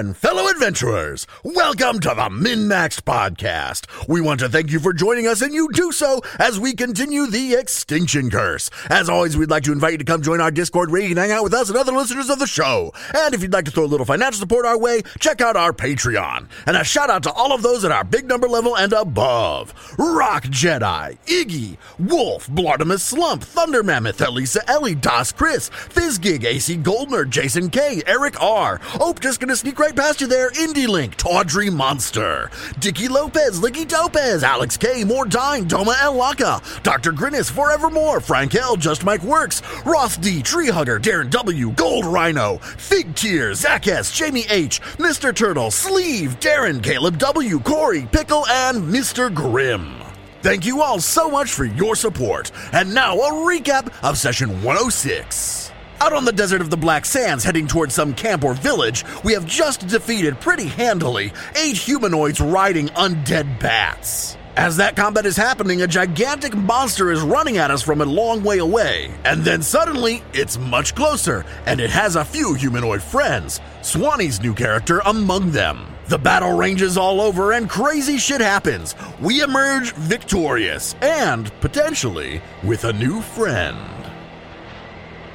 and 0.00 0.16
fellow 0.16 0.48
adventurers. 0.48 1.26
Welcome 1.44 2.00
to 2.00 2.08
the 2.08 2.30
MinMaxed 2.30 3.02
Podcast. 3.02 3.86
We 4.08 4.22
want 4.22 4.40
to 4.40 4.48
thank 4.48 4.70
you 4.70 4.80
for 4.80 4.94
joining 4.94 5.26
us, 5.26 5.42
and 5.42 5.52
you 5.52 5.68
do 5.74 5.92
so 5.92 6.22
as 6.38 6.58
we 6.58 6.72
continue 6.72 7.26
the 7.26 7.54
Extinction 7.54 8.30
Curse. 8.30 8.70
As 8.88 9.10
always, 9.10 9.36
we'd 9.36 9.50
like 9.50 9.64
to 9.64 9.72
invite 9.72 9.92
you 9.92 9.98
to 9.98 10.04
come 10.04 10.22
join 10.22 10.40
our 10.40 10.50
Discord 10.50 10.90
where 10.90 11.02
you 11.02 11.08
can 11.08 11.18
hang 11.18 11.32
out 11.32 11.42
with 11.42 11.52
us 11.52 11.68
and 11.68 11.76
other 11.76 11.92
listeners 11.92 12.30
of 12.30 12.38
the 12.38 12.46
show. 12.46 12.94
And 13.14 13.34
if 13.34 13.42
you'd 13.42 13.52
like 13.52 13.66
to 13.66 13.70
throw 13.70 13.84
a 13.84 13.92
little 13.92 14.06
financial 14.06 14.40
support 14.40 14.64
our 14.64 14.78
way, 14.78 15.02
check 15.18 15.42
out 15.42 15.54
our 15.54 15.74
Patreon. 15.74 16.48
And 16.66 16.78
a 16.78 16.82
shout 16.82 17.10
out 17.10 17.24
to 17.24 17.32
all 17.32 17.52
of 17.52 17.60
those 17.60 17.84
at 17.84 17.92
our 17.92 18.04
big 18.04 18.24
number 18.24 18.48
level 18.48 18.78
and 18.78 18.94
above 18.94 19.74
Rock 19.98 20.44
Jedi, 20.44 21.18
Iggy, 21.26 21.76
Wolf, 21.98 22.48
Blartimus 22.48 23.00
Slump, 23.00 23.44
Thunder 23.44 23.82
Mammoth, 23.82 24.22
Elisa 24.22 24.66
Ellie, 24.66 24.94
Das 24.94 25.30
Chris, 25.30 25.68
Fizzgig, 25.68 26.46
AC 26.46 26.76
Goldner, 26.76 27.26
Jason 27.26 27.68
K, 27.68 28.02
Eric 28.06 28.40
R. 28.42 28.80
Oh, 28.98 29.12
just 29.12 29.40
gonna 29.40 29.56
sneak 29.56 29.78
right 29.78 29.89
past 29.96 30.20
you 30.20 30.26
there. 30.26 30.50
Indie 30.50 30.88
Link, 30.88 31.16
Tawdry 31.16 31.70
Monster, 31.70 32.50
Dicky 32.78 33.08
Lopez, 33.08 33.60
Licky 33.60 33.88
Topez, 33.88 34.42
Alex 34.42 34.76
K, 34.76 35.02
Mordine, 35.04 35.68
Doma 35.68 36.00
El 36.00 36.14
Laka, 36.14 36.82
Dr. 36.82 37.12
Grinnis, 37.12 37.50
Forevermore, 37.50 38.20
Frank 38.20 38.54
L, 38.54 38.76
Just 38.76 39.04
Mike 39.04 39.22
Works, 39.22 39.62
Roth 39.84 40.20
D, 40.20 40.42
Tree 40.42 40.68
Hugger, 40.68 40.98
Darren 41.00 41.30
W, 41.30 41.70
Gold 41.72 42.04
Rhino, 42.04 42.58
Fig 42.58 43.14
Tear, 43.14 43.54
Zach 43.54 43.86
S, 43.88 44.12
Jamie 44.12 44.46
H, 44.48 44.80
Mr. 44.98 45.34
Turtle, 45.34 45.70
Sleeve, 45.70 46.38
Darren, 46.40 46.82
Caleb 46.82 47.18
W, 47.18 47.58
Corey, 47.60 48.08
Pickle, 48.10 48.46
and 48.48 48.82
Mr. 48.92 49.32
Grimm. 49.32 49.94
Thank 50.42 50.64
you 50.64 50.80
all 50.80 51.00
so 51.00 51.30
much 51.30 51.52
for 51.52 51.64
your 51.64 51.94
support. 51.94 52.50
And 52.72 52.94
now 52.94 53.16
a 53.16 53.30
recap 53.32 53.92
of 54.02 54.16
session 54.16 54.62
106. 54.62 55.70
Out 56.02 56.14
on 56.14 56.24
the 56.24 56.32
desert 56.32 56.62
of 56.62 56.70
the 56.70 56.78
Black 56.78 57.04
Sands, 57.04 57.44
heading 57.44 57.66
towards 57.66 57.94
some 57.94 58.14
camp 58.14 58.42
or 58.42 58.54
village, 58.54 59.04
we 59.22 59.34
have 59.34 59.44
just 59.44 59.86
defeated 59.86 60.40
pretty 60.40 60.64
handily 60.64 61.30
eight 61.56 61.76
humanoids 61.76 62.40
riding 62.40 62.88
undead 62.88 63.60
bats. 63.60 64.38
As 64.56 64.78
that 64.78 64.96
combat 64.96 65.26
is 65.26 65.36
happening, 65.36 65.82
a 65.82 65.86
gigantic 65.86 66.56
monster 66.56 67.10
is 67.10 67.20
running 67.20 67.58
at 67.58 67.70
us 67.70 67.82
from 67.82 68.00
a 68.00 68.06
long 68.06 68.42
way 68.42 68.58
away. 68.58 69.12
And 69.26 69.44
then 69.44 69.60
suddenly, 69.60 70.22
it's 70.32 70.56
much 70.56 70.94
closer, 70.94 71.44
and 71.66 71.82
it 71.82 71.90
has 71.90 72.16
a 72.16 72.24
few 72.24 72.54
humanoid 72.54 73.02
friends, 73.02 73.60
Swanee's 73.82 74.40
new 74.40 74.54
character 74.54 75.02
among 75.04 75.50
them. 75.50 75.86
The 76.08 76.18
battle 76.18 76.56
ranges 76.56 76.96
all 76.96 77.20
over, 77.20 77.52
and 77.52 77.68
crazy 77.68 78.16
shit 78.16 78.40
happens. 78.40 78.94
We 79.20 79.42
emerge 79.42 79.92
victorious, 79.92 80.94
and 81.02 81.52
potentially 81.60 82.40
with 82.62 82.84
a 82.84 82.92
new 82.94 83.20
friend. 83.20 83.99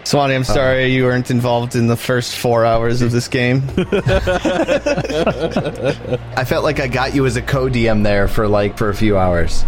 Swanee, 0.05 0.35
I'm 0.35 0.41
uh, 0.41 0.45
sorry 0.45 0.93
you 0.93 1.03
weren't 1.03 1.31
involved 1.31 1.75
in 1.75 1.87
the 1.87 1.97
first 1.97 2.35
four 2.35 2.63
hours 2.63 3.01
of 3.01 3.11
this 3.11 3.27
game. 3.27 3.63
I 6.37 6.45
felt 6.45 6.63
like 6.63 6.79
I 6.79 6.87
got 6.87 7.15
you 7.15 7.25
as 7.25 7.37
a 7.37 7.41
co-DM 7.41 8.03
there 8.03 8.27
for 8.27 8.47
like 8.47 8.77
for 8.77 8.89
a 8.89 8.95
few 8.95 9.17
hours, 9.17 9.65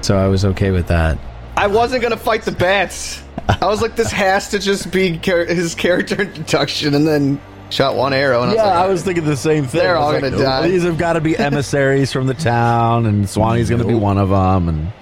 so 0.00 0.16
I 0.16 0.28
was 0.28 0.44
okay 0.44 0.70
with 0.70 0.86
that. 0.86 1.18
I 1.56 1.66
wasn't 1.66 2.02
gonna 2.02 2.16
fight 2.16 2.42
the 2.42 2.52
bats. 2.52 3.24
I 3.48 3.66
was 3.66 3.82
like, 3.82 3.96
this 3.96 4.12
has 4.12 4.48
to 4.50 4.60
just 4.60 4.92
be 4.92 5.18
char- 5.18 5.46
his 5.46 5.74
character 5.74 6.22
introduction, 6.22 6.94
and 6.94 7.04
then 7.04 7.40
shot 7.70 7.96
one 7.96 8.12
arrow. 8.12 8.44
And 8.44 8.52
Yeah, 8.52 8.62
I 8.62 8.66
was, 8.66 8.74
like, 8.74 8.84
I 8.84 8.88
was 8.88 9.02
thinking 9.02 9.24
the 9.24 9.36
same 9.36 9.64
thing. 9.66 9.80
They're 9.80 9.96
all 9.96 10.12
like, 10.12 10.22
gonna 10.22 10.38
die. 10.38 10.68
These 10.68 10.84
have 10.84 10.96
got 10.96 11.14
to 11.14 11.20
be 11.20 11.36
emissaries 11.48 12.12
from 12.12 12.28
the 12.28 12.34
town, 12.34 13.06
and 13.06 13.28
Swanee's 13.28 13.68
going 13.68 13.82
to 13.82 13.88
be 13.88 13.94
one 13.94 14.18
of 14.18 14.28
them. 14.28 14.68
And 14.68 14.92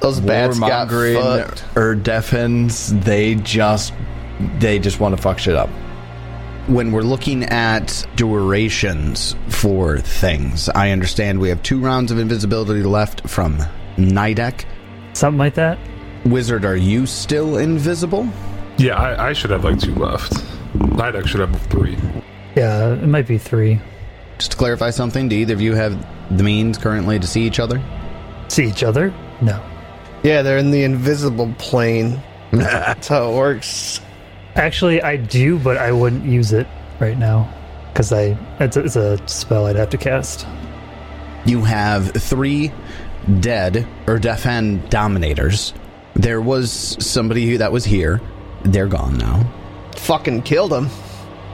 those 0.00 0.20
bats 0.20 0.60
got 0.60 0.88
Warmongering 0.88 1.20
fucked. 1.20 1.76
or 1.76 1.96
deafens, 1.96 2.94
they 3.00 3.34
just 3.34 3.92
they 4.58 4.78
just 4.78 5.00
want 5.00 5.16
to 5.16 5.22
fuck 5.22 5.38
shit 5.38 5.54
up. 5.54 5.68
When 6.66 6.92
we're 6.92 7.02
looking 7.02 7.44
at 7.44 8.06
durations 8.16 9.34
for 9.48 9.98
things, 9.98 10.68
I 10.68 10.90
understand 10.90 11.40
we 11.40 11.48
have 11.48 11.62
two 11.62 11.80
rounds 11.80 12.10
of 12.10 12.18
invisibility 12.18 12.82
left 12.82 13.28
from 13.28 13.58
Nidek. 13.96 14.64
Something 15.14 15.38
like 15.38 15.54
that. 15.54 15.78
Wizard, 16.24 16.64
are 16.64 16.76
you 16.76 17.06
still 17.06 17.56
invisible? 17.56 18.28
Yeah, 18.76 18.96
I, 18.96 19.28
I 19.28 19.32
should 19.32 19.50
have 19.50 19.64
like 19.64 19.80
two 19.80 19.94
left. 19.94 20.32
Nidek 20.74 21.26
should 21.26 21.40
have 21.40 21.60
three. 21.62 21.96
Yeah, 22.54 22.92
it 22.92 23.06
might 23.06 23.26
be 23.26 23.38
three. 23.38 23.80
Just 24.36 24.52
to 24.52 24.56
clarify 24.56 24.90
something, 24.90 25.28
do 25.28 25.36
either 25.36 25.54
of 25.54 25.60
you 25.60 25.74
have 25.74 25.96
the 26.36 26.44
means 26.44 26.76
currently 26.78 27.18
to 27.18 27.26
see 27.26 27.42
each 27.42 27.58
other? 27.58 27.82
See 28.48 28.66
each 28.66 28.82
other? 28.82 29.12
No. 29.40 29.64
Yeah, 30.22 30.42
they're 30.42 30.58
in 30.58 30.70
the 30.70 30.84
invisible 30.84 31.52
plane. 31.58 32.22
That's 32.52 33.08
how 33.08 33.32
it 33.32 33.36
works. 33.36 34.00
Actually, 34.58 35.00
I 35.00 35.16
do, 35.16 35.56
but 35.56 35.76
I 35.76 35.92
wouldn't 35.92 36.24
use 36.24 36.52
it 36.52 36.66
right 36.98 37.16
now 37.16 37.48
because 37.92 38.12
I 38.12 38.36
it's 38.58 38.76
a, 38.76 38.84
it's 38.84 38.96
a 38.96 39.28
spell 39.28 39.66
I'd 39.66 39.76
have 39.76 39.90
to 39.90 39.96
cast. 39.96 40.48
You 41.46 41.62
have 41.62 42.10
three 42.10 42.72
dead 43.38 43.86
or 44.08 44.18
deaf 44.18 44.46
end 44.46 44.90
dominators. 44.90 45.74
There 46.14 46.40
was 46.40 46.72
somebody 46.98 47.58
that 47.58 47.70
was 47.70 47.84
here. 47.84 48.20
They're 48.64 48.88
gone 48.88 49.16
now. 49.16 49.48
Fucking 49.94 50.42
killed 50.42 50.72
him. 50.72 50.88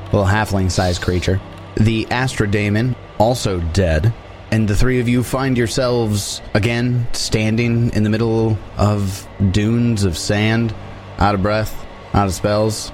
little 0.06 0.24
halfling 0.24 0.70
sized 0.70 1.02
creature. 1.02 1.42
The 1.76 2.06
Astradaemon, 2.06 2.96
also 3.18 3.60
dead. 3.60 4.14
And 4.50 4.66
the 4.66 4.76
three 4.76 5.00
of 5.00 5.08
you 5.10 5.22
find 5.22 5.58
yourselves 5.58 6.40
again 6.54 7.06
standing 7.12 7.92
in 7.92 8.02
the 8.02 8.10
middle 8.10 8.56
of 8.78 9.28
dunes 9.50 10.04
of 10.04 10.16
sand, 10.16 10.74
out 11.18 11.34
of 11.34 11.42
breath, 11.42 11.83
out 12.14 12.26
of 12.26 12.32
spells. 12.32 12.92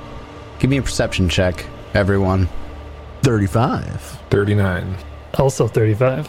Give 0.58 0.70
me 0.70 0.78
a 0.78 0.82
perception 0.82 1.28
check, 1.28 1.64
everyone. 1.94 2.48
35. 3.22 4.00
39. 4.30 4.96
Also 5.34 5.68
35. 5.68 6.28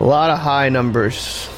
A 0.00 0.04
lot 0.04 0.30
of 0.30 0.38
high 0.38 0.68
numbers. 0.68 1.48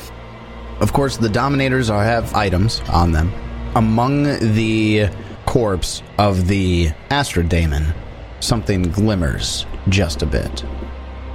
Of 0.81 0.93
course, 0.93 1.19
the 1.19 1.29
Dominators 1.29 1.91
are, 1.91 2.03
have 2.03 2.35
items 2.35 2.81
on 2.91 3.13
them. 3.13 3.33
Among 3.75 4.25
the 4.25 5.11
corpse 5.45 6.03
of 6.19 6.47
the 6.47 6.89
Astradaemon, 7.11 7.95
something 8.41 8.85
glimmers 8.85 9.67
just 9.89 10.23
a 10.23 10.27
bit. 10.27 10.65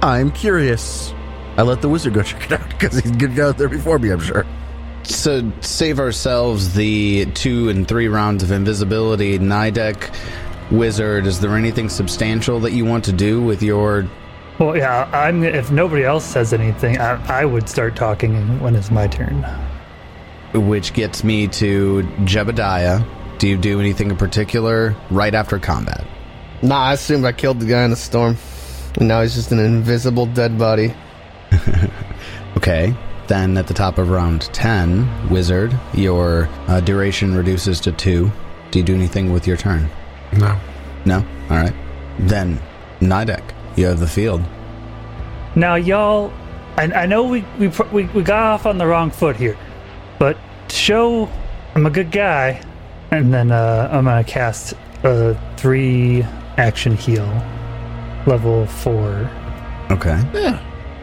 I'm 0.02 0.30
curious. 0.32 1.12
I 1.56 1.62
let 1.62 1.80
the 1.80 1.88
wizard 1.88 2.14
go 2.14 2.22
check 2.22 2.44
it 2.50 2.60
out 2.60 2.68
because 2.68 2.98
he's 2.98 3.12
good 3.12 3.38
out 3.38 3.56
there 3.56 3.68
before 3.68 3.98
me, 3.98 4.10
I'm 4.10 4.20
sure. 4.20 4.44
To 5.06 5.52
save 5.60 5.98
ourselves 5.98 6.74
the 6.74 7.26
two 7.26 7.68
and 7.68 7.86
three 7.86 8.08
rounds 8.08 8.42
of 8.42 8.50
invisibility, 8.50 9.38
Nidek, 9.38 10.14
Wizard, 10.70 11.26
is 11.26 11.40
there 11.40 11.56
anything 11.56 11.88
substantial 11.88 12.60
that 12.60 12.72
you 12.72 12.84
want 12.84 13.04
to 13.04 13.12
do 13.12 13.42
with 13.42 13.62
your. 13.62 14.08
Well, 14.58 14.76
yeah, 14.76 15.08
I'm. 15.12 15.44
If 15.44 15.70
nobody 15.70 16.04
else 16.04 16.24
says 16.24 16.52
anything, 16.52 16.98
I, 16.98 17.42
I 17.42 17.44
would 17.44 17.68
start 17.68 17.94
talking 17.94 18.60
when 18.60 18.74
it's 18.74 18.90
my 18.90 19.06
turn. 19.06 19.42
Which 20.54 20.92
gets 20.92 21.22
me 21.22 21.48
to 21.48 22.02
Jebediah. 22.24 23.38
Do 23.38 23.48
you 23.48 23.58
do 23.58 23.78
anything 23.80 24.10
in 24.10 24.16
particular 24.16 24.96
right 25.10 25.34
after 25.34 25.58
combat? 25.58 26.06
Nah, 26.62 26.84
I 26.84 26.92
assumed 26.94 27.24
I 27.26 27.32
killed 27.32 27.60
the 27.60 27.66
guy 27.66 27.84
in 27.84 27.90
the 27.90 27.96
storm. 27.96 28.36
And 28.94 29.08
now 29.08 29.20
he's 29.20 29.34
just 29.34 29.52
an 29.52 29.58
invisible 29.58 30.24
dead 30.24 30.58
body. 30.58 30.94
Okay. 32.56 32.96
Then 33.28 33.56
at 33.56 33.66
the 33.66 33.74
top 33.74 33.98
of 33.98 34.10
round 34.10 34.42
10, 34.52 35.30
Wizard, 35.30 35.76
your 35.94 36.48
uh, 36.68 36.80
duration 36.80 37.34
reduces 37.34 37.80
to 37.80 37.92
two. 37.92 38.30
Do 38.70 38.78
you 38.78 38.84
do 38.84 38.94
anything 38.94 39.32
with 39.32 39.46
your 39.46 39.56
turn? 39.56 39.88
No. 40.32 40.58
No? 41.04 41.24
Alright. 41.50 41.74
Then, 42.18 42.60
Nidek, 43.00 43.42
you 43.76 43.86
have 43.86 44.00
the 44.00 44.06
field. 44.08 44.42
Now, 45.54 45.74
y'all, 45.74 46.32
I, 46.76 46.84
I 46.84 47.06
know 47.06 47.24
we, 47.24 47.44
we 47.58 47.68
we 47.92 48.04
we 48.06 48.22
got 48.22 48.42
off 48.42 48.66
on 48.66 48.76
the 48.78 48.86
wrong 48.86 49.10
foot 49.10 49.36
here, 49.36 49.56
but 50.18 50.36
to 50.68 50.74
show 50.74 51.28
I'm 51.74 51.86
a 51.86 51.90
good 51.90 52.10
guy, 52.10 52.62
and 53.10 53.32
then 53.32 53.50
uh, 53.50 53.88
I'm 53.90 54.04
gonna 54.04 54.24
cast 54.24 54.74
a 55.02 55.38
three 55.56 56.22
action 56.58 56.96
heal, 56.96 57.26
level 58.26 58.66
four. 58.66 59.30
Okay. 59.90 60.20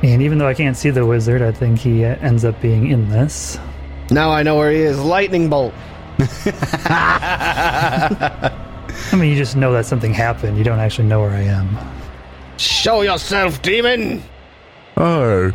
And 0.03 0.21
even 0.21 0.37
though 0.37 0.47
I 0.47 0.53
can't 0.53 0.75
see 0.75 0.89
the 0.89 1.05
wizard, 1.05 1.41
I 1.41 1.53
think 1.53 1.79
he 1.79 2.03
uh, 2.03 2.17
ends 2.17 2.43
up 2.43 2.59
being 2.61 2.91
in 2.91 3.07
this. 3.09 3.57
Now 4.11 4.31
I 4.31 4.43
know 4.43 4.57
where 4.57 4.69
he 4.69 4.79
is. 4.79 4.99
Lightning 4.99 5.49
bolt. 5.49 5.73
I 6.19 8.51
mean, 9.13 9.31
you 9.31 9.37
just 9.37 9.55
know 9.55 9.71
that 9.73 9.85
something 9.85 10.13
happened. 10.13 10.57
You 10.57 10.65
don't 10.65 10.79
actually 10.79 11.07
know 11.07 11.21
where 11.21 11.31
I 11.31 11.43
am. 11.43 11.77
Show 12.57 13.01
yourself, 13.01 13.61
demon! 13.61 14.21
Oh, 14.97 15.53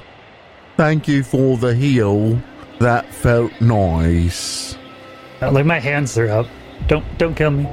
thank 0.77 1.06
you 1.06 1.23
for 1.23 1.59
the 1.59 1.75
heal. 1.75 2.41
That 2.81 3.12
felt 3.12 3.53
nice. 3.61 4.77
Uh, 5.43 5.53
Like 5.53 5.67
my 5.67 5.79
hands 5.79 6.17
are 6.19 6.29
up. 6.29 6.47
Don't 6.87 7.05
don't 7.19 7.35
kill 7.35 7.51
me. 7.51 7.69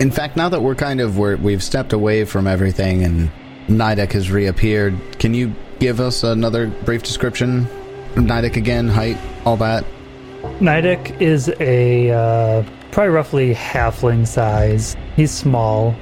In 0.00 0.10
fact, 0.10 0.36
now 0.36 0.48
that 0.48 0.62
we're 0.62 0.74
kind 0.74 1.00
of 1.00 1.16
we're, 1.16 1.36
we've 1.36 1.62
stepped 1.62 1.92
away 1.92 2.24
from 2.24 2.46
everything 2.46 3.04
and 3.04 3.30
Nidek 3.68 4.12
has 4.12 4.30
reappeared, 4.30 4.96
can 5.18 5.34
you 5.34 5.54
give 5.78 6.00
us 6.00 6.24
another 6.24 6.68
brief 6.84 7.02
description 7.02 7.66
Nidek 8.14 8.56
again, 8.56 8.88
height, 8.88 9.18
all 9.44 9.56
that? 9.58 9.84
Nidek 10.60 11.20
is 11.20 11.52
a 11.60 12.10
uh, 12.10 12.64
probably 12.90 13.12
roughly 13.12 13.54
halfling 13.54 14.26
size. 14.26 14.96
He's 15.16 15.30
small, 15.30 15.94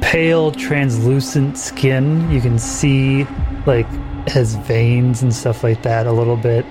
pale, 0.00 0.52
translucent 0.52 1.58
skin. 1.58 2.30
You 2.30 2.40
can 2.40 2.58
see 2.58 3.24
like 3.66 3.86
his 4.28 4.56
veins 4.56 5.22
and 5.22 5.34
stuff 5.34 5.62
like 5.62 5.82
that 5.82 6.06
a 6.06 6.12
little 6.12 6.36
bit. 6.36 6.64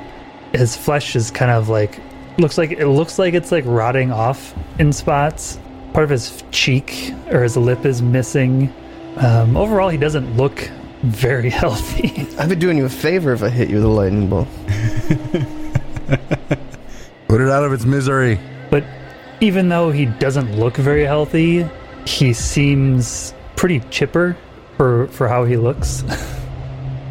His 0.53 0.75
flesh 0.75 1.15
is 1.15 1.31
kind 1.31 1.51
of 1.51 1.69
like 1.69 2.00
looks 2.38 2.57
like 2.57 2.71
it 2.71 2.88
looks 2.88 3.19
like 3.19 3.33
it's 3.33 3.51
like 3.51 3.65
rotting 3.65 4.11
off 4.11 4.53
in 4.79 4.91
spots. 4.94 5.59
Part 5.94 6.03
of 6.03 6.09
his 6.09 6.44
cheek 6.51 7.13
or 7.31 7.44
his 7.44 7.57
lip 7.57 7.85
is 7.85 8.01
missing. 8.01 8.73
Um, 9.17 9.57
overall, 9.57 9.89
he 9.89 9.97
doesn't 9.97 10.38
look 10.38 10.69
very 11.04 11.50
healthy. 11.62 12.28
I'd 12.38 12.50
be 12.50 12.56
doing 12.56 12.78
you 12.78 12.86
a 12.86 12.90
favor 12.90 13.34
if 13.34 13.44
I 13.44 13.50
hit 13.50 13.69
you 13.69 13.75
with 13.75 13.86
a 13.86 13.88
lightning 13.88 14.30
bolt. 14.30 14.48
Put 17.28 17.42
it 17.42 17.50
out 17.50 17.63
of 17.63 17.74
its 17.74 17.86
misery. 17.86 18.40
But 18.69 18.84
even 19.40 19.69
though 19.69 19.92
he 19.92 20.06
doesn't 20.06 20.57
look 20.60 20.75
very 20.78 21.04
healthy, 21.06 21.68
he 22.06 22.34
seems 22.34 23.34
pretty 23.56 23.80
chipper 23.92 24.36
for 24.78 25.07
for 25.07 25.28
how 25.28 25.46
he 25.46 25.57
looks. 25.57 26.04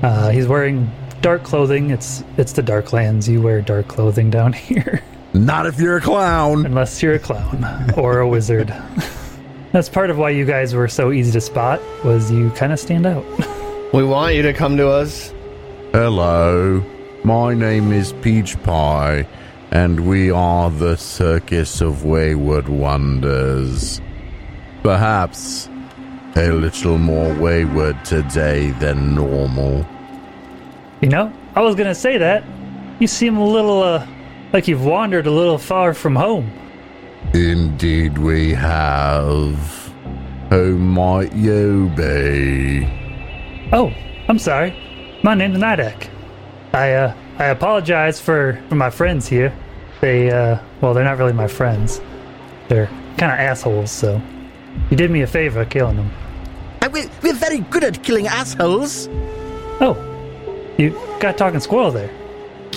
Uh, 0.01 0.31
he's 0.31 0.47
wearing 0.47 0.89
dark 1.23 1.43
clothing. 1.43 1.91
It's 1.91 2.23
it's 2.37 2.53
the 2.53 2.63
Darklands. 2.63 3.27
You 3.27 3.43
wear 3.43 3.61
dark 3.61 3.89
clothing 3.89 4.31
down 4.31 4.53
here, 4.53 5.03
Not 5.35 5.67
if 5.67 5.81
you're 5.81 5.97
a 5.97 6.01
clown. 6.01 6.65
unless 6.65 7.03
you're 7.03 7.15
a 7.15 7.19
clown 7.19 7.65
or 7.97 8.21
a 8.21 8.29
wizard. 8.29 8.73
That's 9.73 9.89
part 9.89 10.11
of 10.11 10.17
why 10.17 10.31
you 10.31 10.45
guys 10.45 10.73
were 10.73 10.87
so 10.87 11.11
easy 11.11 11.33
to 11.33 11.41
spot. 11.41 11.81
Was 12.05 12.31
you 12.31 12.51
kind 12.51 12.73
of 12.73 12.79
stand 12.79 13.07
out. 13.07 13.25
We 13.91 14.05
want 14.05 14.35
you 14.35 14.43
to 14.43 14.53
come 14.53 14.77
to 14.77 14.87
us. 14.91 15.33
Hello, 15.93 16.85
my 17.25 17.55
name 17.55 17.91
is 17.91 18.13
Peach 18.21 18.63
Pie, 18.63 19.27
and 19.71 20.07
we 20.07 20.31
are 20.31 20.71
the 20.71 20.99
Circus 20.99 21.81
of 21.81 22.05
Wayward 22.05 22.69
Wonders. 22.69 24.03
Perhaps 24.83 25.71
a 26.37 26.51
little 26.51 26.99
more 26.99 27.33
wayward 27.33 28.05
today 28.05 28.73
than 28.73 29.15
normal. 29.15 29.87
You 31.01 31.09
know, 31.09 31.33
I 31.55 31.63
was 31.63 31.75
gonna 31.75 31.95
say 31.95 32.19
that. 32.19 32.45
You 32.99 33.07
seem 33.07 33.39
a 33.39 33.47
little 33.47 33.83
uh, 33.83 34.07
like 34.53 34.69
you've 34.69 34.85
wandered 34.85 35.27
a 35.27 35.31
little 35.31 35.57
far 35.57 35.95
from 35.95 36.15
home. 36.15 36.53
Indeed, 37.33 38.19
we 38.19 38.53
have. 38.53 39.91
Who 40.51 40.77
might 40.77 41.33
you 41.33 41.91
be? 41.97 43.08
Oh, 43.73 43.93
I'm 44.29 44.39
sorry. 44.39 44.75
My 45.23 45.35
name's 45.35 45.59
Nidek. 45.59 46.09
I 46.73 46.93
uh 46.95 47.15
I 47.39 47.47
apologize 47.47 48.21
for, 48.21 48.61
for 48.69 48.75
my 48.75 48.91
friends 48.91 49.29
here. 49.29 49.53
They 50.01 50.31
uh 50.31 50.59
well 50.81 50.95
they're 50.95 51.05
not 51.05 51.19
really 51.19 51.33
my 51.33 51.49
friends. 51.49 52.01
They're 52.69 52.87
kinda 53.19 53.35
assholes, 53.35 53.91
so 53.91 54.21
you 54.91 54.97
did 54.97 55.11
me 55.11 55.23
a 55.23 55.27
favor 55.27 55.65
killing 55.65 55.97
them. 55.97 56.11
And 56.81 56.93
we, 56.93 57.07
we're 57.23 57.35
very 57.35 57.59
good 57.59 57.85
at 57.85 58.03
killing 58.03 58.27
assholes. 58.27 59.09
Oh. 59.81 59.97
You 60.79 60.91
got 61.21 61.37
talking 61.37 61.61
squirrel 61.61 61.91
there. 61.91 62.11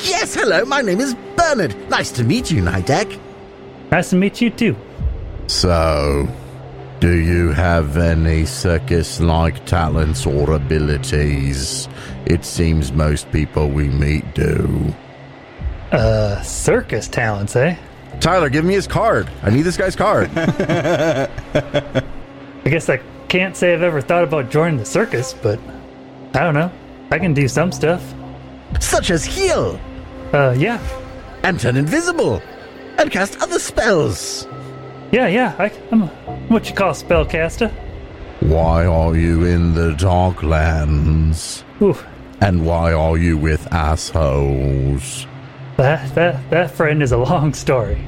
Yes, 0.03 0.33
hello, 0.33 0.65
my 0.65 0.81
name 0.81 0.99
is 0.99 1.15
Bernard. 1.37 1.75
Nice 1.89 2.11
to 2.13 2.23
meet 2.23 2.49
you, 2.49 2.63
Nidek. 2.63 3.19
Nice 3.91 4.09
to 4.09 4.15
meet 4.15 4.41
you 4.41 4.49
too. 4.49 4.75
So, 5.47 6.27
do 7.01 7.17
you 7.19 7.49
have 7.51 7.97
any 7.97 8.45
circus 8.45 9.19
like 9.19 9.65
talents 9.65 10.25
or 10.25 10.51
abilities? 10.53 11.89
It 12.25 12.45
seems 12.45 12.91
most 12.93 13.29
people 13.31 13.69
we 13.69 13.89
meet 13.89 14.33
do. 14.35 14.93
Uh 15.91 16.41
circus 16.43 17.07
talents, 17.07 17.55
eh? 17.55 17.75
Tyler, 18.19 18.49
give 18.49 18.63
me 18.63 18.73
his 18.75 18.87
card. 18.87 19.29
I 19.41 19.49
need 19.49 19.63
this 19.63 19.77
guy's 19.77 19.95
card. 19.95 20.29
I 20.37 21.29
guess 22.65 22.87
I 22.89 22.97
can't 23.29 23.57
say 23.57 23.73
I've 23.73 23.81
ever 23.81 23.99
thought 24.01 24.23
about 24.23 24.51
joining 24.51 24.77
the 24.77 24.85
circus, 24.85 25.33
but 25.33 25.59
I 26.35 26.39
don't 26.41 26.53
know. 26.53 26.71
I 27.11 27.17
can 27.19 27.33
do 27.33 27.47
some 27.47 27.71
stuff. 27.71 28.03
Such 28.79 29.09
as 29.09 29.25
heal, 29.25 29.79
Uh 30.33 30.53
yeah. 30.57 30.79
and 31.43 31.59
turn 31.59 31.75
invisible, 31.77 32.41
and 32.99 33.09
cast 33.11 33.41
other 33.41 33.59
spells. 33.59 34.47
Yeah, 35.11 35.27
yeah. 35.27 35.55
I, 35.59 35.71
I'm 35.91 36.07
what 36.49 36.69
you 36.69 36.75
call 36.75 36.91
a 36.91 36.93
spellcaster. 36.93 37.71
why 38.39 38.85
are 38.85 39.15
you 39.15 39.45
in 39.45 39.73
the 39.75 39.91
Darklands? 39.91 41.63
Ooh, 41.81 41.97
And 42.39 42.65
why 42.65 42.93
are 42.93 43.17
you 43.17 43.37
with 43.37 43.67
assholes? 43.73 45.27
That 45.77 46.13
that 46.15 46.49
that 46.49 46.71
friend 46.71 47.01
is 47.03 47.11
a 47.11 47.17
long 47.17 47.53
story. 47.53 48.01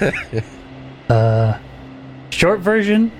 uh, 1.08 1.58
short 2.30 2.60
version, 2.60 3.10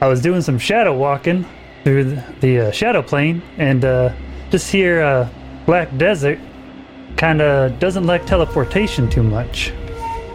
I 0.00 0.06
was 0.08 0.20
doing 0.22 0.40
some 0.42 0.58
shadow 0.58 0.96
walking 0.96 1.44
through 1.84 2.04
the, 2.04 2.24
the 2.40 2.60
uh, 2.60 2.70
shadow 2.70 3.02
plane, 3.02 3.42
and 3.58 3.84
uh, 3.84 4.12
just 4.50 4.70
here, 4.70 5.02
uh, 5.02 5.28
Black 5.66 5.88
Desert 5.96 6.38
kind 7.16 7.40
of 7.40 7.78
doesn't 7.78 8.06
like 8.06 8.24
teleportation 8.26 9.08
too 9.10 9.22
much. 9.22 9.72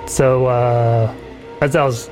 So 0.08 0.46
uh, 0.48 1.14
as 1.64 1.76
I 1.76 1.84
was 1.86 2.10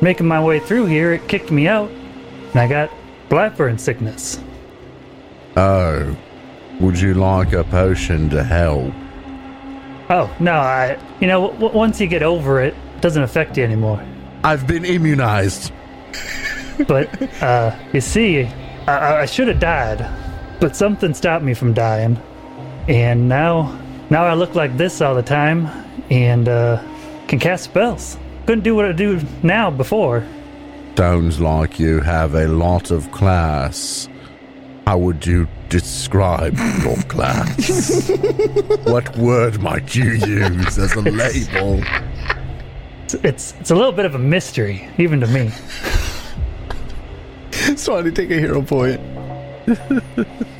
making 0.00 0.26
my 0.26 0.42
way 0.42 0.58
through 0.58 0.86
here, 0.86 1.12
it 1.12 1.28
kicked 1.28 1.50
me 1.50 1.68
out, 1.68 1.88
and 1.90 2.56
I 2.56 2.66
got 2.66 2.90
Blackburn 3.28 3.78
sickness. 3.78 4.40
Oh, 5.56 6.16
would 6.80 6.98
you 6.98 7.14
like 7.14 7.52
a 7.52 7.64
potion 7.64 8.28
to 8.30 8.42
help? 8.42 8.92
Oh 10.10 10.34
no, 10.40 10.52
I 10.52 10.98
you 11.20 11.26
know 11.26 11.50
w- 11.52 11.72
once 11.76 12.00
you 12.00 12.06
get 12.06 12.22
over 12.22 12.60
it, 12.60 12.74
it 12.96 13.00
doesn't 13.02 13.22
affect 13.22 13.56
you 13.56 13.64
anymore. 13.64 14.02
I've 14.44 14.66
been 14.66 14.84
immunized. 14.84 15.72
But 16.86 17.08
uh, 17.42 17.76
you 17.92 18.00
see, 18.00 18.44
I, 18.86 18.92
I- 18.96 19.20
I 19.22 19.26
should 19.26 19.48
have 19.48 19.60
died, 19.60 20.06
but 20.60 20.74
something 20.76 21.12
stopped 21.14 21.44
me 21.44 21.54
from 21.54 21.72
dying, 21.74 22.16
and 22.88 23.28
now, 23.28 23.78
now 24.10 24.24
I 24.24 24.34
look 24.34 24.54
like 24.54 24.76
this 24.76 25.00
all 25.00 25.14
the 25.14 25.22
time, 25.22 25.66
and 26.10 26.48
uh, 26.48 26.80
can 27.26 27.38
cast 27.40 27.64
spells. 27.64 28.16
Couldn't 28.48 28.64
do 28.64 28.74
what 28.74 28.86
I 28.86 28.92
do 28.92 29.20
now 29.42 29.70
before. 29.70 30.26
Sounds 30.96 31.38
like 31.38 31.78
you 31.78 32.00
have 32.00 32.34
a 32.34 32.48
lot 32.48 32.90
of 32.90 33.12
class. 33.12 34.08
How 34.86 34.96
would 34.96 35.26
you 35.26 35.46
describe 35.68 36.56
your 36.82 36.96
class? 37.08 38.08
what 38.84 39.14
word 39.18 39.60
might 39.60 39.94
you 39.94 40.12
use 40.12 40.78
as 40.78 40.94
a 40.94 41.02
label? 41.02 41.82
It's, 43.04 43.12
it's 43.22 43.54
it's 43.60 43.70
a 43.70 43.74
little 43.74 43.92
bit 43.92 44.06
of 44.06 44.14
a 44.14 44.18
mystery, 44.18 44.88
even 44.96 45.20
to 45.20 45.26
me. 45.26 45.50
Swanee, 47.76 48.12
take 48.12 48.30
a 48.30 48.40
hero 48.40 48.62
point. 48.62 48.98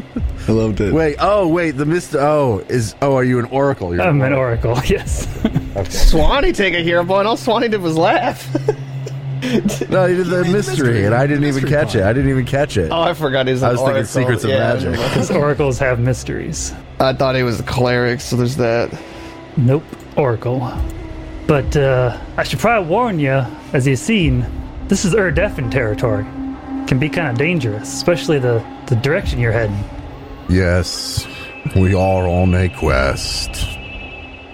I 0.49 0.53
loved 0.53 0.81
it. 0.81 0.93
Wait, 0.95 1.17
oh, 1.21 1.47
wait, 1.47 1.73
the 1.73 1.85
mist. 1.87 2.15
Oh, 2.15 2.65
is. 2.69 2.95
Oh, 3.03 3.15
are 3.17 3.25
you 3.25 3.39
an 3.39 3.45
oracle? 3.47 3.95
You're 3.95 4.03
I'm 4.05 4.21
an 4.23 4.33
oracle, 4.33 4.79
yes. 4.87 5.27
Swanee, 6.11 6.53
take 6.53 6.75
a 6.75 6.83
hero 6.83 7.05
point. 7.05 7.27
All 7.27 7.37
Swanee 7.37 7.69
did 7.69 7.81
was 7.83 7.97
laugh. 7.97 8.47
No, 9.89 10.05
you 10.07 10.17
did 10.17 10.27
the 10.27 10.45
mystery, 10.51 11.05
and 11.07 11.15
I 11.15 11.25
didn't 11.29 11.45
even 11.45 11.65
catch 11.69 11.95
it. 11.95 12.03
I 12.03 12.13
didn't 12.13 12.29
even 12.29 12.45
catch 12.45 12.77
it. 12.77 12.91
oh, 12.91 13.01
I 13.01 13.15
forgot 13.15 13.47
he's. 13.47 13.63
I 13.63 13.71
an 13.71 13.77
was 13.77 13.81
thinking 13.81 13.95
oracle. 13.95 14.41
Secrets 14.41 14.45
of 14.45 14.51
Yeah. 14.51 14.75
Magic. 14.75 14.93
Because 14.93 15.31
oracles 15.45 15.79
have 15.79 16.01
mysteries. 16.01 16.75
I 16.99 17.13
thought 17.13 17.37
he 17.37 17.45
was 17.45 17.61
a 17.61 17.63
cleric, 17.63 18.21
so 18.21 18.35
there's 18.35 18.57
that. 18.57 18.91
Nope, 19.57 19.85
Oracle. 20.17 20.59
But 21.47 21.77
uh, 21.77 22.19
I 22.37 22.43
should 22.43 22.59
probably 22.59 22.91
warn 22.91 23.21
you, 23.21 23.45
as 23.73 23.87
you've 23.87 24.01
seen, 24.01 24.45
this 24.89 25.05
is 25.05 25.15
Urdefhan 25.15 25.71
territory. 25.71 26.25
Can 26.89 26.99
be 26.99 27.09
kind 27.09 27.29
of 27.29 27.39
dangerous, 27.39 27.93
especially 27.93 28.41
the, 28.41 28.63
the 28.87 28.97
direction 28.97 29.39
you're 29.39 29.53
heading. 29.53 29.79
Yes, 30.49 31.27
we 31.77 31.95
are 31.95 32.27
on 32.27 32.55
a 32.55 32.69
quest. 32.71 33.51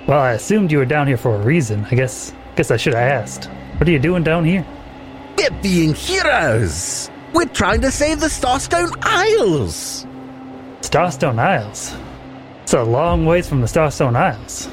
Well, 0.06 0.20
I 0.20 0.32
assumed 0.32 0.72
you 0.72 0.78
were 0.78 0.84
down 0.84 1.06
here 1.06 1.16
for 1.16 1.36
a 1.36 1.38
reason. 1.38 1.86
I 1.90 1.94
guess 1.94 2.32
guess 2.56 2.70
I 2.70 2.76
should 2.76 2.94
have 2.94 3.22
asked. 3.22 3.46
What 3.78 3.88
are 3.88 3.92
you 3.92 3.98
doing 3.98 4.22
down 4.22 4.44
here? 4.44 4.66
We're 5.38 5.50
being 5.62 5.94
heroes. 5.94 7.10
We're 7.32 7.46
trying 7.46 7.80
to 7.82 7.90
save 7.90 8.20
the 8.20 8.26
Starstone 8.26 8.92
Isles. 9.02 10.06
Starstone 10.80 11.38
Isles. 11.38 11.94
It's 12.62 12.74
a 12.74 12.82
long 12.82 13.26
ways 13.26 13.48
from 13.48 13.60
the 13.60 13.66
Starstone 13.66 14.16
Isles. 14.16 14.68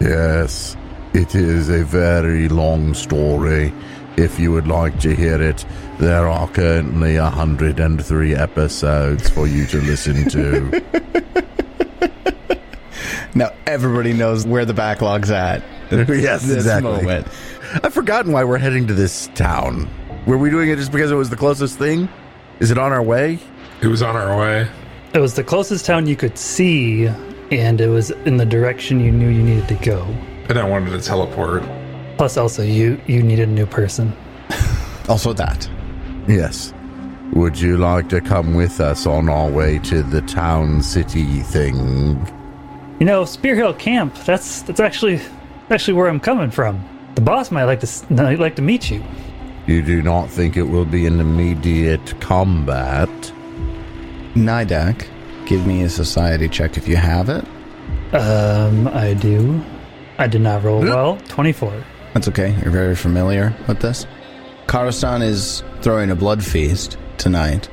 Yes, 0.00 0.76
it 1.14 1.34
is 1.34 1.68
a 1.68 1.84
very 1.84 2.48
long 2.48 2.94
story. 2.94 3.72
If 4.18 4.40
you 4.40 4.50
would 4.50 4.66
like 4.66 4.98
to 5.00 5.14
hear 5.14 5.40
it, 5.40 5.64
there 6.00 6.26
are 6.26 6.48
currently 6.48 7.16
103 7.18 8.34
episodes 8.34 9.30
for 9.30 9.46
you 9.46 9.64
to 9.66 9.76
listen 9.80 10.28
to. 10.30 10.82
Now 13.34 13.50
everybody 13.66 14.14
knows 14.14 14.44
where 14.46 14.64
the 14.64 14.74
backlog's 14.74 15.30
at. 15.30 15.62
yes, 15.92 16.42
This 16.42 16.50
exactly. 16.56 16.90
moment. 16.90 17.28
I've 17.84 17.94
forgotten 17.94 18.32
why 18.32 18.42
we're 18.42 18.58
heading 18.58 18.88
to 18.88 18.94
this 18.94 19.28
town. 19.34 19.88
Were 20.26 20.38
we 20.38 20.50
doing 20.50 20.70
it 20.70 20.76
just 20.76 20.90
because 20.90 21.12
it 21.12 21.14
was 21.14 21.30
the 21.30 21.36
closest 21.36 21.78
thing? 21.78 22.08
Is 22.58 22.72
it 22.72 22.78
on 22.78 22.90
our 22.90 23.02
way? 23.02 23.38
It 23.80 23.86
was 23.86 24.02
on 24.02 24.16
our 24.16 24.36
way. 24.36 24.68
It 25.14 25.20
was 25.20 25.34
the 25.34 25.44
closest 25.44 25.86
town 25.86 26.08
you 26.08 26.16
could 26.16 26.36
see, 26.36 27.06
and 27.52 27.80
it 27.80 27.88
was 27.88 28.10
in 28.10 28.38
the 28.38 28.46
direction 28.46 28.98
you 28.98 29.12
knew 29.12 29.28
you 29.28 29.42
needed 29.42 29.68
to 29.68 29.74
go. 29.74 30.02
And 30.48 30.58
I 30.58 30.64
wanted 30.68 30.90
to 30.90 31.00
teleport. 31.00 31.62
Plus, 32.18 32.36
also 32.36 32.62
you 32.62 33.00
you 33.06 33.22
needed 33.22 33.48
a 33.48 33.52
new 33.52 33.66
person. 33.66 34.12
Also 35.08 35.32
that. 35.32 35.66
Yes. 36.26 36.74
Would 37.32 37.58
you 37.58 37.78
like 37.78 38.10
to 38.10 38.20
come 38.20 38.52
with 38.52 38.78
us 38.78 39.06
on 39.06 39.30
our 39.30 39.48
way 39.48 39.78
to 39.90 40.02
the 40.02 40.20
town 40.20 40.82
city 40.82 41.40
thing? 41.40 41.76
You 43.00 43.06
know, 43.06 43.24
Spear 43.24 43.54
Hill 43.54 43.72
Camp. 43.72 44.14
That's 44.26 44.60
that's 44.62 44.80
actually 44.80 45.18
actually 45.70 45.94
where 45.94 46.08
I'm 46.08 46.20
coming 46.20 46.50
from. 46.50 46.84
The 47.14 47.22
boss 47.22 47.50
might 47.50 47.64
like 47.64 47.80
to 47.80 47.86
s- 47.86 48.04
might 48.10 48.38
like 48.38 48.56
to 48.56 48.62
meet 48.62 48.90
you. 48.90 49.02
You 49.66 49.80
do 49.80 50.02
not 50.02 50.28
think 50.28 50.58
it 50.58 50.64
will 50.64 50.84
be 50.84 51.06
an 51.06 51.20
immediate 51.20 52.20
combat? 52.20 53.08
Nidek, 54.34 55.06
give 55.46 55.66
me 55.66 55.82
a 55.84 55.88
society 55.88 56.48
check 56.50 56.76
if 56.76 56.86
you 56.86 56.96
have 56.96 57.28
it. 57.30 57.44
Um, 58.14 58.88
I 58.88 59.14
do. 59.14 59.62
I 60.18 60.26
did 60.26 60.42
not 60.42 60.62
roll 60.64 60.80
well. 60.80 61.16
Twenty-four. 61.28 61.72
That's 62.14 62.28
okay. 62.28 62.54
You're 62.62 62.70
very 62.70 62.96
familiar 62.96 63.54
with 63.66 63.80
this. 63.80 64.06
Karastan 64.66 65.22
is 65.22 65.62
throwing 65.80 66.10
a 66.10 66.16
blood 66.16 66.44
feast 66.44 66.98
tonight. 67.16 67.68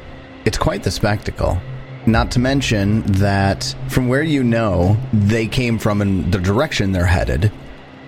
It's 0.46 0.58
quite 0.58 0.84
the 0.84 0.92
spectacle. 0.92 1.60
Not 2.06 2.32
to 2.32 2.40
mention 2.40 3.02
that 3.14 3.76
from 3.90 4.08
where 4.08 4.22
you 4.22 4.44
know 4.44 4.96
they 5.12 5.48
came 5.48 5.80
from 5.80 6.02
and 6.02 6.32
the 6.32 6.40
direction 6.40 6.92
they're 6.92 7.06
headed, 7.06 7.52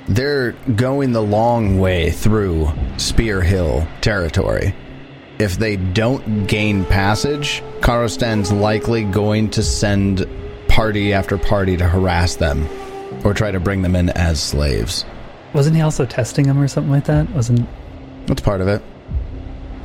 they're 0.07 0.51
going 0.75 1.11
the 1.11 1.21
long 1.21 1.79
way 1.79 2.11
through 2.11 2.69
Spear 2.97 3.41
Hill 3.41 3.87
territory. 4.01 4.73
If 5.39 5.57
they 5.57 5.75
don't 5.75 6.47
gain 6.47 6.85
passage, 6.85 7.61
Karostan's 7.81 8.51
likely 8.51 9.03
going 9.03 9.49
to 9.51 9.63
send 9.63 10.27
party 10.67 11.13
after 11.13 11.37
party 11.37 11.75
to 11.77 11.87
harass 11.87 12.35
them 12.35 12.67
or 13.25 13.33
try 13.33 13.51
to 13.51 13.59
bring 13.59 13.81
them 13.81 13.95
in 13.95 14.09
as 14.09 14.41
slaves. 14.41 15.05
Wasn't 15.57 15.75
he 15.75 15.81
also 15.81 16.05
testing 16.05 16.45
him 16.45 16.59
or 16.59 16.67
something 16.67 16.91
like 16.91 17.05
that? 17.05 17.27
Wasn't 17.31 17.67
That's 18.27 18.41
part 18.41 18.61
of 18.61 18.67
it. 18.67 18.83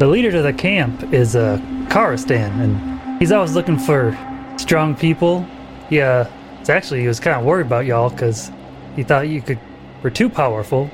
the 0.01 0.07
leader 0.07 0.31
to 0.31 0.43
the 0.43 0.53
camp 0.53 1.15
is 1.15 1.35
uh, 1.35 1.57
Karistan, 1.89 2.51
and 2.61 3.19
he's 3.19 3.33
always 3.33 3.55
looking 3.55 3.79
for 3.79 4.15
strong 4.59 4.95
people. 4.95 5.47
Yeah, 5.89 6.31
it's 6.61 6.69
actually 6.69 7.01
he 7.01 7.09
was 7.09 7.21
kind 7.21 7.41
of 7.41 7.47
worried 7.47 7.65
about 7.65 7.87
y'all 7.87 8.11
because 8.11 8.53
he 8.97 9.03
thought 9.03 9.29
you 9.29 9.41
could 9.41 9.59
were 10.03 10.11
too 10.11 10.29
powerful. 10.29 10.91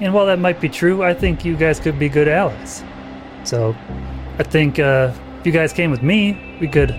And 0.00 0.14
while 0.14 0.24
that 0.24 0.38
might 0.38 0.62
be 0.62 0.70
true, 0.70 1.02
I 1.02 1.12
think 1.12 1.44
you 1.44 1.54
guys 1.54 1.78
could 1.78 1.98
be 1.98 2.08
good 2.08 2.26
allies. 2.26 2.82
So, 3.44 3.76
I 4.38 4.44
think 4.44 4.78
uh, 4.78 5.12
if 5.40 5.46
you 5.46 5.52
guys 5.52 5.74
came 5.74 5.90
with 5.90 6.02
me, 6.02 6.56
we 6.58 6.68
could 6.68 6.98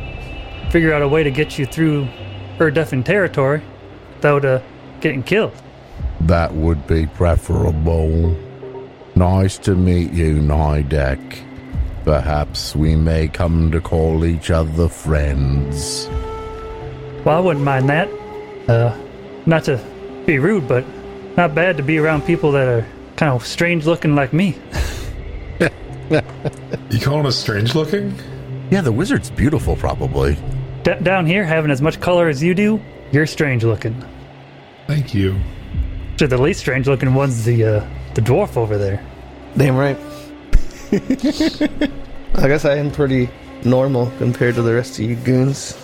figure 0.70 0.94
out 0.94 1.02
a 1.02 1.08
way 1.08 1.24
to 1.24 1.32
get 1.32 1.58
you 1.58 1.66
through 1.66 2.08
Urdefhan 2.60 3.04
territory 3.04 3.64
without 4.14 4.46
uh, 4.46 4.62
getting 5.02 5.24
killed. 5.24 5.60
That 6.22 6.54
would 6.54 6.88
be 6.88 7.08
preferable. 7.08 8.36
Nice 9.16 9.58
to 9.60 9.76
meet 9.76 10.12
you, 10.14 10.36
Nidek. 10.36 11.40
Perhaps 12.04 12.76
we 12.76 12.96
may 12.96 13.28
come 13.28 13.72
to 13.72 13.82
call 13.82 14.26
each 14.26 14.50
other 14.52 14.88
friends. 14.88 16.08
Well, 17.26 17.38
I 17.38 17.40
wouldn't 17.40 17.66
mind 17.66 17.90
that. 17.90 18.10
Uh, 18.70 18.98
not 19.46 19.64
to 19.66 19.84
be 20.26 20.40
rude, 20.40 20.68
but 20.68 20.86
not 21.36 21.54
bad 21.54 21.78
to 21.78 21.84
be 21.84 21.98
around 21.98 22.24
people 22.26 22.52
that 22.54 22.68
are 22.68 22.86
kind 23.16 23.32
of 23.34 23.46
strange 23.46 23.86
looking 23.86 24.16
like 24.16 24.34
me. 24.34 24.56
You 26.90 27.02
calling 27.02 27.26
us 27.26 27.36
strange 27.36 27.76
looking? 27.76 28.16
Yeah, 28.72 28.80
the 28.80 28.94
wizard's 28.94 29.30
beautiful, 29.30 29.76
probably. 29.76 30.38
D- 30.84 30.94
down 31.04 31.26
here, 31.26 31.44
having 31.44 31.70
as 31.70 31.82
much 31.82 32.00
color 32.00 32.30
as 32.30 32.42
you 32.42 32.54
do, 32.54 32.80
you're 33.12 33.26
strange 33.26 33.66
looking. 33.66 34.02
Thank 34.88 35.14
you. 35.14 35.38
So 36.18 36.26
the 36.26 36.38
least 36.38 36.62
strange 36.62 36.88
looking 36.88 37.14
one's 37.14 37.46
the 37.46 37.64
uh, 37.64 37.88
the 38.16 38.22
dwarf 38.22 38.58
over 38.58 38.78
there. 38.78 39.06
Damn 39.56 39.76
right. 39.76 39.98
I 40.92 42.48
guess 42.48 42.66
I 42.66 42.76
am 42.78 42.92
pretty 42.92 43.30
normal 43.64 44.12
compared 44.18 44.56
to 44.56 44.64
the 44.64 44.74
rest 44.74 44.98
of 44.98 45.06
you 45.06 45.16
goons. 45.16 45.78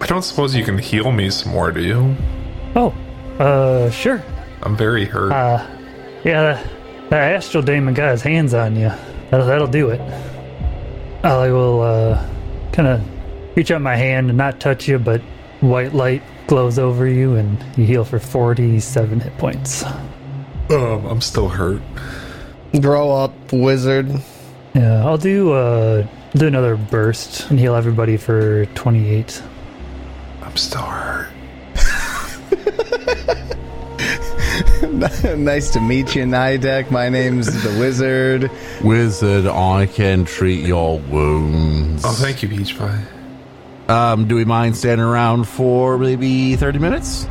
I 0.00 0.06
don't 0.06 0.22
suppose 0.22 0.54
you 0.54 0.64
can 0.64 0.78
heal 0.78 1.10
me 1.10 1.28
some 1.30 1.52
more, 1.52 1.72
do 1.72 1.82
you? 1.82 2.16
Oh, 2.76 2.94
uh, 3.38 3.90
sure. 3.90 4.22
I'm 4.62 4.76
very 4.76 5.04
hurt. 5.04 5.32
Uh, 5.32 5.66
yeah, 6.24 6.42
that, 6.42 6.70
that 7.10 7.34
astral 7.34 7.62
demon 7.62 7.92
got 7.94 8.12
his 8.12 8.22
hands 8.22 8.54
on 8.54 8.76
you. 8.76 8.92
That'll, 9.30 9.46
that'll 9.46 9.66
do 9.66 9.90
it. 9.90 10.00
I 11.24 11.50
will 11.50 11.82
uh, 11.82 12.28
kind 12.72 12.88
of 12.88 13.56
reach 13.56 13.70
out 13.70 13.82
my 13.82 13.96
hand 13.96 14.28
and 14.28 14.38
not 14.38 14.60
touch 14.60 14.88
you, 14.88 14.98
but 14.98 15.20
white 15.60 15.94
light 15.94 16.22
glows 16.50 16.80
over 16.80 17.06
you, 17.06 17.36
and 17.36 17.56
you 17.78 17.86
heal 17.86 18.04
for 18.04 18.18
47 18.18 19.20
hit 19.20 19.38
points. 19.38 19.84
um, 20.68 21.06
I'm 21.06 21.20
still 21.20 21.48
hurt. 21.48 21.80
Grow 22.80 23.12
up, 23.12 23.32
wizard. 23.52 24.10
Yeah, 24.74 25.06
I'll 25.06 25.16
do 25.16 25.52
uh, 25.52 26.04
do 26.34 26.48
another 26.48 26.74
burst 26.76 27.48
and 27.50 27.58
heal 27.58 27.76
everybody 27.76 28.16
for 28.16 28.66
28. 28.66 29.42
I'm 30.42 30.56
still 30.56 30.82
hurt. 30.82 31.30
nice 35.38 35.70
to 35.70 35.80
meet 35.80 36.16
you, 36.16 36.24
Nidek. 36.24 36.90
My 36.90 37.08
name's 37.08 37.46
the 37.62 37.78
Wizard. 37.78 38.50
Wizard, 38.82 39.46
I 39.46 39.86
can 39.86 40.24
treat 40.24 40.66
your 40.66 40.98
wounds. 40.98 42.04
Oh, 42.04 42.12
thank 42.12 42.42
you, 42.42 42.48
Peach 42.48 42.76
Pie. 42.76 43.04
Um, 43.90 44.28
do 44.28 44.36
we 44.36 44.44
mind 44.44 44.76
standing 44.76 45.04
around 45.04 45.48
for 45.48 45.98
maybe 45.98 46.54
30 46.54 46.78
minutes? 46.78 47.26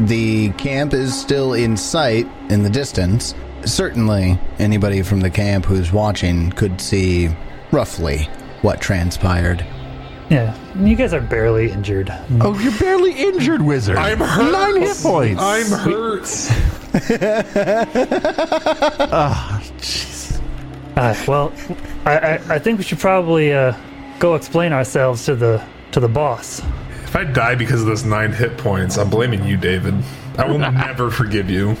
The 0.00 0.50
camp 0.50 0.92
is 0.92 1.18
still 1.18 1.54
in 1.54 1.74
sight 1.78 2.28
in 2.50 2.62
the 2.62 2.68
distance. 2.68 3.34
Certainly, 3.64 4.38
anybody 4.58 5.00
from 5.00 5.20
the 5.20 5.30
camp 5.30 5.64
who's 5.64 5.90
watching 5.90 6.50
could 6.50 6.82
see 6.82 7.30
roughly 7.70 8.28
what 8.60 8.78
transpired. 8.78 9.64
Yeah, 10.28 10.54
you 10.76 10.96
guys 10.96 11.14
are 11.14 11.20
barely 11.22 11.70
injured. 11.70 12.12
Oh, 12.42 12.58
you're 12.58 12.78
barely 12.78 13.12
injured, 13.12 13.62
wizard. 13.62 13.96
I'm 13.96 14.18
hurt. 14.18 14.52
Nine 14.52 14.82
hit 14.82 14.98
points. 14.98 15.40
I'm 15.42 15.66
hurt. 15.66 16.22
Oh, 19.12 19.62
jeez. 19.78 20.42
Uh, 20.94 21.14
well, 21.26 21.52
I, 22.04 22.18
I, 22.18 22.54
I 22.54 22.58
think 22.58 22.76
we 22.76 22.84
should 22.84 22.98
probably 22.98 23.54
uh, 23.54 23.74
go 24.18 24.34
explain 24.34 24.74
ourselves 24.74 25.24
to 25.24 25.34
the 25.34 25.64
to 25.92 26.00
the 26.00 26.08
boss. 26.08 26.60
If 27.04 27.16
I 27.16 27.24
die 27.24 27.54
because 27.54 27.80
of 27.80 27.86
those 27.86 28.04
nine 28.04 28.32
hit 28.32 28.56
points, 28.58 28.96
I'm 28.96 29.10
blaming 29.10 29.44
you, 29.44 29.56
David. 29.56 29.94
I 30.38 30.46
will 30.46 30.58
never 30.72 31.10
forgive 31.10 31.50
you. 31.50 31.76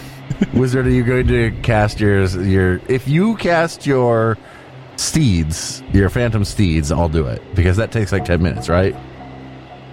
Wizard, 0.54 0.86
are 0.86 0.90
you 0.90 1.04
going 1.04 1.26
to 1.28 1.50
cast 1.62 2.00
your 2.00 2.24
your? 2.26 2.80
If 2.88 3.08
you 3.08 3.36
cast 3.36 3.86
your 3.86 4.36
steeds, 4.96 5.82
your 5.92 6.10
phantom 6.10 6.44
steeds, 6.44 6.92
I'll 6.92 7.08
do 7.08 7.26
it 7.26 7.42
because 7.54 7.76
that 7.78 7.92
takes 7.92 8.12
like 8.12 8.24
ten 8.24 8.42
minutes, 8.42 8.68
right? 8.68 8.94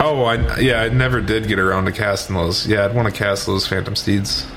Oh, 0.01 0.23
I 0.23 0.59
yeah, 0.59 0.81
I 0.81 0.89
never 0.89 1.21
did 1.21 1.47
get 1.47 1.59
around 1.59 1.85
to 1.85 1.91
casting 1.91 2.35
those. 2.35 2.67
Yeah, 2.67 2.85
I'd 2.85 2.95
want 2.95 3.13
to 3.13 3.13
cast 3.13 3.45
those 3.45 3.67
Phantom 3.67 3.95
Steeds. 3.95 4.47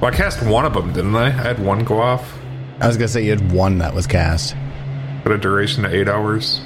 Well, 0.00 0.12
I 0.12 0.16
cast 0.16 0.44
one 0.44 0.64
of 0.64 0.74
them, 0.74 0.92
didn't 0.92 1.16
I? 1.16 1.26
I 1.26 1.30
had 1.30 1.58
one 1.58 1.84
go 1.84 2.00
off. 2.00 2.38
I 2.80 2.86
was 2.86 2.96
gonna 2.96 3.08
say 3.08 3.24
you 3.24 3.30
had 3.30 3.50
one 3.50 3.78
that 3.78 3.94
was 3.94 4.06
cast. 4.06 4.54
But 5.24 5.32
a 5.32 5.38
duration 5.38 5.84
of 5.84 5.92
eight 5.92 6.08
hours. 6.08 6.60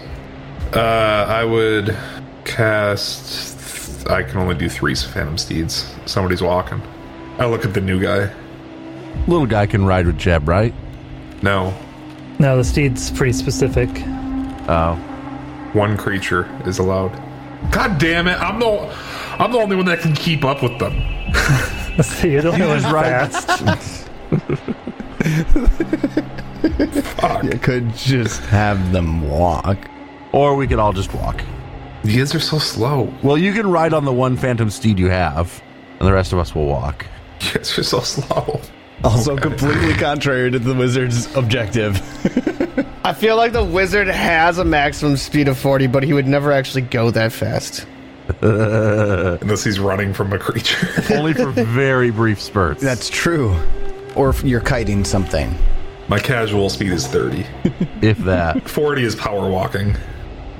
Uh, 0.74 1.26
I 1.28 1.44
would 1.44 1.96
cast. 2.54 4.08
I 4.08 4.22
can 4.22 4.38
only 4.38 4.54
do 4.54 4.68
three 4.68 4.94
Phantom 4.94 5.36
Steeds. 5.38 5.92
Somebody's 6.06 6.42
walking. 6.42 6.80
I 7.38 7.46
look 7.46 7.64
at 7.64 7.74
the 7.74 7.80
new 7.80 8.00
guy. 8.00 8.30
Little 9.26 9.46
guy 9.46 9.66
can 9.66 9.84
ride 9.84 10.06
with 10.06 10.18
Jeb, 10.18 10.48
right? 10.48 10.74
No, 11.42 11.72
No, 12.38 12.56
the 12.56 12.64
steed's 12.64 13.10
pretty 13.10 13.32
specific. 13.32 13.88
Oh, 14.68 14.94
one 15.72 15.96
creature 15.96 16.48
is 16.66 16.78
allowed. 16.78 17.12
God 17.70 17.98
damn 17.98 18.26
it! 18.28 18.38
I'm 18.40 18.58
the 18.60 18.94
I'm 19.38 19.52
the 19.52 19.58
only 19.58 19.76
one 19.76 19.84
that 19.86 20.00
can 20.00 20.14
keep 20.14 20.44
up 20.44 20.62
with 20.62 20.78
them. 20.78 20.94
You're 22.22 22.42
the 22.42 22.52
only 22.52 22.66
one 22.66 22.80
fast. 22.80 24.08
You 27.42 27.58
could 27.58 27.94
just 27.94 28.40
have 28.46 28.92
them 28.92 29.28
walk. 29.28 29.78
or 30.32 30.54
we 30.56 30.66
could 30.66 30.78
all 30.78 30.92
just 30.92 31.12
walk. 31.14 31.42
You 32.04 32.18
guys 32.18 32.34
are 32.34 32.40
so 32.40 32.58
slow. 32.58 33.12
Well, 33.22 33.36
you 33.36 33.52
can 33.52 33.70
ride 33.70 33.92
on 33.92 34.04
the 34.04 34.12
one 34.12 34.36
phantom 34.36 34.70
steed 34.70 34.98
you 34.98 35.10
have, 35.10 35.62
and 35.98 36.08
the 36.08 36.12
rest 36.12 36.32
of 36.32 36.38
us 36.38 36.54
will 36.54 36.66
walk. 36.66 37.06
You 37.40 37.54
guys 37.54 37.78
are 37.78 37.82
so 37.82 38.00
slow. 38.00 38.60
Also, 39.04 39.36
completely 39.36 39.94
contrary 39.94 40.50
to 40.50 40.58
the 40.58 40.74
Wizard's 40.74 41.34
objective. 41.34 41.96
I 43.04 43.14
feel 43.14 43.36
like 43.36 43.52
the 43.52 43.64
wizard 43.64 44.08
has 44.08 44.58
a 44.58 44.64
maximum 44.64 45.16
speed 45.16 45.48
of 45.48 45.58
40, 45.58 45.86
but 45.86 46.02
he 46.02 46.12
would 46.12 46.26
never 46.26 46.52
actually 46.52 46.82
go 46.82 47.10
that 47.10 47.32
fast. 47.32 47.86
Unless 48.42 49.64
he's 49.64 49.80
running 49.80 50.12
from 50.12 50.32
a 50.34 50.38
creature. 50.38 50.86
Only 51.14 51.32
for 51.32 51.50
very 51.50 52.10
brief 52.10 52.40
spurts. 52.40 52.82
That's 52.82 53.08
true. 53.08 53.56
Or 54.14 54.28
if 54.28 54.44
you're 54.44 54.60
kiting 54.60 55.04
something. 55.04 55.56
My 56.08 56.18
casual 56.18 56.68
speed 56.68 56.92
is 56.92 57.06
30. 57.06 57.46
if 58.02 58.18
that. 58.18 58.68
40 58.68 59.02
is 59.02 59.14
power 59.14 59.48
walking. 59.50 59.96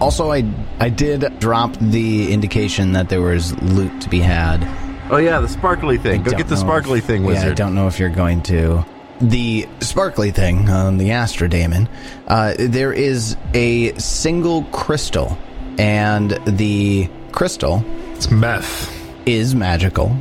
Also, 0.00 0.32
I 0.32 0.44
I 0.80 0.88
did 0.88 1.38
drop 1.40 1.74
the 1.80 2.32
indication 2.32 2.92
that 2.92 3.08
there 3.08 3.20
was 3.20 3.54
loot 3.62 4.00
to 4.00 4.08
be 4.08 4.20
had. 4.20 4.66
Oh 5.10 5.18
yeah, 5.18 5.40
the 5.40 5.48
sparkly 5.48 5.98
thing. 5.98 6.22
Go 6.22 6.30
Don't 6.30 6.38
get 6.38 6.48
the 6.48 6.54
know 6.54 6.60
sparkly 6.60 6.98
if- 7.00 7.04
thing, 7.04 7.24
Yeah, 7.24 7.46
I 7.46 7.52
don't 7.52 7.74
know 7.74 7.86
if 7.88 7.98
you're 7.98 8.08
going 8.08 8.42
to. 8.44 8.84
the 9.20 9.66
sparkly 9.80 10.30
thing 10.30 10.70
on 10.70 10.96
the 10.96 11.10
Astradaemon, 11.10 11.86
uh, 12.28 12.54
there 12.58 12.92
is 12.92 13.36
a 13.52 13.92
single 13.98 14.62
crystal, 14.72 15.36
and 15.78 16.30
the 16.46 17.08
crystal 17.32 17.84
It's 18.14 18.30
meth. 18.30 18.90
is 19.26 19.54
magical. 19.54 20.16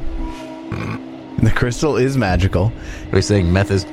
The 1.41 1.51
crystal 1.55 1.95
is 1.95 2.17
magical. 2.17 2.71
Are 3.13 3.17
you 3.17 3.21
saying 3.21 3.53
meth 3.53 3.71
is 3.71 3.85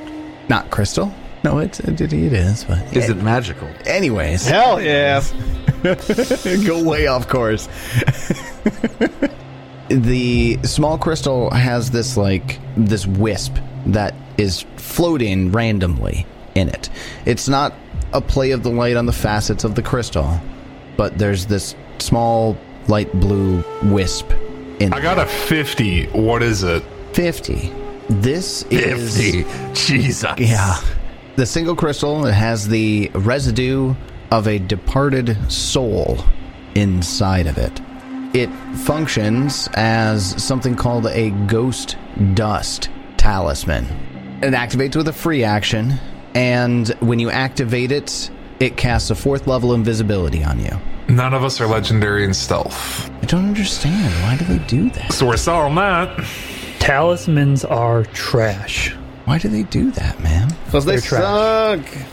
Not 0.49 0.71
crystal. 0.71 1.15
No, 1.45 1.59
it's, 1.59 1.79
it, 1.79 2.01
it 2.01 2.13
is, 2.13 2.65
but 2.65 2.79
is 2.97 3.09
it 3.09 3.19
magical? 3.23 3.69
anyways, 3.85 4.47
Hell 4.47 4.81
yeah. 4.81 5.23
go 6.67 6.83
way 6.83 7.07
off 7.07 7.29
course. 7.29 7.69
the 9.89 10.59
small 10.63 10.99
crystal 10.99 11.51
has 11.51 11.91
this 11.91 12.17
like 12.17 12.59
this 12.77 13.07
wisp 13.07 13.57
that 13.87 14.15
is 14.39 14.65
floating 14.77 15.53
randomly 15.53 16.27
in 16.55 16.69
it. 16.69 16.91
It's 17.25 17.49
not 17.49 17.75
a 18.13 18.21
play 18.21 18.51
of 18.51 18.63
the 18.63 18.71
light 18.71 18.97
on 18.97 19.07
the 19.07 19.13
facets 19.13 19.65
of 19.65 19.75
the 19.75 19.83
crystal, 19.83 20.41
but 20.97 21.19
there's 21.19 21.47
this 21.47 21.75
small 21.99 22.57
light 22.89 23.13
blue 23.21 23.65
wisp 23.85 24.31
in 24.81 24.93
I 24.93 25.01
got 25.01 25.19
a 25.19 25.27
50. 25.27 26.07
What 26.09 26.43
is 26.43 26.63
it? 26.63 26.83
50. 27.13 27.73
This 28.09 28.63
50. 28.65 28.77
is 28.77 29.47
Jesus. 29.87 30.39
Yeah. 30.39 30.77
The 31.37 31.47
single 31.47 31.77
crystal 31.77 32.27
it 32.27 32.33
has 32.33 32.69
the 32.69 33.11
residue 33.15 33.95
of 34.31 34.47
a 34.47 34.59
departed 34.59 35.37
soul 35.51 36.19
inside 36.75 37.47
of 37.47 37.59
it. 37.59 37.81
It 38.35 38.51
functions 38.79 39.69
as 39.75 40.43
something 40.43 40.75
called 40.77 41.07
a 41.07 41.31
ghost 41.47 41.97
dust 42.35 42.91
talisman. 43.17 43.85
It 44.43 44.53
activates 44.53 44.97
with 44.97 45.09
a 45.09 45.13
free 45.13 45.43
action, 45.45 45.95
and 46.35 46.89
when 47.01 47.19
you 47.19 47.31
activate 47.31 47.93
it, 47.93 48.31
it 48.61 48.77
casts 48.77 49.11
a 49.11 49.15
fourth 49.15 49.47
level 49.47 49.73
invisibility 49.75 50.45
on 50.45 50.61
you. 50.63 50.79
None 51.09 51.33
of 51.35 51.45
us 51.45 51.61
are 51.61 51.67
legendary 51.67 52.25
in 52.25 52.35
stealth. 52.35 53.09
I 53.23 53.27
don't 53.27 53.47
understand. 53.47 54.13
Why 54.25 54.37
do 54.37 54.45
they 54.45 54.65
do 54.67 54.91
that? 54.91 55.13
So 55.13 55.27
we're 55.27 55.37
selling 55.37 55.75
that. 55.77 56.19
Talismans 56.79 57.65
are 57.65 58.05
trash. 58.07 58.93
Why 59.25 59.39
do 59.39 59.49
they 59.49 59.63
do 59.65 59.91
that, 59.93 60.21
man? 60.21 60.49
Because 60.67 60.85
they 60.85 60.97
They're 60.97 61.01
trash. 61.01 61.23
suck. 61.87 62.07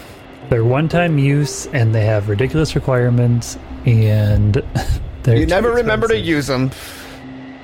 They're 0.53 0.63
one-time 0.63 1.17
use, 1.17 1.65
and 1.74 1.95
they 1.95 2.05
have 2.05 2.29
ridiculous 2.29 2.75
requirements, 2.75 3.57
and 3.88 4.53
they're 5.24 5.36
You 5.38 5.45
too 5.48 5.50
never 5.50 5.72
remember 5.72 6.07
to 6.07 6.15
use 6.15 6.45
them. 6.45 6.69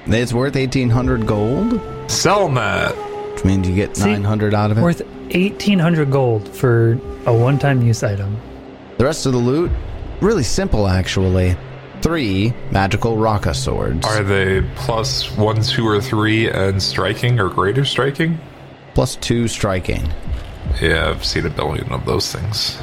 It's 0.08 0.34
worth 0.34 0.56
1800 0.56 1.28
gold, 1.28 1.80
Selling 2.10 2.56
that. 2.56 2.96
which 3.34 3.46
means 3.46 3.70
you 3.70 3.76
get 3.76 3.96
See, 3.96 4.06
900 4.14 4.56
out 4.56 4.72
of 4.72 4.80
it. 4.80 4.82
Worth 4.82 5.02
1,800 5.02 6.10
gold 6.10 6.50
for 6.50 6.94
a 7.28 7.32
one-time 7.32 7.84
use 7.84 8.02
item. 8.02 8.36
The 8.98 9.06
rest 9.06 9.28
of 9.28 9.34
the 9.34 9.38
loot, 9.38 9.70
really 10.20 10.42
simple 10.42 10.88
actually. 10.88 11.56
Three 12.02 12.56
magical 12.72 13.18
Raka 13.18 13.54
swords, 13.54 14.04
Are 14.08 14.24
they 14.24 14.64
plus 14.78 15.30
one, 15.38 15.62
two, 15.62 15.88
or 15.88 16.02
three 16.02 16.50
and 16.50 16.82
striking 16.82 17.40
or 17.40 17.50
greater 17.50 17.86
striking? 17.86 18.40
plus 18.96 19.16
two 19.18 19.48
striking. 19.48 20.02
Yeah, 20.82 21.10
I've 21.10 21.26
seen 21.26 21.46
a 21.46 21.50
billion 21.50 21.92
of 21.92 22.06
those 22.06 22.32
things. 22.32 22.78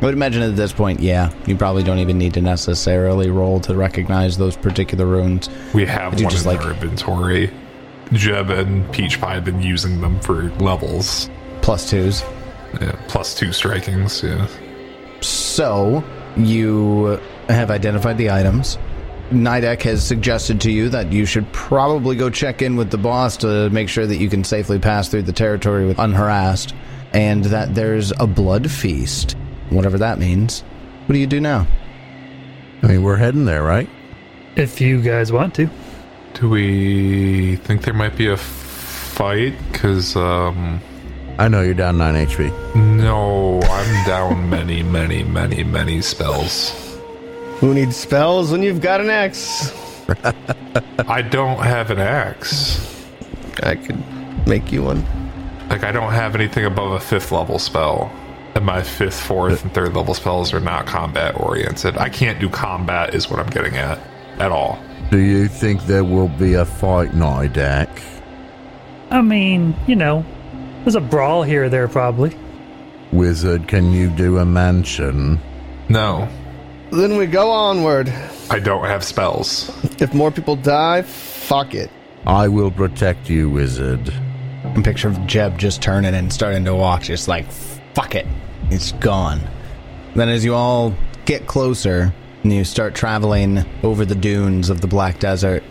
I 0.00 0.06
would 0.06 0.14
imagine 0.14 0.42
at 0.42 0.56
this 0.56 0.72
point, 0.72 1.00
yeah, 1.00 1.32
you 1.46 1.56
probably 1.56 1.82
don't 1.82 1.98
even 1.98 2.18
need 2.18 2.34
to 2.34 2.40
necessarily 2.42 3.30
roll 3.30 3.60
to 3.60 3.74
recognize 3.74 4.36
those 4.36 4.56
particular 4.56 5.06
runes. 5.06 5.48
We 5.72 5.86
have 5.86 6.18
you 6.18 6.26
one 6.26 6.32
just, 6.32 6.44
in 6.46 6.52
like- 6.52 6.64
our 6.64 6.72
inventory. 6.72 7.50
Jeb 8.12 8.50
and 8.50 8.90
Peach 8.92 9.18
Pie 9.20 9.34
have 9.34 9.44
been 9.44 9.62
using 9.62 10.00
them 10.02 10.20
for 10.20 10.50
levels. 10.60 11.30
Plus 11.62 11.88
twos. 11.88 12.22
Yeah, 12.80 12.92
plus 13.08 13.34
two 13.34 13.48
strikings. 13.48 14.22
Yeah. 14.22 14.46
So, 15.22 16.04
you 16.36 17.18
have 17.48 17.70
identified 17.70 18.18
the 18.18 18.30
items. 18.30 18.76
Nidek 19.30 19.82
has 19.82 20.04
suggested 20.04 20.60
to 20.62 20.70
you 20.70 20.90
that 20.90 21.12
you 21.12 21.24
should 21.24 21.50
probably 21.52 22.14
go 22.14 22.28
check 22.28 22.60
in 22.60 22.76
with 22.76 22.90
the 22.90 22.98
boss 22.98 23.38
to 23.38 23.70
make 23.70 23.88
sure 23.88 24.06
that 24.06 24.16
you 24.18 24.28
can 24.28 24.44
safely 24.44 24.78
pass 24.78 25.08
through 25.08 25.22
the 25.22 25.32
territory 25.32 25.86
with 25.86 25.98
unharassed, 25.98 26.74
and 27.14 27.44
that 27.46 27.74
there's 27.74 28.12
a 28.18 28.26
blood 28.26 28.70
feast, 28.70 29.36
whatever 29.70 29.96
that 29.98 30.18
means. 30.18 30.60
What 31.06 31.14
do 31.14 31.18
you 31.18 31.26
do 31.26 31.40
now? 31.40 31.66
I 32.82 32.88
mean, 32.88 33.02
we're 33.02 33.16
heading 33.16 33.44
there, 33.46 33.62
right? 33.62 33.88
If 34.56 34.80
you 34.80 35.00
guys 35.00 35.32
want 35.32 35.54
to. 35.54 35.70
Do 36.34 36.50
we 36.50 37.56
think 37.56 37.82
there 37.82 37.94
might 37.94 38.16
be 38.16 38.26
a 38.26 38.36
fight? 38.36 39.54
Because, 39.72 40.16
um, 40.16 40.80
I 41.38 41.48
know 41.48 41.62
you're 41.62 41.74
down 41.74 41.98
9 41.98 42.26
HP. 42.26 42.74
no, 42.74 43.60
I'm 43.62 44.06
down 44.06 44.50
many, 44.56 44.82
many, 44.82 45.22
many, 45.22 45.62
many 45.64 46.02
spells. 46.02 46.72
Who 47.60 47.72
needs 47.72 47.96
spells 47.96 48.50
when 48.50 48.62
you've 48.62 48.80
got 48.80 49.00
an 49.00 49.08
axe? 49.10 49.72
I 51.08 51.22
don't 51.22 51.62
have 51.62 51.90
an 51.90 52.00
axe. 52.00 53.06
I 53.62 53.76
could 53.76 54.02
make 54.46 54.72
you 54.72 54.82
one. 54.82 55.23
Like, 55.74 55.82
I 55.82 55.90
don't 55.90 56.12
have 56.12 56.36
anything 56.36 56.66
above 56.66 56.92
a 56.92 57.00
fifth 57.00 57.32
level 57.32 57.58
spell. 57.58 58.08
And 58.54 58.64
my 58.64 58.80
fifth, 58.80 59.20
fourth, 59.20 59.64
and 59.64 59.74
third 59.74 59.96
level 59.96 60.14
spells 60.14 60.54
are 60.54 60.60
not 60.60 60.86
combat 60.86 61.34
oriented. 61.40 61.98
I 61.98 62.08
can't 62.10 62.38
do 62.38 62.48
combat, 62.48 63.12
is 63.12 63.28
what 63.28 63.40
I'm 63.40 63.50
getting 63.50 63.74
at. 63.74 63.98
At 64.38 64.52
all. 64.52 64.78
Do 65.10 65.18
you 65.18 65.48
think 65.48 65.82
there 65.86 66.04
will 66.04 66.28
be 66.28 66.54
a 66.54 66.64
fight, 66.64 67.10
Nidek? 67.10 67.88
I 69.10 69.20
mean, 69.20 69.74
you 69.88 69.96
know, 69.96 70.24
there's 70.84 70.94
a 70.94 71.00
brawl 71.00 71.42
here 71.42 71.64
or 71.64 71.68
there 71.68 71.88
probably. 71.88 72.36
Wizard, 73.10 73.66
can 73.66 73.92
you 73.92 74.10
do 74.10 74.38
a 74.38 74.44
mansion? 74.44 75.40
No, 75.88 76.28
Then 76.92 77.16
we 77.16 77.26
go 77.26 77.50
onward. 77.50 78.14
I 78.48 78.60
don't 78.60 78.84
have 78.84 79.02
spells. 79.02 79.70
If 80.00 80.14
more 80.14 80.30
people 80.30 80.54
die, 80.54 81.02
fuck 81.02 81.74
it. 81.74 81.90
I 82.28 82.46
will 82.46 82.70
protect 82.70 83.28
you, 83.28 83.50
wizard. 83.50 84.14
Picture 84.82 85.08
of 85.08 85.26
Jeb 85.26 85.58
just 85.58 85.80
turning 85.80 86.14
and 86.14 86.32
starting 86.32 86.64
to 86.64 86.74
walk, 86.74 87.02
just 87.02 87.28
like, 87.28 87.50
fuck 87.94 88.14
it. 88.14 88.26
It's 88.70 88.92
gone. 88.92 89.40
Then, 90.14 90.28
as 90.28 90.44
you 90.44 90.54
all 90.54 90.94
get 91.24 91.46
closer 91.46 92.12
and 92.42 92.52
you 92.52 92.64
start 92.64 92.94
traveling 92.94 93.64
over 93.82 94.04
the 94.04 94.14
dunes 94.14 94.70
of 94.70 94.80
the 94.80 94.86
Black 94.86 95.18
Desert, 95.18 95.62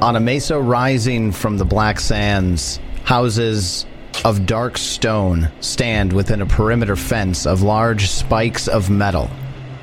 on 0.00 0.16
a 0.16 0.20
mesa 0.20 0.58
rising 0.58 1.32
from 1.32 1.58
the 1.58 1.64
black 1.64 2.00
sands, 2.00 2.80
houses 3.04 3.86
of 4.24 4.46
dark 4.46 4.78
stone 4.78 5.50
stand 5.60 6.12
within 6.12 6.40
a 6.40 6.46
perimeter 6.46 6.96
fence 6.96 7.46
of 7.46 7.62
large 7.62 8.08
spikes 8.08 8.68
of 8.68 8.88
metal, 8.90 9.28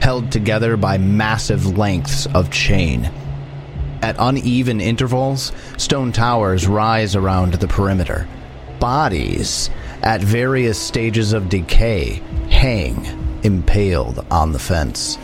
held 0.02 0.32
together 0.32 0.78
by 0.78 0.98
massive 0.98 1.78
lengths 1.78 2.26
of 2.28 2.50
chain. 2.52 3.12
At 4.02 4.16
uneven 4.20 4.80
intervals, 4.80 5.52
stone 5.78 6.12
towers 6.12 6.68
rise 6.68 7.16
around 7.16 7.56
the 7.56 7.68
perimeter. 7.68 8.28
Bodies, 8.80 9.70
at 10.04 10.22
various 10.22 10.80
stages 10.80 11.34
of 11.34 11.50
decay, 11.50 12.22
hang 12.50 13.06
impaled 13.44 14.26
on 14.32 14.52
the 14.52 14.60
fence. 14.60 15.18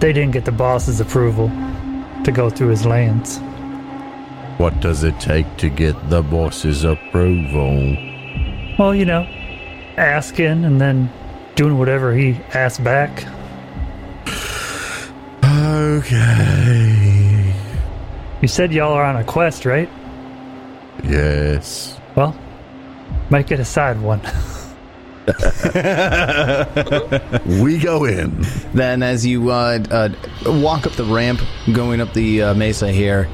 They 0.00 0.12
didn't 0.12 0.32
get 0.32 0.44
the 0.44 0.52
boss's 0.52 1.00
approval 1.00 1.48
to 2.24 2.32
go 2.32 2.50
through 2.50 2.68
his 2.68 2.84
lands. 2.84 3.38
What 4.58 4.80
does 4.80 5.04
it 5.04 5.18
take 5.20 5.56
to 5.58 5.68
get 5.68 6.10
the 6.10 6.22
boss's 6.22 6.84
approval? 6.84 7.96
Well, 8.78 8.94
you 8.94 9.04
know, 9.04 9.22
asking 9.96 10.64
and 10.64 10.80
then 10.80 11.10
doing 11.54 11.78
whatever 11.78 12.14
he 12.14 12.32
asks 12.54 12.78
back. 12.78 13.24
Okay. 15.44 17.54
You 18.40 18.48
said 18.48 18.72
y'all 18.72 18.92
are 18.92 19.04
on 19.04 19.16
a 19.16 19.24
quest, 19.24 19.64
right? 19.64 19.90
Yes. 21.02 21.98
Well, 22.14 22.36
might 23.30 23.46
get 23.46 23.60
a 23.60 23.64
side 23.64 24.00
one. 24.00 24.20
We 27.46 27.78
go 27.78 28.04
in. 28.04 28.44
Then, 28.72 29.02
as 29.02 29.26
you 29.26 29.50
uh, 29.50 29.78
uh, 29.90 30.10
walk 30.46 30.86
up 30.86 30.92
the 30.94 31.04
ramp 31.04 31.40
going 31.72 32.00
up 32.00 32.14
the 32.14 32.42
uh, 32.42 32.54
mesa 32.54 32.90
here, 32.90 33.28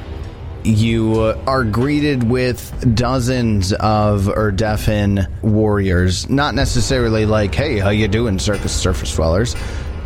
you 0.63 1.21
uh, 1.21 1.41
are 1.47 1.63
greeted 1.63 2.23
with 2.23 2.95
dozens 2.95 3.71
of 3.73 4.23
Urdefhan 4.23 5.29
warriors. 5.41 6.29
Not 6.29 6.55
necessarily 6.55 7.25
like, 7.25 7.55
"Hey, 7.55 7.77
how 7.77 7.89
you 7.89 8.07
doing, 8.07 8.39
circus 8.39 8.73
surface 8.73 9.15
dwellers?" 9.15 9.55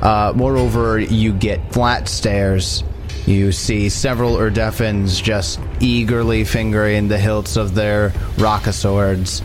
Uh, 0.02 0.34
moreover, 0.36 1.00
you 1.00 1.34
get 1.34 1.74
flat 1.74 2.08
stares. 2.08 2.84
You 3.26 3.52
see 3.52 3.90
several 3.90 4.36
Urdefhans 4.36 5.22
just 5.22 5.60
eagerly 5.80 6.44
fingering 6.44 7.08
the 7.08 7.18
hilts 7.18 7.58
of 7.58 7.76
their 7.76 8.14
Raka 8.38 8.74
swords 8.74 9.42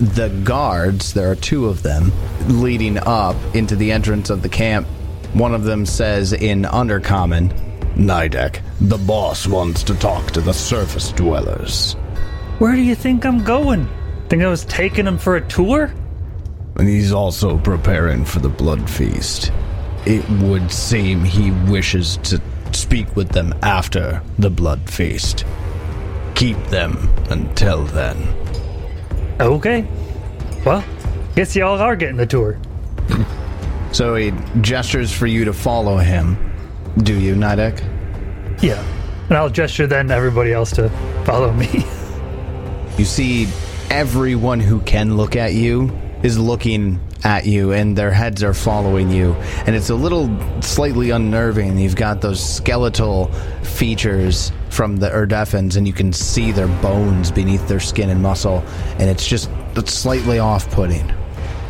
the 0.00 0.28
guards, 0.44 1.12
there 1.12 1.30
are 1.30 1.36
two 1.36 1.66
of 1.66 1.82
them, 1.82 2.12
leading 2.46 2.98
up 2.98 3.36
into 3.54 3.74
the 3.74 3.90
entrance 3.90 4.30
of 4.30 4.42
the 4.42 4.48
camp. 4.48 4.86
One 5.32 5.54
of 5.54 5.64
them 5.64 5.84
says 5.86 6.32
in 6.32 6.62
Undercommon, 6.62 7.52
Nidek, 7.96 8.60
the 8.80 8.98
boss 8.98 9.46
wants 9.46 9.82
to 9.84 9.94
talk 9.94 10.30
to 10.32 10.40
the 10.40 10.54
surface 10.54 11.10
dwellers. 11.12 11.94
Where 12.58 12.74
do 12.74 12.82
you 12.82 12.94
think 12.94 13.26
I'm 13.26 13.42
going? 13.42 13.88
Think 14.28 14.42
I 14.42 14.48
was 14.48 14.64
taking 14.66 15.06
him 15.06 15.18
for 15.18 15.36
a 15.36 15.48
tour? 15.48 15.92
And 16.76 16.88
he's 16.88 17.12
also 17.12 17.58
preparing 17.58 18.24
for 18.24 18.38
the 18.38 18.48
blood 18.48 18.88
feast. 18.88 19.52
It 20.06 20.28
would 20.42 20.70
seem 20.70 21.24
he 21.24 21.50
wishes 21.70 22.18
to 22.18 22.40
speak 22.72 23.16
with 23.16 23.30
them 23.30 23.52
after 23.62 24.22
the 24.38 24.50
blood 24.50 24.88
feast. 24.88 25.44
Keep 26.36 26.62
them 26.66 27.10
until 27.30 27.84
then. 27.84 28.16
Okay. 29.40 29.86
Well, 30.64 30.84
guess 31.34 31.54
y'all 31.54 31.80
are 31.80 31.96
getting 31.96 32.16
the 32.16 32.26
tour. 32.26 32.58
So 33.90 34.16
he 34.16 34.34
gestures 34.60 35.10
for 35.10 35.26
you 35.26 35.46
to 35.46 35.54
follow 35.54 35.96
him. 35.96 36.36
Do 36.98 37.18
you, 37.18 37.34
Nidek? 37.34 37.82
Yeah. 38.62 38.84
And 39.28 39.36
I'll 39.38 39.48
gesture 39.48 39.86
then 39.86 40.08
to 40.08 40.14
everybody 40.14 40.52
else 40.52 40.72
to 40.72 40.90
follow 41.24 41.52
me. 41.52 41.86
You 42.98 43.04
see, 43.04 43.46
everyone 43.90 44.58
who 44.58 44.80
can 44.80 45.16
look 45.16 45.36
at 45.36 45.54
you 45.54 45.96
is 46.24 46.36
looking 46.36 47.00
at 47.24 47.46
you, 47.46 47.72
and 47.72 47.96
their 47.96 48.10
heads 48.10 48.42
are 48.42 48.54
following 48.54 49.10
you. 49.10 49.32
And 49.66 49.74
it's 49.74 49.90
a 49.90 49.94
little 49.94 50.28
slightly 50.62 51.10
unnerving. 51.10 51.78
You've 51.78 51.96
got 51.96 52.20
those 52.20 52.44
skeletal 52.44 53.26
features 53.62 54.52
from 54.70 54.96
the 54.96 55.08
Urdefhans, 55.08 55.76
and 55.76 55.86
you 55.86 55.92
can 55.92 56.12
see 56.12 56.52
their 56.52 56.68
bones 56.68 57.30
beneath 57.30 57.66
their 57.68 57.80
skin 57.80 58.10
and 58.10 58.22
muscle, 58.22 58.62
and 58.98 59.10
it's 59.10 59.26
just 59.26 59.50
it's 59.76 59.92
slightly 59.92 60.38
off 60.38 60.70
putting. 60.70 61.06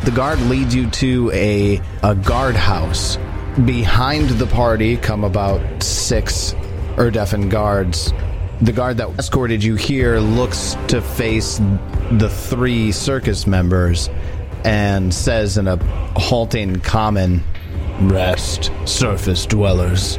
The 0.05 0.11
guard 0.11 0.39
leads 0.41 0.73
you 0.73 0.89
to 0.89 1.31
a, 1.33 1.81
a 2.03 2.15
guard 2.15 2.55
house. 2.55 3.17
Behind 3.65 4.29
the 4.29 4.47
party 4.47 4.95
come 4.95 5.23
about 5.23 5.83
six 5.83 6.53
Urdefhan 6.95 7.49
guards 7.49 8.13
the 8.61 8.73
guard 8.73 8.97
that 8.97 9.07
escorted 9.17 9.63
you 9.63 9.75
here 9.75 10.19
looks 10.19 10.75
to 10.89 11.01
face 11.01 11.61
the 12.11 12.29
three 12.29 12.91
circus 12.91 13.47
members 13.47 14.09
and 14.63 15.13
says 15.13 15.57
in 15.57 15.67
a 15.67 15.77
halting 16.17 16.81
common, 16.81 17.43
Rest, 18.01 18.71
surface 18.85 19.45
dwellers. 19.45 20.17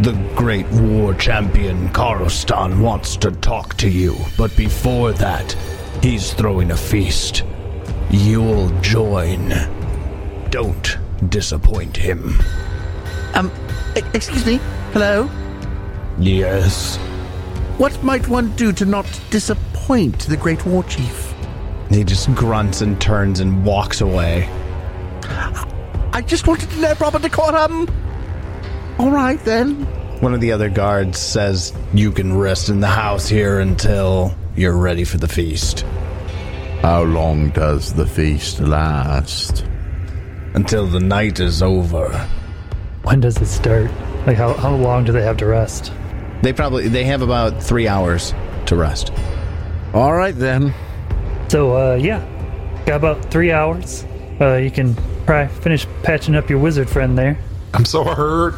The 0.00 0.12
great 0.36 0.68
war 0.68 1.14
champion 1.14 1.88
Karostan 1.88 2.80
wants 2.80 3.16
to 3.16 3.30
talk 3.30 3.74
to 3.78 3.88
you, 3.88 4.14
but 4.36 4.54
before 4.54 5.12
that, 5.12 5.52
he's 6.02 6.34
throwing 6.34 6.70
a 6.70 6.76
feast. 6.76 7.44
You'll 8.10 8.68
join. 8.80 9.52
Don't 10.50 10.98
disappoint 11.30 11.96
him. 11.96 12.38
Um, 13.34 13.50
excuse 14.14 14.44
me? 14.44 14.60
Hello? 14.92 15.30
Yes. 16.18 16.98
What 17.78 18.02
might 18.02 18.28
one 18.28 18.54
do 18.56 18.72
to 18.72 18.84
not 18.84 19.06
disappoint 19.30 20.20
the 20.20 20.36
Great 20.36 20.64
War 20.66 20.84
Chief? 20.84 21.25
He 21.90 22.04
just 22.04 22.34
grunts 22.34 22.80
and 22.80 23.00
turns 23.00 23.40
and 23.40 23.64
walks 23.64 24.00
away. 24.00 24.48
I 26.12 26.22
just 26.26 26.46
wanted 26.46 26.70
to 26.70 26.80
let 26.80 26.98
Robert 27.00 27.22
know 27.22 27.28
proper 27.28 27.52
decorum. 27.52 27.88
All 28.98 29.10
right, 29.10 29.42
then. 29.44 29.84
One 30.20 30.32
of 30.32 30.40
the 30.40 30.52
other 30.52 30.70
guards 30.70 31.18
says, 31.18 31.72
You 31.92 32.10
can 32.10 32.36
rest 32.36 32.68
in 32.68 32.80
the 32.80 32.86
house 32.86 33.28
here 33.28 33.60
until 33.60 34.34
you're 34.56 34.76
ready 34.76 35.04
for 35.04 35.18
the 35.18 35.28
feast. 35.28 35.82
How 36.80 37.02
long 37.02 37.50
does 37.50 37.92
the 37.92 38.06
feast 38.06 38.60
last? 38.60 39.64
Until 40.54 40.86
the 40.86 41.00
night 41.00 41.38
is 41.40 41.62
over. 41.62 42.08
when 43.02 43.20
does 43.20 43.36
it 43.36 43.46
start? 43.46 43.90
Like, 44.26 44.38
how, 44.38 44.54
how 44.54 44.74
long 44.74 45.04
do 45.04 45.12
they 45.12 45.22
have 45.22 45.36
to 45.38 45.46
rest? 45.46 45.92
They 46.42 46.52
probably 46.52 46.88
they 46.88 47.04
have 47.04 47.22
about 47.22 47.62
three 47.62 47.88
hours 47.88 48.34
to 48.66 48.76
rest. 48.76 49.12
All 49.92 50.14
right 50.14 50.34
then. 50.34 50.74
So, 51.48 51.76
uh, 51.76 51.94
yeah. 51.94 52.24
Got 52.86 52.96
about 52.96 53.30
three 53.30 53.52
hours. 53.52 54.04
Uh, 54.40 54.54
you 54.54 54.70
can 54.70 54.94
probably 55.26 55.54
finish 55.62 55.86
patching 56.02 56.34
up 56.34 56.50
your 56.50 56.58
wizard 56.58 56.88
friend 56.88 57.16
there. 57.16 57.38
I'm 57.74 57.84
so 57.84 58.04
hurt. 58.04 58.54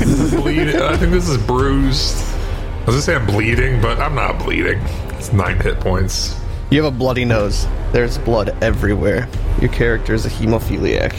Bleeding. 0.00 0.80
I 0.80 0.96
think 0.96 1.12
this 1.12 1.28
is 1.28 1.38
bruised. 1.38 2.16
I 2.16 2.84
was 2.86 2.94
gonna 2.94 3.02
say 3.02 3.14
I'm 3.16 3.26
bleeding, 3.26 3.80
but 3.80 3.98
I'm 3.98 4.14
not 4.14 4.38
bleeding. 4.38 4.78
It's 5.10 5.32
nine 5.32 5.58
hit 5.58 5.80
points. 5.80 6.38
You 6.70 6.82
have 6.82 6.94
a 6.94 6.96
bloody 6.96 7.24
nose. 7.24 7.66
There's 7.92 8.18
blood 8.18 8.56
everywhere. 8.62 9.28
Your 9.60 9.72
character 9.72 10.14
is 10.14 10.26
a 10.26 10.30
hemophiliac. 10.30 11.12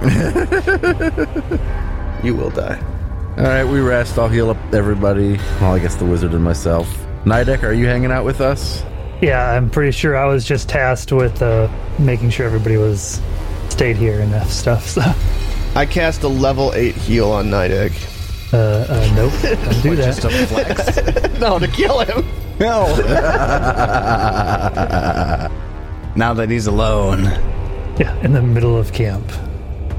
you 2.24 2.34
will 2.34 2.50
die. 2.50 2.80
All 3.36 3.44
right, 3.44 3.64
we 3.64 3.80
rest. 3.80 4.18
I'll 4.18 4.28
heal 4.28 4.50
up 4.50 4.56
everybody. 4.72 5.36
Well, 5.60 5.74
I 5.74 5.78
guess 5.78 5.96
the 5.96 6.04
wizard 6.04 6.34
and 6.34 6.44
myself. 6.44 6.88
Nidek, 7.24 7.62
are 7.62 7.72
you 7.72 7.86
hanging 7.86 8.12
out 8.12 8.24
with 8.24 8.40
us? 8.40 8.82
Yeah, 9.20 9.50
I'm 9.50 9.68
pretty 9.68 9.90
sure 9.92 10.16
I 10.16 10.26
was 10.26 10.44
just 10.44 10.68
tasked 10.68 11.10
with 11.10 11.42
uh, 11.42 11.68
making 11.98 12.30
sure 12.30 12.46
everybody 12.46 12.76
was 12.76 13.20
stayed 13.68 13.96
here 13.96 14.20
and 14.20 14.32
that 14.32 14.46
stuff. 14.46 14.86
So, 14.86 15.02
I 15.74 15.86
cast 15.86 16.22
a 16.22 16.28
level 16.28 16.72
8 16.74 16.94
heal 16.94 17.30
on 17.30 17.46
Nidek. 17.46 17.92
uh, 18.52 18.56
uh 18.56 19.12
nope, 19.14 19.32
don't 19.42 19.82
do 19.82 19.96
that. 19.96 21.36
no, 21.40 21.58
to 21.58 21.66
kill 21.68 21.98
him. 22.00 22.24
No. 22.60 22.86
now 26.16 26.34
that 26.34 26.48
he's 26.48 26.66
alone, 26.66 27.24
Yeah, 27.98 28.16
in 28.22 28.32
the 28.32 28.42
middle 28.42 28.76
of 28.76 28.92
camp. 28.92 29.24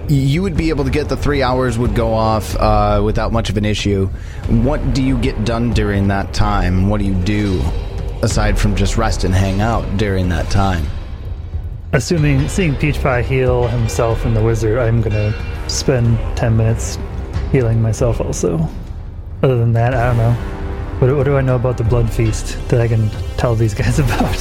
you 0.07 0.41
would 0.41 0.55
be 0.55 0.69
able 0.69 0.85
to 0.85 0.91
get 0.91 1.09
the 1.09 1.17
three 1.17 1.43
hours 1.43 1.77
would 1.77 1.93
go 1.93 2.13
off 2.13 2.55
uh, 2.55 3.01
without 3.03 3.33
much 3.33 3.49
of 3.49 3.57
an 3.57 3.65
issue. 3.65 4.07
What 4.47 4.93
do 4.93 5.03
you 5.03 5.17
get 5.17 5.43
done 5.45 5.71
during 5.73 6.07
that 6.07 6.33
time? 6.33 6.89
What 6.89 6.99
do 6.99 7.05
you 7.05 7.15
do 7.15 7.61
aside 8.21 8.59
from 8.59 8.75
just 8.75 8.97
rest 8.97 9.23
and 9.23 9.33
hang 9.33 9.61
out 9.61 9.97
during 9.97 10.29
that 10.29 10.49
time? 10.49 10.85
Assuming 11.93 12.47
seeing 12.47 12.75
Peach 12.75 13.01
Pie 13.01 13.23
heal 13.23 13.67
himself 13.67 14.25
and 14.25 14.35
the 14.35 14.43
wizard, 14.43 14.77
I'm 14.77 15.01
gonna 15.01 15.33
spend 15.67 16.17
ten 16.37 16.55
minutes 16.55 16.97
healing 17.51 17.81
myself 17.81 18.21
also. 18.21 18.69
Other 19.41 19.57
than 19.57 19.73
that, 19.73 19.93
I 19.93 20.07
don't 20.07 20.17
know. 20.17 20.33
What, 20.99 21.15
what 21.15 21.23
do 21.23 21.37
I 21.37 21.41
know 21.41 21.55
about 21.55 21.77
the 21.77 21.83
blood 21.83 22.11
feast 22.11 22.59
that 22.69 22.81
I 22.81 22.87
can 22.87 23.09
tell 23.37 23.55
these 23.55 23.73
guys 23.83 23.99
about? 23.99 24.37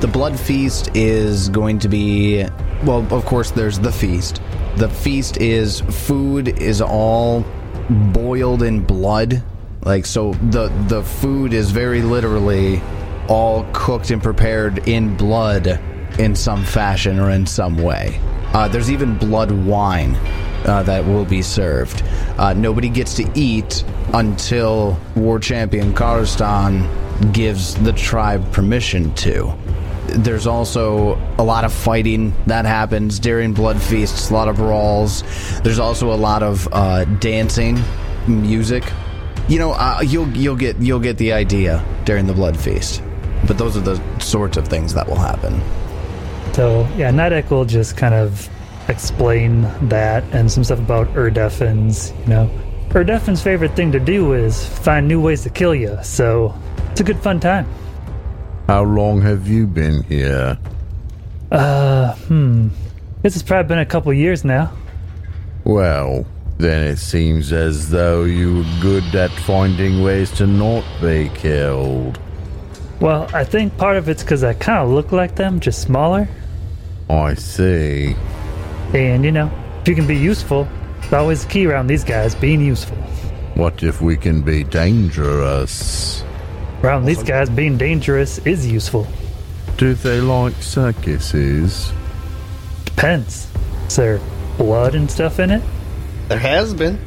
The 0.00 0.08
blood 0.08 0.38
feast 0.38 0.90
is 0.96 1.48
going 1.48 1.78
to 1.80 1.88
be 1.88 2.44
well, 2.84 3.06
of 3.14 3.24
course 3.24 3.50
there's 3.52 3.78
the 3.78 3.92
feast. 3.92 4.40
The 4.76 4.88
feast 4.88 5.36
is 5.36 5.80
food 5.82 6.48
is 6.60 6.80
all 6.80 7.44
boiled 8.12 8.62
in 8.62 8.80
blood. 8.80 9.42
Like 9.84 10.06
so 10.06 10.32
the 10.50 10.68
the 10.88 11.02
food 11.02 11.52
is 11.52 11.70
very 11.70 12.02
literally 12.02 12.80
all 13.28 13.66
cooked 13.72 14.10
and 14.10 14.22
prepared 14.22 14.88
in 14.88 15.16
blood 15.16 15.80
in 16.18 16.34
some 16.36 16.64
fashion 16.64 17.18
or 17.18 17.30
in 17.30 17.46
some 17.46 17.78
way. 17.78 18.18
Uh, 18.52 18.68
there's 18.68 18.90
even 18.90 19.16
blood 19.16 19.50
wine 19.50 20.14
uh, 20.66 20.82
that 20.84 21.04
will 21.04 21.24
be 21.24 21.42
served. 21.42 22.02
Uh, 22.38 22.52
nobody 22.52 22.88
gets 22.88 23.14
to 23.14 23.30
eat 23.34 23.84
until 24.12 24.98
War 25.16 25.38
Champion 25.38 25.94
Karstan 25.94 26.86
gives 27.32 27.74
the 27.76 27.92
tribe 27.92 28.52
permission 28.52 29.14
to. 29.14 29.52
There's 30.08 30.46
also 30.46 31.18
a 31.38 31.44
lot 31.44 31.64
of 31.64 31.72
fighting 31.72 32.34
that 32.46 32.66
happens 32.66 33.18
during 33.18 33.54
blood 33.54 33.80
feasts, 33.80 34.30
a 34.30 34.34
lot 34.34 34.48
of 34.48 34.56
brawls. 34.56 35.22
There's 35.62 35.78
also 35.78 36.12
a 36.12 36.16
lot 36.16 36.42
of 36.42 36.68
uh, 36.72 37.04
dancing, 37.04 37.80
music. 38.26 38.84
You 39.48 39.58
know, 39.58 39.72
uh, 39.72 40.02
you'll 40.04 40.28
you'll 40.36 40.56
get 40.56 40.76
you'll 40.78 41.00
get 41.00 41.16
the 41.16 41.32
idea 41.32 41.84
during 42.04 42.26
the 42.26 42.34
blood 42.34 42.58
feast. 42.58 43.02
But 43.46 43.58
those 43.58 43.76
are 43.76 43.80
the 43.80 44.00
sorts 44.20 44.56
of 44.56 44.68
things 44.68 44.94
that 44.94 45.08
will 45.08 45.16
happen. 45.16 45.60
So 46.54 46.86
yeah, 46.96 47.10
Nidek 47.10 47.50
will 47.50 47.64
just 47.64 47.96
kind 47.96 48.14
of 48.14 48.48
explain 48.88 49.62
that 49.88 50.22
and 50.32 50.50
some 50.50 50.64
stuff 50.64 50.78
about 50.78 51.08
Urdefhans. 51.14 52.18
You 52.22 52.28
know, 52.28 52.50
Urdefhan's 52.90 53.42
favorite 53.42 53.74
thing 53.74 53.92
to 53.92 54.00
do 54.00 54.32
is 54.34 54.66
find 54.66 55.08
new 55.08 55.20
ways 55.20 55.42
to 55.42 55.50
kill 55.50 55.74
you. 55.74 55.98
So 56.02 56.54
it's 56.90 57.00
a 57.00 57.04
good 57.04 57.18
fun 57.18 57.40
time. 57.40 57.66
How 58.66 58.82
long 58.82 59.22
have 59.22 59.48
you 59.48 59.66
been 59.66 60.02
here? 60.04 60.58
Uh, 61.50 62.14
hmm. 62.14 62.68
This 63.22 63.34
has 63.34 63.42
probably 63.42 63.68
been 63.68 63.78
a 63.78 63.86
couple 63.86 64.12
years 64.12 64.44
now. 64.44 64.72
Well, 65.64 66.26
then 66.58 66.86
it 66.86 66.98
seems 66.98 67.52
as 67.52 67.90
though 67.90 68.24
you 68.24 68.58
were 68.58 68.80
good 68.80 69.14
at 69.14 69.30
finding 69.30 70.02
ways 70.02 70.30
to 70.32 70.46
not 70.46 70.84
be 71.00 71.30
killed. 71.34 72.18
Well, 73.02 73.28
I 73.34 73.42
think 73.42 73.76
part 73.76 73.96
of 73.96 74.08
it's 74.08 74.22
because 74.22 74.44
I 74.44 74.54
kind 74.54 74.78
of 74.78 74.88
look 74.88 75.10
like 75.10 75.34
them, 75.34 75.58
just 75.58 75.82
smaller. 75.82 76.28
Oh, 77.10 77.18
I 77.18 77.34
see. 77.34 78.14
And 78.94 79.24
you 79.24 79.32
know, 79.32 79.50
if 79.80 79.88
you 79.88 79.96
can 79.96 80.06
be 80.06 80.16
useful, 80.16 80.68
it's 80.98 81.12
always 81.12 81.44
the 81.44 81.50
key 81.50 81.66
around 81.66 81.88
these 81.88 82.04
guys 82.04 82.36
being 82.36 82.60
useful. 82.60 82.96
What 83.56 83.82
if 83.82 84.00
we 84.00 84.16
can 84.16 84.40
be 84.42 84.62
dangerous? 84.62 86.22
Around 86.84 87.06
these 87.06 87.24
guys, 87.24 87.50
being 87.50 87.76
dangerous 87.76 88.38
is 88.46 88.70
useful. 88.70 89.08
Do 89.78 89.94
they 89.94 90.20
like 90.20 90.54
circuses? 90.62 91.90
Depends. 92.84 93.48
Is 93.88 93.96
there 93.96 94.20
blood 94.58 94.94
and 94.94 95.10
stuff 95.10 95.40
in 95.40 95.50
it? 95.50 95.62
There 96.28 96.38
has 96.38 96.72
been. 96.72 97.00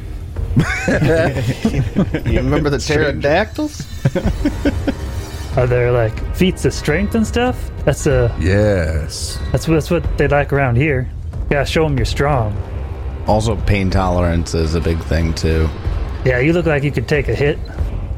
you 0.56 2.38
remember 2.38 2.68
the 2.68 2.78
pterodactyls? 2.78 3.86
Are 5.56 5.66
there 5.66 5.90
like 5.90 6.12
feats 6.34 6.64
of 6.64 6.74
strength 6.74 7.14
and 7.14 7.26
stuff? 7.26 7.70
That's 7.84 8.06
a 8.06 8.34
Yes. 8.40 9.38
that's 9.52 9.66
that's 9.66 9.90
what 9.90 10.04
they 10.18 10.28
like 10.28 10.52
around 10.52 10.76
here. 10.76 11.08
Gotta 11.48 11.64
show 11.66 11.84
them 11.84 11.96
you're 11.96 12.04
strong. 12.04 12.54
Also, 13.26 13.56
pain 13.56 13.90
tolerance 13.90 14.54
is 14.54 14.74
a 14.74 14.80
big 14.80 14.98
thing 15.04 15.32
too. 15.34 15.68
Yeah, 16.24 16.40
you 16.40 16.52
look 16.52 16.66
like 16.66 16.82
you 16.82 16.92
could 16.92 17.08
take 17.08 17.28
a 17.28 17.34
hit. 17.34 17.58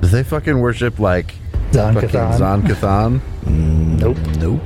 Do 0.01 0.09
they 0.09 0.22
fucking 0.22 0.59
worship 0.59 0.98
like 0.98 1.33
fucking 1.72 2.09
Zon-Kuthon. 2.09 2.38
Zon-Kuthon? 2.38 3.20
Nope. 3.46 4.16
Nope. 4.38 4.61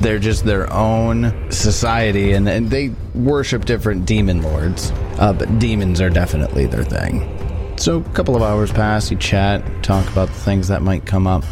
They're 0.00 0.18
just 0.18 0.44
their 0.44 0.72
own 0.72 1.50
society, 1.50 2.32
and, 2.32 2.48
and 2.48 2.70
they 2.70 2.90
worship 3.14 3.64
different 3.64 4.06
demon 4.06 4.42
lords. 4.42 4.92
Uh, 5.18 5.32
but 5.32 5.58
demons 5.58 6.00
are 6.00 6.10
definitely 6.10 6.66
their 6.66 6.84
thing. 6.84 7.74
So, 7.76 7.98
a 7.98 8.04
couple 8.10 8.36
of 8.36 8.42
hours 8.42 8.70
pass, 8.72 9.10
you 9.10 9.16
chat, 9.16 9.62
talk 9.82 10.08
about 10.10 10.28
the 10.28 10.34
things 10.34 10.68
that 10.68 10.82
might 10.82 11.04
come 11.04 11.26
up. 11.26 11.44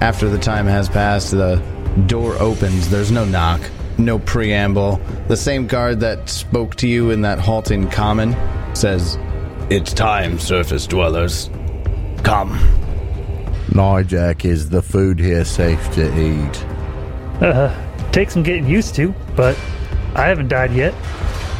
After 0.00 0.28
the 0.28 0.38
time 0.38 0.66
has 0.66 0.88
passed, 0.88 1.32
the 1.32 1.56
door 2.06 2.34
opens. 2.40 2.88
There's 2.88 3.10
no 3.10 3.24
knock, 3.24 3.60
no 3.98 4.18
preamble. 4.20 5.00
The 5.26 5.36
same 5.36 5.66
guard 5.66 6.00
that 6.00 6.28
spoke 6.28 6.76
to 6.76 6.88
you 6.88 7.10
in 7.10 7.22
that 7.22 7.38
halting 7.40 7.90
common 7.90 8.36
says, 8.74 9.18
It's 9.70 9.92
time, 9.92 10.38
surface 10.38 10.86
dwellers. 10.86 11.50
Come. 12.22 12.58
Nijak, 13.70 14.44
is 14.44 14.70
the 14.70 14.82
food 14.82 15.18
here 15.18 15.44
safe 15.44 15.90
to 15.94 16.06
eat? 16.18 16.64
Uh, 17.42 17.74
takes 18.12 18.32
some 18.34 18.42
getting 18.42 18.66
used 18.66 18.94
to, 18.96 19.14
but 19.36 19.58
I 20.14 20.26
haven't 20.26 20.48
died 20.48 20.72
yet. 20.72 20.94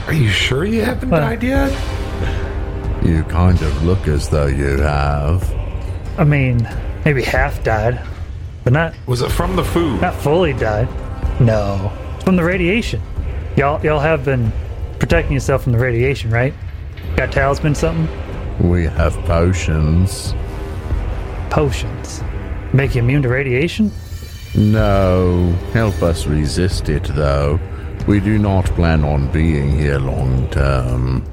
Are 0.06 0.12
you 0.14 0.28
sure 0.30 0.64
you 0.64 0.82
haven't 0.82 1.10
Well- 1.10 1.20
died 1.20 1.42
yet? 1.42 1.72
You 3.04 3.22
kind 3.24 3.60
of 3.62 3.84
look 3.84 4.06
as 4.08 4.28
though 4.28 4.46
you 4.46 4.78
have. 4.78 5.44
I 6.18 6.24
mean, 6.24 6.68
maybe 7.04 7.22
half 7.22 7.62
died, 7.62 8.00
but 8.68 8.74
not 8.74 8.94
Was 9.06 9.22
it 9.22 9.30
from 9.32 9.56
the 9.56 9.64
food? 9.64 10.02
not 10.02 10.14
fully 10.14 10.52
died. 10.52 10.88
No, 11.40 11.90
from 12.22 12.36
the 12.36 12.44
radiation. 12.44 13.00
Y'all, 13.56 13.82
y'all 13.82 13.98
have 13.98 14.26
been 14.26 14.52
protecting 14.98 15.32
yourself 15.32 15.62
from 15.62 15.72
the 15.72 15.78
radiation, 15.78 16.30
right? 16.30 16.52
Got 17.16 17.32
talisman 17.32 17.74
something? 17.74 18.06
We 18.68 18.84
have 18.84 19.14
potions. 19.24 20.34
Potions. 21.48 22.22
Make 22.74 22.94
you 22.94 23.00
immune 23.00 23.22
to 23.22 23.30
radiation? 23.30 23.90
No, 24.54 25.50
help 25.72 26.02
us 26.02 26.26
resist 26.26 26.90
it, 26.90 27.04
though. 27.04 27.58
We 28.06 28.20
do 28.20 28.36
not 28.38 28.66
plan 28.66 29.02
on 29.02 29.32
being 29.32 29.78
here 29.78 29.98
long 29.98 30.46
term. 30.50 31.24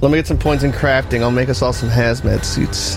Let 0.00 0.10
me 0.12 0.16
get 0.16 0.26
some 0.26 0.38
points 0.38 0.64
in 0.64 0.72
crafting. 0.72 1.20
I'll 1.20 1.30
make 1.30 1.50
us 1.50 1.60
all 1.60 1.74
some 1.74 1.90
hazmat 1.90 2.42
suits. 2.42 2.96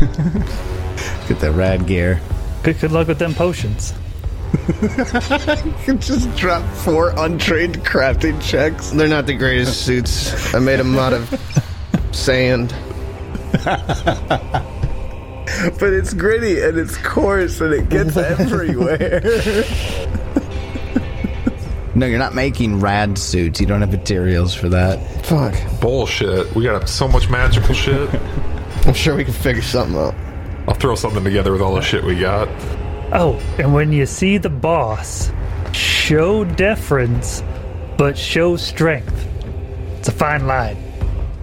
Get 1.28 1.40
that 1.40 1.52
rad 1.52 1.86
gear. 1.86 2.20
Good, 2.66 2.80
good 2.80 2.90
luck 2.90 3.06
with 3.06 3.20
them 3.20 3.32
potions. 3.32 3.94
You 5.86 5.94
just 5.98 6.34
drop 6.36 6.68
four 6.78 7.10
untrained 7.16 7.84
crafting 7.84 8.42
checks. 8.42 8.90
They're 8.90 9.06
not 9.06 9.26
the 9.26 9.34
greatest 9.34 9.86
suits. 9.86 10.52
I 10.52 10.58
made 10.58 10.80
them 10.80 10.98
out 10.98 11.12
of 11.12 11.28
sand. 12.10 12.74
But 15.78 15.92
it's 15.92 16.12
gritty 16.12 16.60
and 16.60 16.76
it's 16.76 16.96
coarse 16.98 17.60
and 17.60 17.72
it 17.72 17.88
gets 17.88 18.16
everywhere. 18.16 19.20
no, 21.94 22.04
you're 22.06 22.18
not 22.18 22.34
making 22.34 22.80
rad 22.80 23.16
suits. 23.16 23.60
You 23.60 23.66
don't 23.66 23.80
have 23.80 23.92
materials 23.92 24.54
for 24.54 24.68
that. 24.70 25.24
Fuck. 25.24 25.54
Bullshit. 25.80 26.52
We 26.56 26.64
got 26.64 26.88
so 26.88 27.06
much 27.06 27.30
magical 27.30 27.74
shit. 27.74 28.10
I'm 28.86 28.94
sure 28.94 29.14
we 29.14 29.24
can 29.24 29.34
figure 29.34 29.62
something 29.62 29.96
out. 29.96 30.14
I'll 30.68 30.74
throw 30.74 30.94
something 30.94 31.22
together 31.22 31.52
with 31.52 31.60
all 31.60 31.74
the 31.74 31.82
shit 31.82 32.02
we 32.02 32.18
got. 32.18 32.48
Oh, 33.12 33.40
and 33.58 33.72
when 33.72 33.92
you 33.92 34.04
see 34.04 34.36
the 34.36 34.50
boss, 34.50 35.30
show 35.72 36.44
deference, 36.44 37.42
but 37.96 38.18
show 38.18 38.56
strength. 38.56 39.28
It's 39.98 40.08
a 40.08 40.12
fine 40.12 40.46
line. 40.46 40.76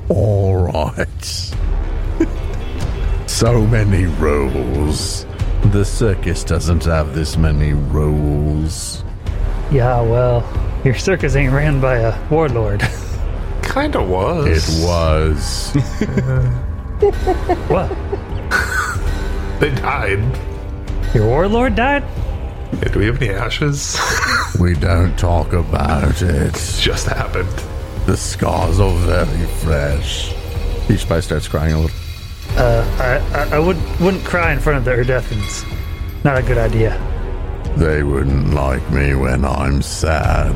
All 0.10 0.58
right. 0.58 1.24
so 3.28 3.66
many 3.66 4.06
rules. 4.06 5.26
The 5.66 5.86
circus 5.86 6.44
doesn't 6.44 6.84
have 6.84 7.16
this 7.16 7.38
many 7.38 7.72
rules. 7.74 9.06
Yeah, 9.72 10.02
well, 10.02 10.44
your 10.84 10.96
circus 10.96 11.38
ain't 11.38 11.54
ran 11.54 11.80
by 11.80 12.00
a 12.00 12.30
warlord. 12.30 12.84
Kinda 13.64 14.04
was. 14.04 14.48
It 14.48 14.86
was. 14.86 15.72
what? 17.70 17.90
They 19.64 19.74
died. 19.76 20.20
Your 21.16 21.26
warlord 21.26 21.76
died? 21.76 22.04
Hey, 22.82 22.90
do 22.92 23.00
we 23.00 23.06
have 23.06 23.22
any 23.22 23.32
ashes? 23.32 23.98
we 24.60 24.74
don't 24.74 25.18
talk 25.18 25.54
about 25.54 26.22
it. 26.22 26.22
It's 26.22 26.82
Just 26.82 27.08
happened. 27.08 27.48
The 28.06 28.18
scars 28.18 28.82
are 28.82 28.92
very 28.92 29.48
fresh. 29.64 30.34
Peach 30.90 31.08
Pie 31.08 31.22
starts 31.22 31.48
crying 31.48 31.76
a 31.76 31.80
little. 31.80 31.98
Uh, 32.58 32.86
I, 33.00 33.40
I, 33.40 33.56
I 33.56 33.60
would, 33.60 33.78
wouldn't 34.02 34.26
cry 34.26 34.52
in 34.52 34.60
front 34.60 34.80
of 34.80 34.84
the 34.84 34.92
Urdefhans. 34.92 35.64
Not 36.26 36.40
a 36.40 36.42
good 36.42 36.58
idea. 36.58 37.00
They 37.78 38.04
wouldn't 38.04 38.54
like 38.54 38.92
me 38.92 39.16
when 39.16 39.46
I'm 39.46 39.82
sad. 39.82 40.54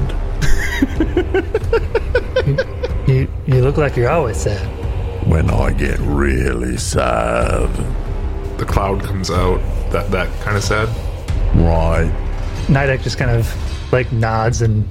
You, 3.08 3.32
you 3.46 3.62
look 3.62 3.78
like 3.78 3.96
you're 3.96 4.10
always 4.10 4.36
sad. 4.36 4.68
When 5.26 5.50
I 5.50 5.72
get 5.72 5.98
really 6.00 6.76
sad. 6.76 7.70
The 8.58 8.66
cloud 8.66 9.04
comes 9.04 9.30
out. 9.30 9.60
That 9.92 10.12
that 10.12 10.28
kind 10.42 10.58
of 10.58 10.64
sad. 10.64 10.88
Right. 11.56 12.12
Nidek 12.68 13.02
just 13.02 13.18
kind 13.18 13.32
of 13.32 13.92
like 13.94 14.12
nods 14.12 14.62
and 14.62 14.88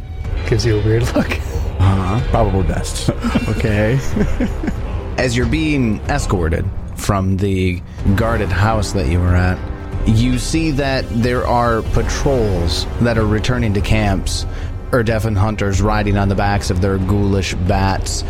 gives 0.49 0.65
you 0.65 0.79
a 0.79 0.85
weird 0.85 1.03
look. 1.15 1.31
Uh-huh. 1.79 2.21
Probably 2.31 2.63
best. 2.63 3.11
Okay. 3.49 3.99
As 5.19 5.37
you're 5.37 5.47
being 5.47 5.99
escorted 6.03 6.65
from 6.97 7.37
the 7.39 7.81
guarded 8.17 8.51
house 8.51 8.93
that 8.93 9.09
you 9.09 9.19
were 9.19 9.35
at, 9.35 9.59
you 10.07 10.39
see 10.39 10.71
that 10.73 11.05
there 11.11 11.47
are 11.47 11.83
patrols 11.83 12.87
that 13.01 13.17
are 13.19 13.27
returning 13.27 13.73
to 13.75 13.81
camps, 13.81 14.47
Urdefhan 14.91 15.37
hunters 15.37 15.81
riding 15.81 16.17
on 16.17 16.29
the 16.29 16.35
backs 16.35 16.71
of 16.71 16.81
their 16.81 16.99
ghoulish 16.99 17.55
bats. 17.67 18.25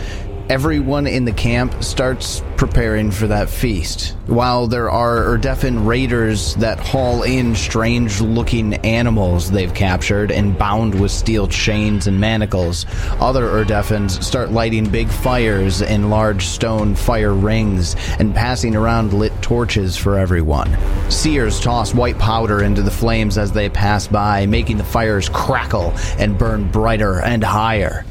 Everyone 0.48 1.08
in 1.08 1.24
the 1.24 1.32
camp 1.32 1.82
starts 1.82 2.40
preparing 2.56 3.10
for 3.10 3.26
that 3.26 3.50
feast, 3.50 4.14
while 4.28 4.68
there 4.68 4.88
are 4.88 5.36
Urdefhan 5.36 5.84
raiders 5.84 6.54
that 6.54 6.78
haul 6.78 7.24
in 7.24 7.56
strange 7.56 8.20
looking 8.20 8.74
animals 8.74 9.50
they've 9.50 9.74
captured 9.74 10.30
and 10.30 10.56
bound 10.56 11.00
with 11.00 11.10
steel 11.10 11.48
chains 11.48 12.06
and 12.06 12.20
manacles. 12.20 12.86
Other 13.18 13.42
Urdefhans 13.42 14.22
start 14.22 14.52
lighting 14.52 14.88
big 14.88 15.08
fires 15.08 15.82
in 15.82 16.10
large 16.10 16.46
stone 16.46 16.94
fire 16.94 17.34
rings 17.34 17.96
and 18.20 18.32
passing 18.32 18.76
around 18.76 19.12
lit 19.12 19.32
torches 19.42 19.96
for 19.96 20.16
everyone. 20.16 20.70
Seers 21.10 21.58
toss 21.58 21.92
white 21.92 22.20
powder 22.20 22.62
into 22.62 22.82
the 22.82 22.90
flames 22.92 23.36
as 23.36 23.50
they 23.50 23.68
pass 23.68 24.06
by, 24.06 24.46
making 24.46 24.76
the 24.76 24.84
fires 24.84 25.28
crackle 25.28 25.92
and 26.20 26.38
burn 26.38 26.70
brighter 26.70 27.20
and 27.20 27.42
higher. 27.42 28.04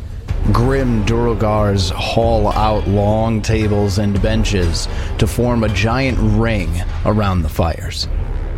Grim 0.52 1.04
Duergars 1.06 1.90
haul 1.92 2.50
out 2.50 2.88
long 2.88 3.42
tables 3.42 3.98
and 3.98 4.22
benches 4.22 4.88
to 5.18 5.26
form 5.26 5.64
a 5.64 5.70
giant 5.70 6.18
ring 6.20 6.72
around 7.04 7.42
the 7.42 7.50
fires. 7.50 8.08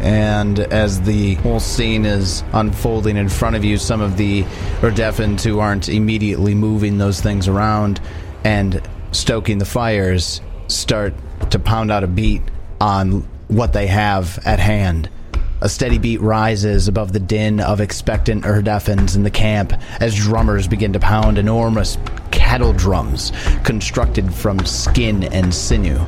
And 0.01 0.59
as 0.59 1.01
the 1.01 1.35
whole 1.35 1.61
scene 1.61 2.05
is 2.05 2.43
unfolding 2.51 3.15
in 3.15 3.29
front 3.29 3.55
of 3.55 3.63
you, 3.63 3.77
some 3.77 4.01
of 4.01 4.17
the 4.17 4.43
Urdefhans 4.81 5.43
who 5.43 5.59
aren't 5.59 5.87
immediately 5.87 6.53
moving 6.53 6.97
those 6.97 7.21
things 7.21 7.47
around 7.47 8.01
and 8.43 8.81
stoking 9.11 9.57
the 9.57 9.65
fires 9.65 10.41
start 10.67 11.13
to 11.51 11.57
pound 11.57 11.89
out 11.89 12.03
a 12.03 12.07
beat 12.07 12.41
on 12.81 13.27
what 13.47 13.71
they 13.71 13.87
have 13.87 14.39
at 14.45 14.59
hand. 14.59 15.09
A 15.59 15.69
steady 15.69 15.97
beat 15.97 16.21
rises 16.21 16.87
above 16.87 17.13
the 17.13 17.19
din 17.19 17.59
of 17.59 17.81
expectant 17.81 18.43
Urdefhans 18.43 19.15
in 19.15 19.23
the 19.23 19.31
camp 19.31 19.73
as 19.99 20.15
drummers 20.15 20.67
begin 20.67 20.93
to 20.93 20.99
pound 20.99 21.39
enormous 21.39 21.97
cattle 22.29 22.73
drums 22.73 23.31
constructed 23.63 24.31
from 24.31 24.63
skin 24.67 25.23
and 25.23 25.51
sinew. 25.51 25.99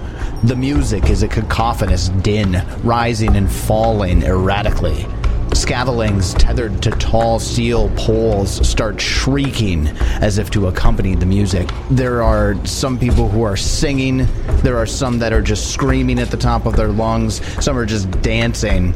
The 0.43 0.55
music 0.55 1.09
is 1.09 1.23
a 1.23 1.27
cacophonous 1.27 2.09
din, 2.21 2.63
rising 2.83 3.35
and 3.35 3.51
falling 3.51 4.21
erratically. 4.21 5.07
Scavelings 5.53 6.35
tethered 6.35 6.83
to 6.83 6.91
tall 6.91 7.39
steel 7.39 7.89
poles 7.95 8.67
start 8.67 9.01
shrieking 9.01 9.87
as 10.21 10.37
if 10.37 10.51
to 10.51 10.67
accompany 10.67 11.15
the 11.15 11.25
music. 11.25 11.67
There 11.89 12.21
are 12.21 12.63
some 12.67 12.99
people 12.99 13.27
who 13.27 13.41
are 13.41 13.57
singing, 13.57 14.27
there 14.61 14.77
are 14.77 14.85
some 14.85 15.17
that 15.19 15.33
are 15.33 15.41
just 15.41 15.73
screaming 15.73 16.19
at 16.19 16.29
the 16.29 16.37
top 16.37 16.67
of 16.67 16.75
their 16.75 16.89
lungs, 16.89 17.41
some 17.63 17.75
are 17.75 17.87
just 17.87 18.11
dancing. 18.21 18.93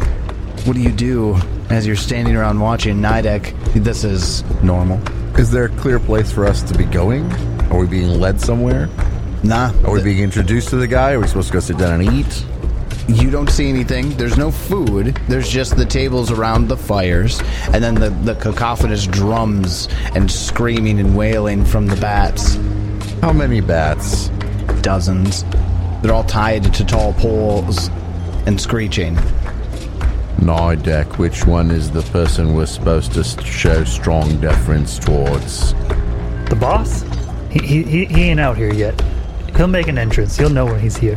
What 0.65 0.77
do 0.77 0.81
you 0.81 0.93
do 0.93 1.35
as 1.69 1.85
you're 1.85 1.97
standing 1.97 2.37
around 2.37 2.57
watching 2.61 3.01
Nidek? 3.01 3.53
This 3.73 4.05
is 4.05 4.43
normal. 4.63 4.97
Is 5.37 5.51
there 5.51 5.65
a 5.65 5.69
clear 5.69 5.99
place 5.99 6.31
for 6.31 6.45
us 6.45 6.63
to 6.63 6.77
be 6.77 6.85
going? 6.85 7.29
Are 7.69 7.77
we 7.77 7.85
being 7.85 8.17
led 8.17 8.39
somewhere? 8.39 8.87
Nah. 9.43 9.73
Are 9.83 9.91
we 9.91 10.01
being 10.01 10.19
introduced 10.19 10.69
to 10.69 10.77
the 10.77 10.87
guy? 10.87 11.11
Are 11.11 11.19
we 11.19 11.27
supposed 11.27 11.47
to 11.49 11.53
go 11.53 11.59
sit 11.59 11.77
down 11.77 11.99
and 11.99 12.13
eat? 12.13 12.45
You 13.09 13.29
don't 13.29 13.49
see 13.49 13.67
anything. 13.67 14.11
There's 14.11 14.37
no 14.37 14.51
food. 14.51 15.19
There's 15.27 15.49
just 15.49 15.75
the 15.75 15.85
tables 15.85 16.31
around 16.31 16.69
the 16.69 16.77
fires, 16.77 17.41
and 17.73 17.83
then 17.83 17.95
the, 17.95 18.11
the 18.11 18.35
cacophonous 18.35 19.05
drums 19.05 19.89
and 20.15 20.31
screaming 20.31 20.97
and 20.97 21.17
wailing 21.17 21.65
from 21.65 21.87
the 21.87 21.97
bats. 21.97 22.55
How 23.19 23.33
many 23.33 23.59
bats? 23.59 24.29
Dozens. 24.81 25.43
They're 26.01 26.13
all 26.13 26.23
tied 26.23 26.73
to 26.73 26.85
tall 26.85 27.11
poles 27.15 27.89
and 28.45 28.61
screeching. 28.61 29.17
Nidek, 30.43 31.17
which 31.17 31.45
one 31.45 31.71
is 31.71 31.89
the 31.89 32.01
person 32.01 32.53
we're 32.53 32.65
supposed 32.65 33.13
to 33.13 33.23
show 33.23 33.85
strong 33.85 34.41
deference 34.41 34.99
towards? 34.99 35.73
The 36.49 36.57
boss? 36.59 37.03
He, 37.49 37.59
he, 37.59 37.83
he, 37.83 38.05
he 38.05 38.23
ain't 38.23 38.41
out 38.41 38.57
here 38.57 38.73
yet. 38.73 39.01
He'll 39.55 39.67
make 39.67 39.87
an 39.87 39.97
entrance. 39.97 40.37
He'll 40.37 40.49
know 40.49 40.65
when 40.65 40.79
he's 40.79 40.97
here. 40.97 41.15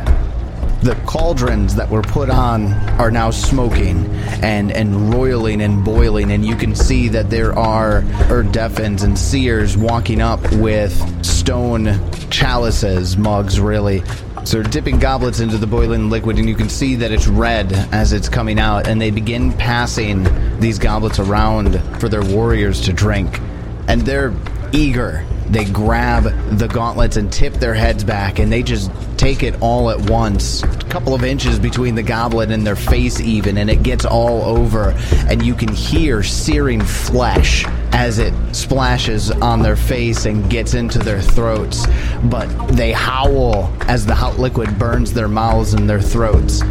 The 0.81 0.95
cauldrons 1.05 1.75
that 1.75 1.89
were 1.89 2.03
put 2.03 2.29
on 2.29 2.71
are 2.99 3.11
now 3.11 3.31
smoking 3.31 4.05
and, 4.43 4.71
and 4.71 5.13
roiling 5.13 5.61
and 5.61 5.83
boiling, 5.83 6.31
and 6.31 6.45
you 6.45 6.55
can 6.55 6.73
see 6.73 7.09
that 7.09 7.29
there 7.29 7.57
are 7.57 8.03
Urdefhans 8.29 9.03
and 9.03 9.19
seers 9.19 9.75
walking 9.75 10.21
up 10.21 10.39
with 10.53 11.25
stone 11.25 11.99
chalices, 12.29 13.17
mugs, 13.17 13.59
really. 13.59 14.03
So 14.47 14.61
they're 14.61 14.71
dipping 14.71 14.97
goblets 14.99 15.41
into 15.41 15.57
the 15.57 15.67
boiling 15.67 16.09
liquid, 16.09 16.37
and 16.37 16.47
you 16.47 16.55
can 16.55 16.69
see 16.69 16.95
that 16.95 17.11
it's 17.11 17.27
red 17.27 17.73
as 17.91 18.13
it's 18.13 18.29
coming 18.29 18.59
out, 18.59 18.87
and 18.87 19.01
they 19.01 19.11
begin 19.11 19.51
passing 19.51 20.25
these 20.61 20.79
goblets 20.79 21.19
around 21.19 21.77
for 21.99 22.07
their 22.07 22.23
warriors 22.23 22.79
to 22.83 22.93
drink. 22.93 23.41
And 23.89 24.03
they're 24.03 24.33
eager. 24.71 25.25
They 25.47 25.65
grab 25.65 26.33
the 26.57 26.69
gauntlets 26.69 27.17
and 27.17 27.29
tip 27.29 27.55
their 27.55 27.73
heads 27.73 28.05
back, 28.05 28.39
and 28.39 28.49
they 28.49 28.63
just 28.63 28.89
take 29.17 29.43
it 29.43 29.61
all 29.61 29.89
at 29.89 30.09
once. 30.09 30.63
A 30.63 30.67
couple 30.85 31.13
of 31.13 31.25
inches 31.25 31.59
between 31.59 31.95
the 31.95 32.03
goblet 32.03 32.49
and 32.49 32.65
their 32.65 32.77
face, 32.77 33.19
even, 33.19 33.57
and 33.57 33.69
it 33.69 33.83
gets 33.83 34.05
all 34.05 34.43
over. 34.43 34.91
And 35.27 35.45
you 35.45 35.55
can 35.55 35.73
hear 35.73 36.23
searing 36.23 36.79
flesh 36.79 37.65
as 37.91 38.19
it 38.19 38.33
splashes 38.53 39.31
on 39.31 39.61
their 39.61 39.75
face 39.75 40.25
and 40.25 40.49
gets 40.49 40.73
into 40.73 40.99
their 40.99 41.21
throats. 41.21 41.85
But 42.25 42.47
they 42.69 42.91
howl 42.91 43.73
as 43.81 44.05
the 44.05 44.15
hot 44.15 44.39
liquid 44.39 44.77
burns 44.77 45.13
their 45.13 45.27
mouths 45.27 45.73
and 45.73 45.89
their 45.89 46.01
throats. 46.01 46.61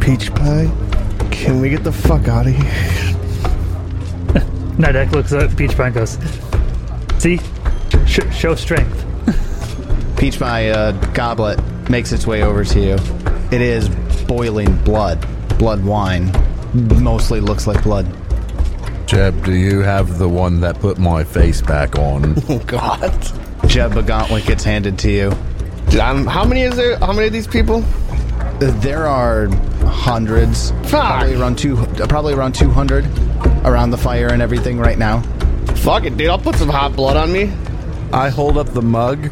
Peach 0.00 0.34
pie? 0.34 0.70
Can 1.30 1.60
we 1.60 1.70
get 1.70 1.84
the 1.84 1.92
fuck 1.92 2.28
out 2.28 2.46
of 2.46 2.52
here? 2.54 2.64
Nidek 4.76 5.12
looks 5.12 5.32
at 5.32 5.56
Peach 5.56 5.76
Pie 5.76 5.86
and 5.86 5.94
goes, 5.94 6.18
See? 7.18 7.38
Sh- 8.06 8.34
show 8.34 8.54
strength. 8.54 9.04
Peach 10.18 10.38
Pie 10.38 10.70
uh, 10.70 10.92
goblet 11.12 11.58
makes 11.90 12.12
its 12.12 12.26
way 12.26 12.42
over 12.42 12.64
to 12.64 12.80
you. 12.80 12.94
It 13.50 13.60
is 13.60 13.88
boiling 14.26 14.74
blood, 14.84 15.26
blood 15.58 15.84
wine. 15.84 16.32
Mostly 16.72 17.40
looks 17.40 17.66
like 17.66 17.82
blood. 17.82 18.06
Jeb, 19.10 19.44
do 19.44 19.52
you 19.56 19.80
have 19.80 20.18
the 20.18 20.28
one 20.28 20.60
that 20.60 20.78
put 20.78 20.96
my 20.96 21.24
face 21.24 21.60
back 21.60 21.98
on? 21.98 22.36
Oh 22.48 22.60
God. 22.60 23.12
Jeb, 23.66 23.96
a 23.96 24.04
gauntlet 24.04 24.46
gets 24.46 24.62
handed 24.62 25.00
to 25.00 25.10
you. 25.10 25.32
Dude, 25.88 25.98
I'm, 25.98 26.28
how 26.28 26.44
many 26.44 26.62
is 26.62 26.76
there? 26.76 26.96
How 26.96 27.12
many 27.12 27.26
of 27.26 27.32
these 27.32 27.48
people? 27.48 27.80
There 28.60 29.08
are 29.08 29.48
hundreds, 29.84 30.70
Fuck. 30.84 30.90
probably 30.90 31.34
around 31.34 31.58
two, 31.58 31.76
uh, 31.76 32.06
probably 32.06 32.34
around 32.34 32.54
two 32.54 32.70
hundred, 32.70 33.04
around 33.64 33.90
the 33.90 33.98
fire 33.98 34.28
and 34.28 34.40
everything 34.40 34.78
right 34.78 34.96
now. 34.96 35.22
Fuck 35.78 36.04
it, 36.04 36.16
dude. 36.16 36.28
I'll 36.30 36.38
put 36.38 36.54
some 36.54 36.68
hot 36.68 36.94
blood 36.94 37.16
on 37.16 37.32
me. 37.32 37.52
I 38.12 38.28
hold 38.28 38.58
up 38.58 38.68
the 38.68 38.82
mug 38.82 39.24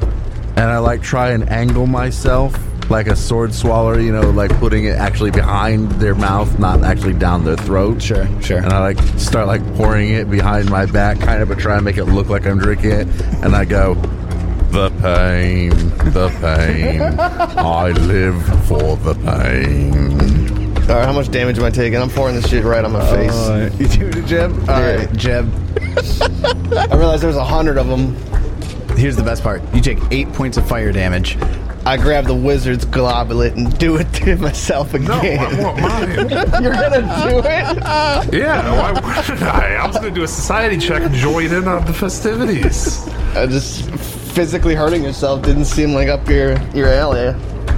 and 0.56 0.58
I 0.58 0.78
like 0.78 1.02
try 1.02 1.30
and 1.30 1.48
angle 1.48 1.86
myself 1.86 2.52
like 2.90 3.06
a 3.06 3.16
sword 3.16 3.52
swallower, 3.54 4.00
you 4.00 4.12
know, 4.12 4.30
like 4.30 4.50
putting 4.58 4.84
it 4.84 4.96
actually 4.96 5.30
behind 5.30 5.90
their 5.92 6.14
mouth, 6.14 6.58
not 6.58 6.82
actually 6.84 7.12
down 7.14 7.44
their 7.44 7.56
throat. 7.56 8.02
Sure, 8.02 8.26
sure. 8.42 8.58
And 8.58 8.72
I 8.72 8.80
like 8.80 8.98
start 9.18 9.46
like 9.46 9.62
pouring 9.74 10.10
it 10.10 10.30
behind 10.30 10.70
my 10.70 10.86
back, 10.86 11.20
kind 11.20 11.42
of, 11.42 11.48
but 11.48 11.58
try 11.58 11.76
and 11.76 11.84
make 11.84 11.98
it 11.98 12.04
look 12.06 12.28
like 12.28 12.46
I'm 12.46 12.58
drinking 12.58 12.92
it. 12.92 13.06
And 13.44 13.54
I 13.54 13.64
go, 13.64 13.94
the 14.70 14.90
pain, 15.02 15.70
the 16.12 16.28
pain. 16.40 17.02
I 17.58 17.90
live 17.90 18.42
for 18.66 18.96
the 18.96 19.14
pain. 19.14 20.28
All 20.90 20.94
right, 20.96 21.04
how 21.04 21.12
much 21.12 21.30
damage 21.30 21.58
am 21.58 21.64
I 21.64 21.70
taking? 21.70 22.00
I'm 22.00 22.08
pouring 22.08 22.34
this 22.34 22.48
shit 22.48 22.64
right 22.64 22.82
on 22.82 22.92
my 22.92 23.04
face. 23.10 23.30
Uh, 23.30 23.70
you 23.78 23.88
do 23.88 24.06
it, 24.08 24.24
Jeb. 24.24 24.50
All 24.70 24.78
Yeah. 24.80 24.94
right, 24.96 25.12
Jeb. 25.14 25.52
I 26.72 26.96
realized 26.96 27.22
there's 27.22 27.36
a 27.36 27.44
hundred 27.44 27.76
of 27.76 27.88
them. 27.88 28.14
Here's 28.96 29.14
the 29.16 29.22
best 29.22 29.42
part. 29.42 29.62
You 29.74 29.82
take 29.82 29.98
eight 30.10 30.32
points 30.32 30.56
of 30.56 30.66
fire 30.66 30.90
damage. 30.92 31.36
I 31.88 31.96
grab 31.96 32.26
the 32.26 32.34
wizard's 32.34 32.84
goblet 32.84 33.54
and 33.56 33.76
do 33.78 33.96
it 33.96 34.12
to 34.12 34.36
myself 34.36 34.92
No, 34.92 35.14
I 35.14 35.18
again. 35.20 35.62
want 35.64 35.80
mine. 35.80 36.08
You're 36.62 36.74
gonna 36.74 37.00
do 37.00 37.38
it? 37.38 38.34
Yeah, 38.34 38.70
why 38.78 38.92
wouldn't 38.92 39.42
I? 39.42 39.76
I 39.76 39.86
was 39.86 39.98
to 39.98 40.10
do 40.10 40.22
a 40.22 40.28
society 40.28 40.76
check 40.76 41.02
and 41.02 41.14
join 41.14 41.46
in 41.46 41.66
on 41.66 41.86
the 41.86 41.94
festivities. 41.94 43.08
Uh, 43.34 43.46
just 43.46 43.88
physically 44.34 44.74
hurting 44.74 45.02
yourself 45.02 45.40
didn't 45.42 45.64
seem 45.64 45.94
like 45.94 46.08
up 46.08 46.28
your 46.28 46.60
your 46.74 46.88
alley. 46.88 47.32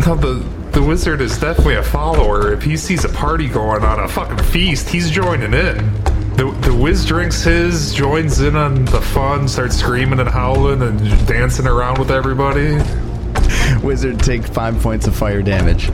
No, 0.04 0.16
the 0.16 0.44
the 0.72 0.82
wizard 0.82 1.20
is 1.20 1.38
definitely 1.38 1.76
a 1.76 1.82
follower. 1.84 2.52
If 2.52 2.64
he 2.64 2.76
sees 2.76 3.04
a 3.04 3.08
party 3.10 3.46
going 3.48 3.84
on, 3.84 4.00
a 4.00 4.08
fucking 4.08 4.42
feast, 4.46 4.88
he's 4.88 5.08
joining 5.08 5.54
in. 5.54 5.76
The 6.34 6.50
the 6.62 6.74
whiz 6.74 7.06
drinks 7.06 7.44
his, 7.44 7.94
joins 7.94 8.40
in 8.40 8.56
on 8.56 8.86
the 8.86 9.00
fun, 9.00 9.46
starts 9.46 9.76
screaming 9.76 10.18
and 10.18 10.28
howling 10.28 10.82
and 10.82 10.98
dancing 11.28 11.68
around 11.68 11.98
with 11.98 12.10
everybody. 12.10 12.76
Wizard 13.82 14.20
take 14.20 14.42
five 14.44 14.78
points 14.80 15.06
of 15.06 15.16
fire 15.16 15.42
damage. 15.42 15.90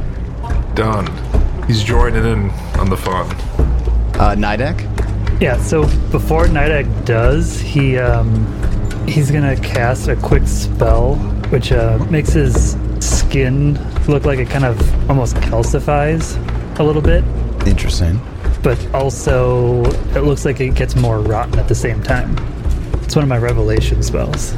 Done. 0.74 1.06
He's 1.66 1.82
joining 1.82 2.24
in 2.24 2.50
on 2.78 2.90
the 2.90 2.96
fun. 2.96 3.26
Uh, 4.18 4.34
Nidek? 4.36 5.40
Yeah, 5.40 5.60
so 5.62 5.82
before 6.10 6.46
Nidek 6.46 7.04
does, 7.04 7.60
he 7.60 7.98
um 7.98 8.46
he's 9.06 9.30
gonna 9.30 9.56
cast 9.56 10.08
a 10.08 10.16
quick 10.16 10.46
spell 10.46 11.14
which 11.50 11.70
uh, 11.70 12.04
makes 12.10 12.30
his 12.30 12.76
skin 12.98 13.74
look 14.06 14.24
like 14.24 14.38
it 14.40 14.48
kind 14.48 14.64
of 14.64 15.10
almost 15.10 15.36
calcifies 15.36 16.36
a 16.80 16.82
little 16.82 17.02
bit, 17.02 17.22
Interesting. 17.66 18.20
but 18.62 18.84
also 18.92 19.84
it 20.16 20.20
looks 20.24 20.44
like 20.44 20.60
it 20.60 20.74
gets 20.74 20.96
more 20.96 21.20
rotten 21.20 21.56
at 21.58 21.68
the 21.68 21.74
same 21.74 22.02
time. 22.02 22.36
It's 23.02 23.14
one 23.14 23.22
of 23.22 23.28
my 23.28 23.38
revelation 23.38 24.02
spells. 24.02 24.54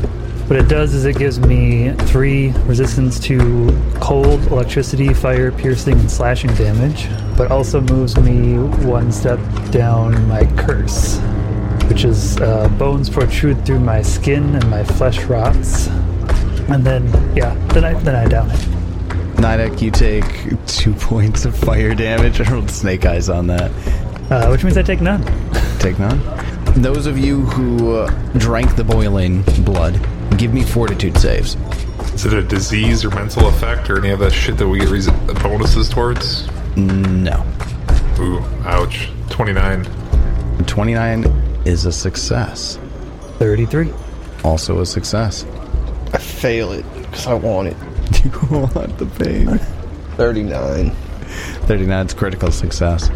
What 0.49 0.59
it 0.59 0.67
does 0.67 0.95
is 0.95 1.05
it 1.05 1.19
gives 1.19 1.39
me 1.39 1.91
three 1.91 2.53
resistance 2.65 3.21
to 3.21 3.69
cold, 4.01 4.41
electricity, 4.47 5.13
fire, 5.13 5.53
piercing, 5.53 6.01
and 6.01 6.11
slashing 6.11 6.55
damage, 6.55 7.07
but 7.37 7.51
also 7.51 7.83
moves 7.83 8.19
me 8.19 8.55
one 8.87 9.13
step 9.13 9.39
down 9.71 10.27
my 10.27 10.47
curse, 10.57 11.19
which 11.91 12.07
is 12.07 12.39
uh, 12.39 12.67
bones 12.79 13.11
protrude 13.11 13.67
through 13.67 13.81
my 13.81 14.01
skin 14.01 14.55
and 14.55 14.71
my 14.71 14.83
flesh 14.83 15.23
rots. 15.25 15.89
And 16.69 16.83
then, 16.83 17.05
yeah, 17.37 17.53
then 17.75 17.85
I 17.85 17.93
then 18.01 18.17
I 18.17 18.27
down 18.27 18.51
it. 18.51 18.61
Nidek, 19.37 19.83
you 19.83 19.91
take 19.91 20.67
two 20.67 20.95
points 20.99 21.45
of 21.45 21.55
fire 21.55 21.95
damage. 21.95 22.41
I 22.41 22.51
rolled 22.51 22.71
snake 22.71 23.05
eyes 23.05 23.29
on 23.29 23.49
that. 23.49 23.71
Uh, 24.31 24.49
which 24.49 24.65
means 24.65 24.79
I 24.79 24.83
take 24.83 25.03
none. 25.03 25.23
Take 25.79 25.99
none. 25.99 26.19
Those 26.81 27.05
of 27.05 27.19
you 27.19 27.43
who 27.43 27.97
uh, 27.97 28.11
drank 28.39 28.77
the 28.77 28.85
boiling 28.85 29.43
blood, 29.63 30.01
give 30.39 30.55
me 30.55 30.63
fortitude 30.63 31.17
saves. 31.19 31.57
Is 32.15 32.25
it 32.25 32.33
a 32.33 32.43
disease 32.43 33.05
or 33.05 33.11
mental 33.11 33.49
effect 33.49 33.91
or 33.91 33.99
any 33.99 34.11
of 34.11 34.19
that 34.21 34.33
shit 34.33 34.57
that 34.59 34.69
we 34.69 34.79
get 34.79 34.89
reason- 34.89 35.15
bonuses 35.43 35.89
towards? 35.89 36.49
No. 36.77 37.45
Ooh, 38.19 38.39
ouch. 38.65 39.11
29. 39.31 39.85
29 40.67 41.25
is 41.65 41.85
a 41.85 41.93
success. 41.93 42.79
33. 43.39 43.93
Also 44.45 44.81
a 44.81 44.87
success. 44.87 45.45
I 46.13 46.19
fail 46.19 46.73
it 46.73 46.85
because 46.95 47.27
I 47.27 47.35
want 47.35 47.69
it. 47.69 47.77
You 48.25 48.31
want 48.51 48.97
the 48.99 49.05
pain. 49.23 49.59
Thirty-nine. 50.17 50.91
39 51.67 52.07
is 52.07 52.15
critical 52.15 52.51
success. 52.51 53.11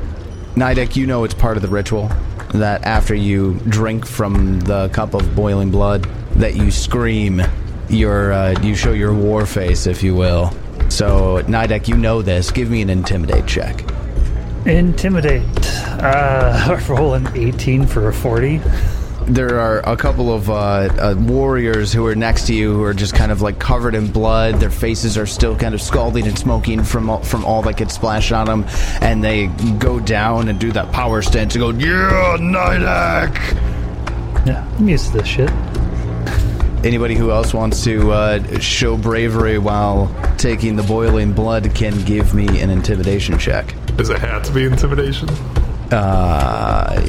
Nidek, 0.54 0.94
you 0.96 1.06
know 1.06 1.24
it's 1.24 1.32
part 1.34 1.56
of 1.56 1.62
the 1.62 1.68
ritual 1.68 2.10
that 2.54 2.84
after 2.84 3.14
you 3.14 3.54
drink 3.68 4.04
from 4.06 4.60
the 4.60 4.90
cup 4.90 5.14
of 5.14 5.34
boiling 5.34 5.70
blood, 5.70 6.06
that 6.36 6.56
you 6.56 6.70
scream 6.70 7.42
your, 7.88 8.32
uh, 8.32 8.60
you 8.62 8.74
show 8.74 8.92
your 8.92 9.14
war 9.14 9.46
face, 9.46 9.86
if 9.86 10.02
you 10.02 10.14
will. 10.14 10.52
So, 10.88 11.42
Nidek, 11.44 11.88
you 11.88 11.96
know 11.96 12.22
this. 12.22 12.50
Give 12.50 12.70
me 12.70 12.82
an 12.82 12.90
intimidate 12.90 13.46
check. 13.46 13.84
Intimidate. 14.66 15.42
Uh, 16.02 16.80
roll 16.88 17.14
an 17.14 17.28
18 17.36 17.86
for 17.86 18.08
a 18.08 18.12
40. 18.12 18.60
There 19.26 19.60
are 19.60 19.78
a 19.88 19.96
couple 19.96 20.34
of 20.34 20.50
uh, 20.50 20.52
uh, 20.52 21.14
warriors 21.16 21.92
who 21.92 22.04
are 22.06 22.14
next 22.14 22.48
to 22.48 22.54
you 22.54 22.74
who 22.74 22.82
are 22.82 22.94
just 22.94 23.14
kind 23.14 23.30
of 23.30 23.40
like 23.40 23.58
covered 23.58 23.94
in 23.94 24.10
blood. 24.10 24.56
Their 24.56 24.70
faces 24.70 25.16
are 25.16 25.26
still 25.26 25.56
kind 25.56 25.74
of 25.74 25.80
scalding 25.80 26.26
and 26.26 26.36
smoking 26.36 26.82
from 26.82 27.08
all, 27.08 27.22
from 27.22 27.44
all 27.44 27.62
that 27.62 27.76
gets 27.76 27.94
splashed 27.94 28.32
on 28.32 28.46
them, 28.46 28.64
and 29.00 29.22
they 29.22 29.46
go 29.78 30.00
down 30.00 30.48
and 30.48 30.58
do 30.58 30.72
that 30.72 30.90
power 30.90 31.22
stance 31.22 31.54
and 31.54 31.62
go, 31.62 31.70
"Yeah, 31.70 32.36
Nidek!" 32.40 33.36
Yeah, 34.44 34.68
I'm 34.76 34.88
used 34.88 35.12
to 35.12 35.18
this 35.18 35.26
shit. 35.28 35.50
Anybody 36.84 37.14
who 37.14 37.30
else 37.30 37.54
wants 37.54 37.84
to 37.84 38.10
uh, 38.12 38.58
show 38.58 38.96
bravery 38.96 39.58
while 39.58 40.14
taking 40.36 40.74
the 40.76 40.82
boiling 40.82 41.32
blood 41.32 41.74
can 41.74 42.02
give 42.04 42.34
me 42.34 42.60
an 42.60 42.70
intimidation 42.70 43.38
check. 43.38 43.74
Does 43.96 44.10
it 44.10 44.18
have 44.18 44.42
to 44.44 44.52
be 44.52 44.64
intimidation? 44.64 45.28
Uh, 45.92 47.00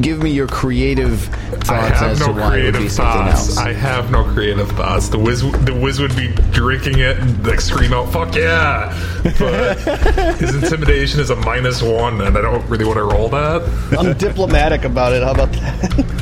give 0.00 0.20
me 0.22 0.30
your 0.30 0.48
creative 0.48 1.20
thoughts 1.20 1.70
I 1.70 1.76
have 1.88 2.10
as 2.12 2.20
no 2.20 2.26
to 2.26 2.32
why 2.32 2.56
it 2.58 2.64
would 2.64 2.72
be 2.72 2.78
creative 2.78 2.92
something 2.92 3.22
thoughts. 3.32 3.48
else. 3.48 3.58
I 3.58 3.72
have 3.72 4.10
no 4.10 4.24
creative 4.24 4.70
thoughts. 4.72 5.08
The 5.10 5.18
whiz, 5.18 5.42
the 5.42 5.74
whiz 5.80 6.00
would 6.00 6.16
be 6.16 6.28
drinking 6.50 6.98
it 6.98 7.18
and 7.18 7.46
like 7.46 7.60
scream 7.60 7.92
out 7.92 8.12
"fuck 8.12 8.34
yeah!" 8.34 8.92
But 9.38 9.78
his 10.38 10.54
intimidation 10.54 11.20
is 11.20 11.30
a 11.30 11.36
minus 11.36 11.82
one, 11.82 12.20
and 12.20 12.36
I 12.36 12.40
don't 12.40 12.68
really 12.68 12.84
want 12.84 12.96
to 12.96 13.04
roll 13.04 13.28
that. 13.28 13.62
I'm 13.98 14.14
diplomatic 14.18 14.84
about 14.84 15.12
it. 15.12 15.22
How 15.22 15.32
about 15.32 15.52
that? 15.52 16.15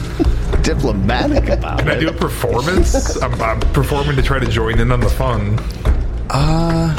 Diplomatic 0.65 1.51
about 1.51 1.81
it. 1.81 1.83
Can 1.83 1.93
I 1.93 2.01
do 2.01 2.09
a 2.09 2.12
performance? 2.12 3.17
I'm, 3.23 3.41
I'm 3.41 3.61
performing 3.73 4.17
to 4.17 4.23
try 4.23 4.39
to 4.39 4.47
join 4.47 4.81
in 4.81 4.91
on 4.91 5.01
the 5.01 5.11
fun. 5.11 5.59
Uh, 6.31 6.97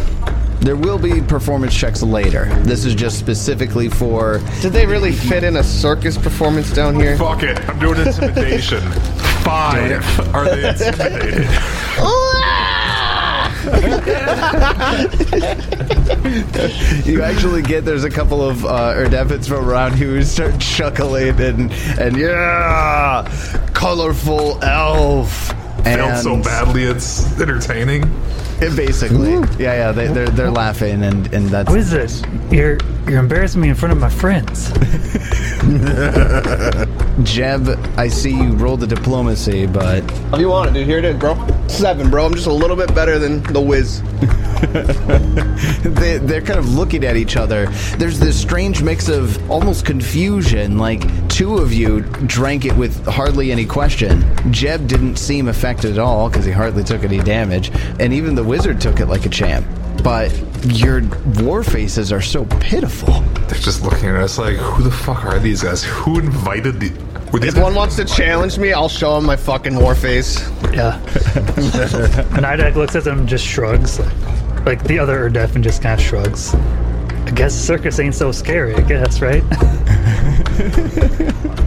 there 0.59 0.75
will 0.75 0.99
be 0.99 1.19
performance 1.21 1.75
checks 1.75 2.03
later. 2.03 2.45
This 2.63 2.85
is 2.85 2.93
just 2.95 3.17
specifically 3.17 3.89
for 3.89 4.39
Did 4.61 4.73
they 4.73 4.85
really 4.85 5.11
fit 5.11 5.43
in 5.43 5.57
a 5.57 5.63
circus 5.63 6.17
performance 6.17 6.71
down 6.71 6.95
here? 6.95 7.17
Fuck 7.17 7.43
it, 7.43 7.59
I'm 7.67 7.79
doing 7.79 7.99
intimidation. 8.05 8.81
Five. 9.43 10.03
Are 10.33 10.45
they 10.45 10.69
intimidated? 10.69 11.47
You 17.05 17.21
actually 17.21 17.61
get 17.61 17.85
there's 17.85 18.03
a 18.03 18.09
couple 18.09 18.41
of 18.47 18.65
uh, 18.65 18.93
Urdefhans 18.95 19.47
from 19.47 19.69
around 19.69 19.93
who 19.93 20.21
start 20.23 20.59
chuckling 20.59 21.39
and 21.39 21.71
and 21.99 22.17
yeah, 22.17 23.27
colorful 23.73 24.63
elf. 24.63 25.51
And 25.85 26.01
Failed 26.01 26.23
so 26.23 26.41
badly, 26.41 26.83
it's 26.83 27.39
entertaining. 27.39 28.03
It 28.59 28.75
Basically, 28.75 29.31
yeah, 29.31 29.73
yeah, 29.73 29.91
they, 29.91 30.07
they're 30.07 30.29
they're 30.29 30.51
laughing 30.51 31.03
and 31.03 31.31
and 31.33 31.47
that's 31.49 31.71
this? 31.91 32.23
you're 32.49 32.77
you're 33.07 33.19
embarrassing 33.19 33.61
me 33.61 33.69
in 33.69 33.75
front 33.75 33.91
of 33.91 33.99
my 33.99 34.09
friends. 34.09 34.71
Jeb. 37.23 37.67
I 37.97 38.07
see 38.07 38.31
you 38.31 38.53
rolled 38.53 38.79
the 38.79 38.87
diplomacy, 38.87 39.65
but 39.67 40.03
if 40.33 40.39
you 40.39 40.49
want 40.49 40.69
it, 40.69 40.73
dude? 40.73 40.87
Here 40.87 40.99
it 40.99 41.05
is, 41.05 41.17
bro. 41.17 41.35
Seven, 41.67 42.09
bro. 42.09 42.25
I'm 42.25 42.33
just 42.33 42.47
a 42.47 42.53
little 42.53 42.75
bit 42.75 42.93
better 42.95 43.19
than 43.19 43.43
the 43.43 43.61
whiz. 43.61 44.01
they, 45.95 46.17
they're 46.17 46.41
kind 46.41 46.57
of 46.57 46.73
looking 46.73 47.03
at 47.03 47.17
each 47.17 47.35
other. 47.35 47.67
There's 47.97 48.19
this 48.19 48.39
strange 48.39 48.81
mix 48.81 49.09
of 49.09 49.51
almost 49.51 49.85
confusion. 49.85 50.77
Like 50.77 51.27
two 51.29 51.57
of 51.57 51.73
you 51.73 52.01
drank 52.01 52.65
it 52.65 52.75
with 52.75 53.05
hardly 53.05 53.51
any 53.51 53.65
question. 53.65 54.23
Jeb 54.51 54.87
didn't 54.87 55.17
seem 55.17 55.47
affected 55.47 55.91
at 55.91 55.99
all 55.99 56.29
because 56.29 56.45
he 56.45 56.51
hardly 56.51 56.83
took 56.83 57.03
any 57.03 57.19
damage, 57.19 57.71
and 57.99 58.13
even 58.13 58.35
the 58.35 58.43
wizard 58.43 58.79
took 58.79 58.99
it 58.99 59.07
like 59.07 59.25
a 59.25 59.29
champ. 59.29 59.65
But 60.03 60.31
your 60.65 61.01
war 61.39 61.63
faces 61.63 62.11
are 62.11 62.21
so 62.21 62.45
pitiful. 62.45 63.21
They're 63.47 63.59
just 63.59 63.83
looking 63.83 64.09
at 64.09 64.15
us 64.15 64.37
like, 64.37 64.55
who 64.55 64.83
the 64.83 64.91
fuck 64.91 65.25
are 65.25 65.39
these 65.39 65.63
guys? 65.63 65.83
Who 65.83 66.19
invited 66.19 66.79
the. 66.79 66.89
Were 67.35 67.39
these 67.39 67.53
If 67.53 67.61
one 67.61 67.75
wants 67.75 67.97
to 67.97 68.05
challenge 68.05 68.57
me, 68.57 68.71
I'll 68.71 68.87
show 68.87 69.17
him 69.17 69.25
my 69.25 69.35
fucking 69.35 69.75
war 69.75 69.93
face. 69.93 70.39
Yeah. 70.71 70.95
and 71.03 72.45
Nidek 72.45 72.75
looks 72.75 72.95
at 72.95 73.03
them 73.03 73.19
and 73.19 73.27
just 73.27 73.45
shrugs. 73.45 73.99
Like, 73.99 74.65
like 74.65 74.83
the 74.85 74.99
other 74.99 75.29
Urdefhan 75.29 75.61
just 75.61 75.81
kind 75.81 75.99
of 75.99 76.05
shrugs. 76.07 76.55
I 76.55 77.31
guess 77.35 77.53
circus 77.53 77.99
ain't 77.99 78.15
so 78.15 78.31
scary, 78.31 78.73
I 78.73 78.79
guess, 78.83 79.19
right? 79.19 79.43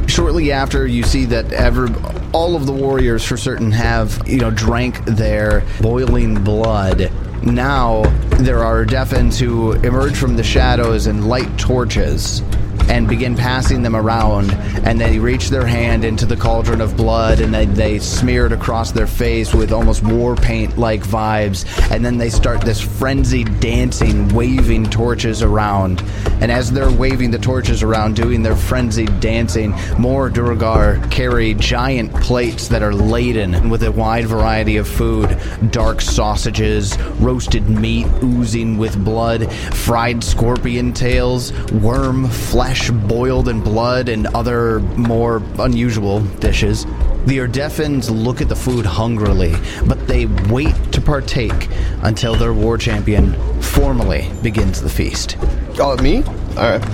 Shortly 0.11 0.53
after, 0.53 0.87
you 0.87 1.03
see 1.03 1.27
that 1.27 1.53
ever 1.53 1.95
all 2.33 2.57
of 2.57 2.65
the 2.65 2.73
warriors 2.73 3.23
for 3.23 3.37
certain 3.37 3.71
have 3.71 4.27
you 4.27 4.39
know 4.39 4.51
drank 4.51 5.05
their 5.05 5.67
boiling 5.83 6.43
blood. 6.43 7.13
Now 7.43 8.05
there 8.39 8.65
are 8.65 8.87
Urdefhans 8.87 9.39
who 9.39 9.73
emerge 9.73 10.17
from 10.17 10.35
the 10.35 10.43
shadows 10.43 11.07
and 11.07 11.29
light 11.29 11.59
torches 11.59 12.41
and 12.89 13.07
begin 13.07 13.35
passing 13.35 13.83
them 13.83 13.95
around 13.95 14.51
and 14.85 15.01
they 15.01 15.19
reach 15.19 15.51
their 15.51 15.67
hand 15.67 16.05
into 16.05 16.27
the 16.27 16.37
cauldron 16.37 16.81
of 16.81 16.97
blood 16.97 17.41
and 17.41 17.53
they, 17.53 17.67
they 17.67 17.99
smear 17.99 18.47
it 18.47 18.53
across 18.53 18.93
their 18.93 19.07
face 19.07 19.53
with 19.55 19.73
almost 19.73 20.03
war 20.03 20.35
paint 20.35 20.79
like 20.79 21.03
vibes 21.03 21.67
and 21.91 22.05
then 22.05 22.17
they 22.19 22.31
start 22.31 22.61
this 22.63 22.81
frenzied 22.81 23.61
dancing 23.61 24.29
waving 24.31 24.85
torches 24.89 25.43
around. 25.43 26.03
And 26.41 26.51
as 26.51 26.73
they're 26.73 26.91
waving 26.91 27.31
the 27.31 27.39
torches 27.39 27.83
around 27.83 28.17
doing 28.17 28.43
their 28.43 28.57
frenzied 28.57 29.21
dancing 29.21 29.75
more 29.99 30.31
Duergar 30.31 31.11
carry 31.11 31.55
giant 31.55 32.15
plates 32.15 32.69
that 32.69 32.83
are 32.83 32.95
laden 32.95 33.69
with 33.69 33.83
a 33.83 33.93
wide 33.93 34.27
variety 34.27 34.77
of 34.77 34.89
food 34.89 35.39
dark 35.71 36.01
sausages 36.01 36.99
roasted 37.21 37.69
meat 37.69 38.07
oozing 38.23 38.79
with 38.79 39.03
blood 39.05 39.53
fried 39.75 40.23
scorpion 40.23 40.93
tails 40.93 41.53
worm 41.71 42.29
flesh 42.29 42.78
boiled 42.91 43.49
in 43.49 43.61
blood 43.61 44.09
and 44.09 44.27
other 44.29 44.81
more 44.81 45.43
unusual 45.59 46.21
dishes 46.21 46.87
the 47.29 47.39
Urdefhans 47.39 48.09
look 48.09 48.41
at 48.41 48.49
the 48.49 48.57
food 48.57 48.87
hungrily, 48.87 49.55
but 49.87 50.09
they 50.09 50.25
wait 50.25 50.75
to 50.93 51.01
partake 51.03 51.69
until 52.03 52.35
their 52.35 52.55
war 52.55 52.79
champion 52.79 53.35
formally 53.61 54.31
begins 54.43 54.81
the 54.81 54.89
feast. 54.89 55.37
Oh, 55.79 55.95
me? 56.03 56.23
All 56.57 56.79
right. 56.79 56.85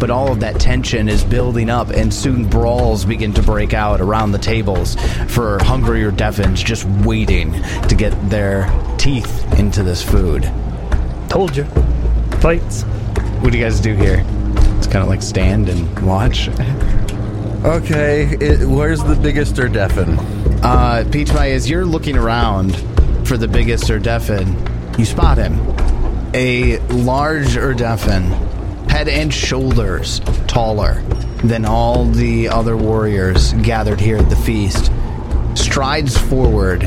But 0.00 0.10
all 0.10 0.32
of 0.32 0.40
that 0.40 0.58
tension 0.58 1.08
is 1.08 1.22
building 1.22 1.70
up, 1.70 1.90
and 1.90 2.12
soon 2.12 2.48
brawls 2.48 3.04
begin 3.04 3.32
to 3.34 3.42
break 3.42 3.72
out 3.72 4.00
around 4.00 4.32
the 4.32 4.38
tables 4.38 4.96
for 5.28 5.62
hungrier 5.62 6.10
Devons 6.10 6.60
just 6.60 6.84
waiting 7.04 7.52
to 7.86 7.94
get 7.94 8.10
their 8.28 8.68
teeth 8.98 9.60
into 9.60 9.84
this 9.84 10.02
food. 10.02 10.50
Told 11.28 11.56
you. 11.56 11.62
Fights. 12.40 12.84
What 13.42 13.52
do 13.52 13.58
you 13.58 13.64
guys 13.64 13.80
do 13.80 13.94
here? 13.94 14.24
It's 14.78 14.86
kind 14.86 15.02
of 15.02 15.08
like 15.08 15.20
stand 15.20 15.68
and 15.68 16.06
watch. 16.06 16.48
Okay, 17.64 18.24
it, 18.40 18.66
where's 18.66 19.04
the 19.04 19.14
biggest 19.14 19.54
Urdefhan? 19.54 20.18
Uh, 20.64 21.08
Peach 21.12 21.30
Pie, 21.30 21.52
as 21.52 21.70
you're 21.70 21.84
looking 21.84 22.16
around 22.16 22.74
for 23.24 23.36
the 23.36 23.46
biggest 23.46 23.84
Urdefhan, 23.84 24.98
you 24.98 25.04
spot 25.04 25.38
him. 25.38 25.60
A 26.34 26.78
large 26.88 27.50
Urdefhan, 27.54 28.90
head 28.90 29.08
and 29.08 29.32
shoulders 29.32 30.18
taller 30.48 31.02
than 31.44 31.64
all 31.64 32.04
the 32.04 32.48
other 32.48 32.76
warriors 32.76 33.52
gathered 33.62 34.00
here 34.00 34.16
at 34.16 34.28
the 34.28 34.34
feast, 34.34 34.90
strides 35.54 36.18
forward 36.18 36.82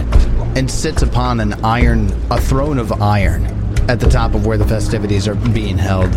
and 0.57 0.69
sits 0.69 1.03
upon 1.03 1.39
an 1.39 1.53
iron, 1.63 2.11
a 2.31 2.41
throne 2.41 2.79
of 2.79 3.01
iron, 3.01 3.45
at 3.89 4.01
the 4.01 4.09
top 4.09 4.33
of 4.33 4.45
where 4.45 4.57
the 4.57 4.67
festivities 4.67 5.25
are 5.25 5.35
being 5.35 5.77
held. 5.77 6.13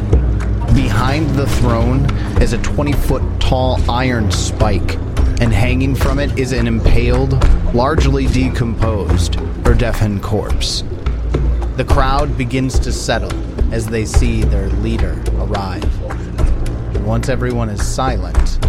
Behind 0.74 1.30
the 1.30 1.46
throne 1.46 2.04
is 2.40 2.52
a 2.52 2.58
20 2.58 2.92
foot 2.92 3.22
tall 3.40 3.78
iron 3.90 4.30
spike, 4.30 4.94
and 5.40 5.52
hanging 5.52 5.94
from 5.94 6.18
it 6.18 6.38
is 6.38 6.52
an 6.52 6.66
impaled, 6.66 7.32
largely 7.74 8.26
decomposed 8.26 9.34
Urdefhan 9.64 10.22
corpse. 10.22 10.82
The 11.76 11.84
crowd 11.84 12.36
begins 12.36 12.78
to 12.80 12.92
settle 12.92 13.32
as 13.72 13.86
they 13.86 14.04
see 14.04 14.42
their 14.42 14.68
leader 14.68 15.22
arrive. 15.36 15.84
Once 17.04 17.28
everyone 17.28 17.70
is 17.70 17.84
silent, 17.86 18.60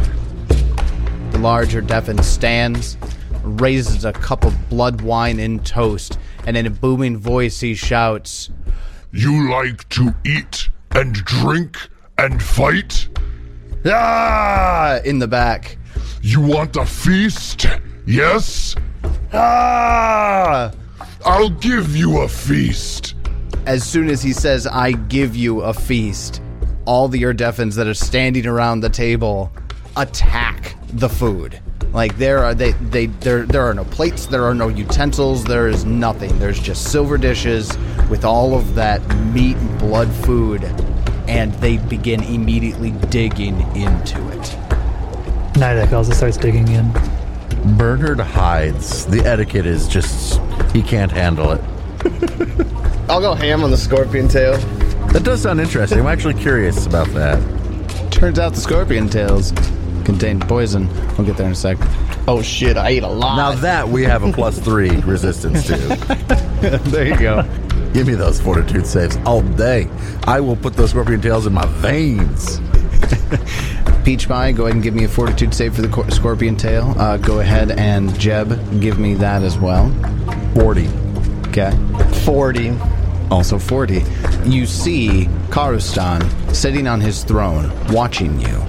the 1.32 1.39
large 1.39 1.74
Urdefhan 1.74 2.24
stands, 2.24 2.97
raises 3.43 4.06
a 4.06 4.14
cup 4.14 4.45
of 4.45 4.70
blood 4.70 5.02
wine 5.02 5.39
in 5.39 5.60
toast, 5.60 6.18
and 6.45 6.56
in 6.56 6.66
a 6.66 6.70
booming 6.70 7.18
voice 7.18 7.60
he 7.60 7.76
shouts, 7.76 8.50
You 9.12 9.50
like 9.50 9.88
to 9.89 10.16
eat 10.26 10.70
and 10.92 11.14
drink 11.14 11.78
and 12.18 12.42
fight? 12.42 13.08
Ah! 13.86 15.00
in 15.06 15.20
the 15.20 15.28
back. 15.28 15.78
You 16.22 16.42
want 16.42 16.76
a 16.76 16.86
feast? 16.86 17.66
Yes? 18.06 18.76
Ah! 19.32 20.72
I'll 21.26 21.50
give 21.50 21.96
you 21.96 22.20
a 22.22 22.28
feast. 22.28 23.16
As 23.66 23.84
soon 23.84 24.10
as 24.10 24.22
he 24.22 24.34
says, 24.34 24.68
I 24.68 24.92
give 24.94 25.36
you 25.36 25.62
a 25.62 25.74
feast, 25.74 26.42
all 26.86 27.08
the 27.08 27.22
Urdefhans 27.22 27.76
that 27.76 27.88
are 27.88 27.94
standing 27.94 28.48
around 28.48 28.80
the 28.80 28.90
table 28.90 29.52
attack 29.96 30.76
the 30.94 31.10
food. 31.10 31.60
Like 31.94 32.18
there 32.18 32.44
are 32.44 32.54
they 32.54 32.74
they 32.74 33.08
there 33.08 33.46
there 33.46 33.64
are 33.64 33.74
no 33.74 33.84
plates, 33.84 34.28
there 34.28 34.44
are 34.44 34.54
no 34.54 34.68
utensils, 34.68 35.44
there 35.44 35.68
is 35.68 35.86
nothing. 35.86 36.38
There's 36.38 36.60
just 36.60 36.92
silver 36.92 37.18
dishes 37.18 37.76
with 38.10 38.24
all 38.24 38.54
of 38.54 38.76
that 38.76 39.02
meat 39.34 39.58
and 39.58 39.80
blood 39.80 40.12
food, 40.24 40.64
and 41.28 41.52
they 41.56 41.78
begin 41.78 42.24
immediately 42.24 42.92
digging 43.10 43.60
into 43.76 44.20
it. 44.30 44.56
Nidek 45.56 45.92
also 45.92 46.14
starts 46.14 46.38
digging 46.38 46.68
in. 46.68 46.92
Bernard 47.76 48.20
hides. 48.20 49.08
The 49.08 49.22
etiquette 49.22 49.66
is 49.66 49.88
just 49.88 50.40
he 50.72 50.84
can't 50.84 51.12
handle 51.12 51.52
it. 51.52 51.62
I'll 53.10 53.20
go 53.20 53.34
ham 53.34 53.64
on 53.64 53.72
the 53.72 53.78
scorpion 53.78 54.28
tail. 54.28 54.58
That 55.08 55.24
does 55.24 55.42
sound 55.42 55.60
interesting. 55.60 56.00
I'm 56.00 56.08
actually 56.08 56.36
curious 56.36 56.86
about 56.86 57.08
that. 57.10 57.42
Turns 58.12 58.38
out 58.38 58.54
the 58.54 58.62
scorpion 58.62 59.10
tails 59.10 59.54
contain 60.10 60.39
poison. 60.39 60.88
We'll 61.18 61.28
get 61.28 61.38
there 61.38 61.45
in 61.45 61.51
a 61.51 61.55
sec. 61.55 61.78
Oh 62.28 62.41
shit, 62.41 62.78
I 62.78 62.89
ate 62.89 63.03
a 63.03 63.07
lot. 63.07 63.36
Now 63.36 63.51
that 63.62 63.88
we 63.88 64.03
have 64.03 64.24
a 64.24 64.32
plus 64.32 64.57
three 64.60 64.89
resistance 65.01 65.68
to. 65.68 65.78
there 66.86 67.07
you 67.07 67.18
go. 67.18 67.43
Give 67.93 68.07
me 68.07 68.16
those 68.16 68.41
fortitude 68.41 68.88
saves 68.88 69.18
all 69.26 69.41
day. 69.41 69.88
I 70.26 70.39
will 70.39 70.55
put 70.55 70.74
those 70.74 70.91
scorpion 70.91 71.22
tails 71.22 71.45
in 71.45 71.53
my 71.53 71.66
veins. 71.68 72.60
Peach 74.03 74.28
Pie, 74.28 74.51
go 74.53 74.64
ahead 74.64 74.76
and 74.76 74.84
give 74.84 74.95
me 74.95 75.03
a 75.03 75.07
fortitude 75.07 75.53
save 75.53 75.76
for 75.76 75.82
the 75.84 75.88
cor- 75.88 76.10
scorpion 76.10 76.55
tail. 76.55 76.95
Uh, 76.97 77.18
go 77.18 77.39
ahead 77.39 77.72
and 77.72 78.18
Jeb, 78.20 78.49
give 78.82 78.97
me 78.99 79.14
that 79.16 79.43
as 79.43 79.60
well. 79.60 79.89
40. 80.55 80.88
Okay. 81.49 81.72
40. 82.26 82.76
Also 83.30 83.60
40. 83.60 84.03
You 84.45 84.66
see 84.66 85.26
Karustan 85.49 86.24
sitting 86.55 86.88
on 86.88 86.99
his 86.99 87.24
throne, 87.24 87.72
watching 87.91 88.39
you. 88.39 88.60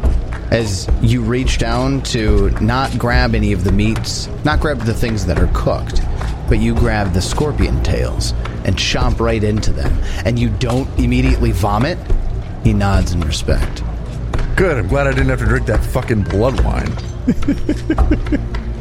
As 0.51 0.89
you 1.01 1.23
reach 1.23 1.59
down 1.59 2.03
to 2.03 2.51
not 2.61 2.99
grab 2.99 3.35
any 3.37 3.53
of 3.53 3.63
the 3.63 3.71
meats, 3.71 4.29
not 4.45 4.59
grab 4.59 4.81
the 4.81 4.95
things 4.95 5.25
that 5.27 5.39
are 5.39 5.51
cooked, 5.55 6.03
but 6.49 6.59
you 6.59 6.75
grab 6.75 7.13
the 7.13 7.23
scorpion 7.23 7.81
tails 7.85 8.33
and 8.65 8.75
chomp 8.77 9.21
right 9.21 9.45
into 9.45 9.73
them, 9.73 9.97
and 10.25 10.39
you 10.39 10.51
don't 10.51 10.89
immediately 10.99 11.53
vomit, 11.53 11.99
he 12.65 12.73
nods 12.73 13.13
in 13.13 13.21
respect. 13.21 13.83
Good. 14.57 14.77
I'm 14.77 14.89
glad 14.89 15.07
I 15.07 15.13
didn't 15.13 15.29
have 15.29 15.39
to 15.39 15.47
drink 15.47 15.67
that 15.67 15.83
fucking 15.83 16.25
blood 16.25 16.61
wine. 16.65 16.93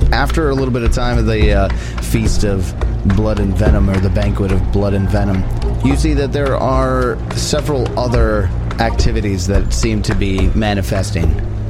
After 0.11 0.49
a 0.49 0.55
little 0.55 0.73
bit 0.73 0.81
of 0.81 0.91
time 0.91 1.19
of 1.19 1.27
the 1.27 1.53
uh, 1.53 1.69
feast 2.01 2.43
of 2.43 2.73
blood 3.15 3.39
and 3.39 3.55
venom, 3.55 3.89
or 3.89 3.97
the 3.99 4.09
banquet 4.09 4.51
of 4.51 4.71
blood 4.71 4.93
and 4.93 5.07
venom, 5.07 5.43
you 5.85 5.95
see 5.95 6.13
that 6.15 6.33
there 6.33 6.57
are 6.57 7.17
several 7.37 7.87
other 7.97 8.45
activities 8.79 9.45
that 9.47 9.71
seem 9.71 10.01
to 10.01 10.15
be 10.15 10.47
manifesting. 10.49 11.29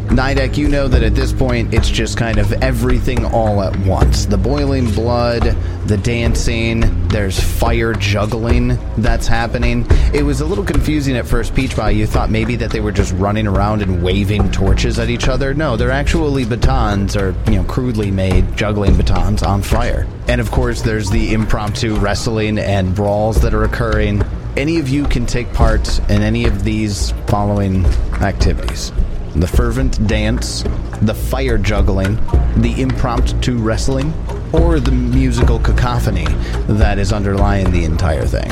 Nidek, 0.09 0.57
you 0.57 0.67
know 0.67 0.87
that 0.87 1.03
at 1.03 1.13
this 1.13 1.31
point 1.31 1.71
it's 1.71 1.87
just 1.87 2.17
kind 2.17 2.39
of 2.39 2.51
everything 2.63 3.25
all 3.25 3.61
at 3.61 3.77
once. 3.81 4.25
The 4.25 4.39
boiling 4.39 4.89
blood, 4.89 5.43
the 5.85 5.97
dancing, 5.97 7.07
there's 7.09 7.39
fire 7.39 7.93
juggling 7.93 8.79
that's 8.97 9.27
happening. 9.27 9.85
It 10.11 10.23
was 10.23 10.41
a 10.41 10.47
little 10.47 10.63
confusing 10.63 11.15
at 11.15 11.27
first, 11.27 11.53
Peach 11.53 11.75
Pie. 11.75 11.91
You 11.91 12.07
thought 12.07 12.31
maybe 12.31 12.55
that 12.55 12.71
they 12.71 12.79
were 12.79 12.91
just 12.91 13.13
running 13.13 13.45
around 13.45 13.83
and 13.83 14.01
waving 14.01 14.49
torches 14.49 14.97
at 14.97 15.09
each 15.09 15.27
other. 15.27 15.53
No, 15.53 15.77
they're 15.77 15.91
actually 15.91 16.43
batons, 16.43 17.15
or, 17.15 17.35
you 17.45 17.57
know, 17.57 17.63
crudely 17.65 18.09
made 18.09 18.57
juggling 18.57 18.97
batons 18.97 19.43
on 19.43 19.61
fire. 19.61 20.07
And 20.27 20.41
of 20.41 20.49
course, 20.49 20.81
there's 20.81 21.11
the 21.11 21.33
impromptu 21.33 21.95
wrestling 21.97 22.57
and 22.57 22.95
brawls 22.95 23.41
that 23.43 23.53
are 23.53 23.63
occurring. 23.63 24.23
Any 24.57 24.79
of 24.79 24.89
you 24.89 25.05
can 25.05 25.27
take 25.27 25.53
part 25.53 25.99
in 26.09 26.23
any 26.23 26.45
of 26.45 26.63
these 26.63 27.11
following 27.27 27.85
activities 28.21 28.91
the 29.39 29.47
fervent 29.47 30.05
dance, 30.07 30.63
the 31.01 31.13
fire 31.13 31.57
juggling, 31.57 32.15
the 32.61 32.75
impromptu 32.77 33.57
wrestling, 33.57 34.13
or 34.51 34.79
the 34.79 34.91
musical 34.91 35.59
cacophony 35.59 36.25
that 36.67 36.99
is 36.99 37.13
underlying 37.13 37.71
the 37.71 37.85
entire 37.85 38.25
thing. 38.25 38.49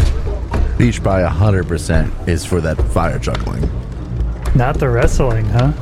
Peach 0.78 1.04
Pie 1.04 1.24
100% 1.24 2.28
is 2.28 2.46
for 2.46 2.62
that 2.62 2.82
fire 2.94 3.20
juggling. 3.20 3.70
Not 4.56 4.80
the 4.80 4.90
wrestling, 4.90 5.46
huh? 5.46 5.74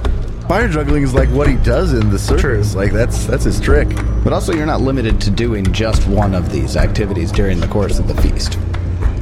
Fire 0.48 0.70
juggling 0.70 1.04
is 1.04 1.14
like 1.14 1.30
what 1.30 1.48
he 1.48 1.56
does 1.58 1.94
in 1.94 2.10
the 2.10 2.20
circus. 2.20 2.76
Like 2.76 2.92
that's 2.92 3.26
that's 3.26 3.44
his 3.44 3.60
trick. 3.60 3.88
But 4.24 4.32
also, 4.32 4.54
you're 4.54 4.66
not 4.66 4.82
limited 4.82 5.20
to 5.22 5.32
doing 5.32 5.72
just 5.74 6.08
one 6.08 6.36
of 6.36 6.52
these 6.52 6.78
activities 6.78 7.32
during 7.32 7.60
the 7.60 7.68
course 7.68 8.00
of 8.00 8.08
the 8.08 8.22
feast. 8.22 8.60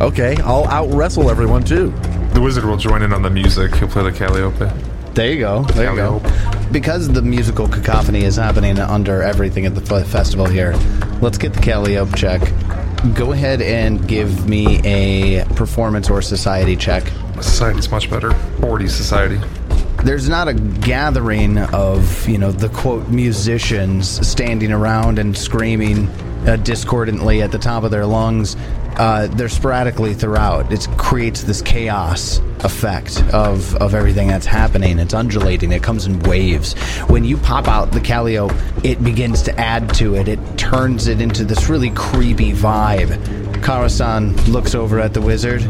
Okay, 0.01 0.36
I'll 0.43 0.67
out 0.67 0.93
wrestle 0.93 1.29
everyone 1.29 1.63
too. 1.63 1.91
The 2.34 2.41
wizard 2.41 2.65
will 2.65 2.77
join 2.77 3.03
in 3.03 3.13
on 3.13 3.21
the 3.21 3.29
music. 3.29 3.73
He'll 3.75 3.88
play 3.88 4.03
the 4.03 4.11
Calliope. 4.11 4.92
There 5.14 5.32
you 5.32 5.39
go. 5.39 5.64
There 5.64 5.91
you 5.91 5.95
go. 5.95 6.22
Because 6.72 7.07
the 7.07 7.22
musical 7.22 7.68
cacophony 7.68 8.24
is 8.24 8.36
happening 8.36 8.80
under 8.80 9.22
everything 9.22 9.66
at 9.66 9.76
the 9.76 9.95
f- 9.95 10.07
festival 10.07 10.45
here, 10.45 10.74
let's 11.22 11.38
get 11.38 11.53
the 11.53 11.61
Calliope 11.61 12.14
check. 12.18 12.41
Go 13.14 13.32
ahead 13.32 13.61
and 13.61 14.07
give 14.07 14.47
me 14.49 14.80
a 14.86 15.45
performance 15.55 16.09
or 16.09 16.22
society 16.22 16.76
check. 16.76 17.03
Society's 17.36 17.91
much 17.91 18.09
better. 18.09 18.34
40 18.61 18.88
society. 18.88 19.39
There's 20.03 20.28
not 20.28 20.47
a 20.47 20.53
gathering 20.53 21.57
of, 21.59 22.28
you 22.28 22.38
know, 22.38 22.51
the 22.51 22.70
quote 22.70 23.07
musicians 23.09 24.26
standing 24.28 24.72
around 24.72 25.20
and 25.20 25.38
screaming 25.38 26.09
uh, 26.45 26.55
discordantly 26.57 27.41
at 27.41 27.51
the 27.51 27.59
top 27.59 27.83
of 27.83 27.91
their 27.91 28.05
lungs. 28.05 28.55
Uh, 28.95 29.27
they're 29.31 29.49
sporadically 29.49 30.13
throughout. 30.13 30.71
It 30.71 30.87
creates 30.97 31.43
this 31.43 31.61
chaos 31.61 32.39
effect 32.63 33.23
of, 33.33 33.75
of 33.77 33.95
everything 33.95 34.27
that's 34.27 34.45
happening. 34.45 34.99
It's 34.99 35.13
undulating. 35.13 35.71
It 35.71 35.81
comes 35.81 36.05
in 36.05 36.19
waves. 36.19 36.73
When 37.07 37.23
you 37.23 37.37
pop 37.37 37.67
out 37.67 37.91
the 37.91 38.01
Callio, 38.01 38.49
it 38.83 39.03
begins 39.03 39.41
to 39.43 39.59
add 39.59 39.93
to 39.95 40.15
it. 40.15 40.27
It 40.27 40.39
turns 40.57 41.07
it 41.07 41.21
into 41.21 41.43
this 41.43 41.69
really 41.69 41.89
creepy 41.91 42.53
vibe. 42.53 43.09
Karasan 43.63 44.47
looks 44.47 44.75
over 44.75 44.99
at 44.99 45.13
the 45.13 45.21
wizard, 45.21 45.63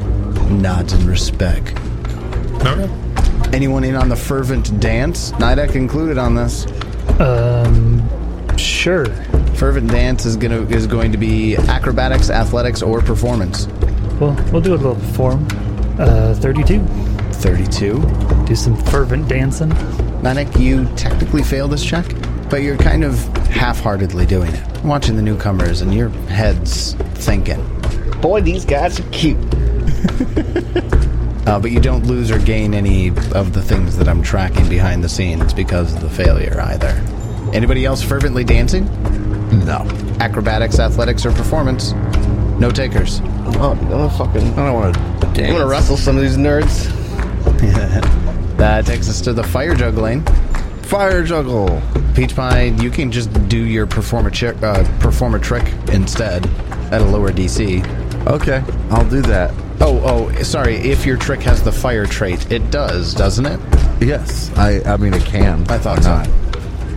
nods 0.52 0.94
in 0.94 1.08
respect. 1.08 1.74
No? 2.64 2.90
Anyone 3.54 3.84
in 3.84 3.96
on 3.96 4.10
the 4.10 4.16
fervent 4.16 4.80
dance? 4.80 5.32
Nidek 5.34 5.76
included 5.76 6.18
on 6.18 6.36
this. 6.36 6.66
Um, 7.20 8.58
sure. 8.58 9.06
Fervent 9.56 9.90
dance 9.90 10.26
is 10.26 10.36
gonna 10.36 10.62
is 10.68 10.88
going 10.88 11.12
to 11.12 11.18
be 11.18 11.56
acrobatics, 11.56 12.30
athletics, 12.30 12.82
or 12.82 13.02
performance. 13.02 13.68
Well, 14.20 14.36
we'll 14.52 14.62
do 14.62 14.74
a 14.74 14.76
little 14.76 14.96
form. 15.14 15.48
Uh, 16.00 16.34
32. 16.36 16.86
Thirty-two. 17.34 18.00
Do 18.46 18.56
some 18.56 18.76
fervent 18.86 19.28
dancing. 19.28 19.70
Nidek, 19.70 20.60
you 20.60 20.86
technically 20.96 21.44
fail 21.44 21.68
this 21.68 21.84
check, 21.84 22.06
but 22.50 22.62
you're 22.62 22.78
kind 22.78 23.04
of 23.04 23.20
half-heartedly 23.48 24.26
doing 24.26 24.52
it. 24.54 24.84
Watching 24.84 25.16
the 25.18 25.22
newcomers, 25.22 25.82
and 25.82 25.94
your 25.94 26.10
head's 26.30 26.94
thinking. 27.16 27.62
Boy, 28.22 28.42
these 28.42 28.64
guys 28.66 29.00
are 29.00 29.10
cute. 29.10 29.38
Uh, 31.46 31.60
but 31.60 31.72
you 31.72 31.80
don't 31.82 32.06
lose 32.08 32.32
or 32.32 32.40
gain 32.40 32.74
any 32.74 33.10
of 33.10 33.52
the 33.52 33.62
things 33.62 33.98
that 33.98 34.08
I'm 34.08 34.24
tracking 34.24 34.70
behind 34.70 35.04
the 35.04 35.10
scenes 35.10 35.54
because 35.54 35.94
of 35.94 36.00
the 36.00 36.10
failure 36.10 36.58
either. 36.62 36.94
Anybody 37.54 37.86
else 37.86 38.02
fervently 38.02 38.44
dancing? 38.44 38.86
No. 39.66 39.88
Acrobatics, 40.20 40.80
athletics, 40.80 41.26
or 41.26 41.32
performance? 41.32 41.92
No 42.60 42.72
takers. 42.72 43.22
Oh, 43.60 43.74
no 43.90 44.10
fucking. 44.10 44.54
I 44.54 44.56
don't 44.56 44.74
want 44.74 44.96
to 44.96 45.44
I'm 45.46 45.52
gonna 45.54 45.68
wrestle 45.68 45.98
some 45.98 46.16
of 46.18 46.22
these 46.24 46.38
nerds. 46.38 46.90
That 48.58 48.86
takes 48.86 49.10
us 49.10 49.20
to 49.22 49.34
the 49.34 49.44
fire 49.44 49.76
juggling. 49.76 50.24
Fire 50.84 51.24
juggle. 51.24 51.82
Peach 52.16 52.34
Pie, 52.36 52.66
you 52.80 52.90
can 52.90 53.12
just 53.12 53.34
do 53.50 53.58
your 53.58 53.86
perform 53.86 54.28
a, 54.28 54.32
chi- 54.32 54.48
uh, 54.66 55.00
perform 55.02 55.36
a 55.36 55.40
trick 55.40 55.66
instead 55.92 56.46
at 56.94 57.02
a 57.02 57.04
lower 57.04 57.32
DC. 57.32 57.86
Okay, 58.28 58.64
I'll 58.90 59.10
do 59.10 59.22
that. 59.24 59.52
Oh, 59.82 60.00
oh, 60.06 60.44
sorry. 60.44 60.76
If 60.78 61.06
your 61.06 61.18
trick 61.18 61.42
has 61.42 61.62
the 61.62 61.72
fire 61.74 62.06
trait, 62.06 62.50
it 62.52 62.72
does, 62.72 63.14
doesn't 63.14 63.46
it? 63.46 63.60
Yes, 64.00 64.50
I. 64.56 64.82
I 64.86 64.96
mean, 64.96 65.14
it 65.14 65.24
can. 65.26 65.70
I 65.70 65.78
thought 65.78 65.98
Why 65.98 66.04
so. 66.04 66.10
not? 66.32 66.43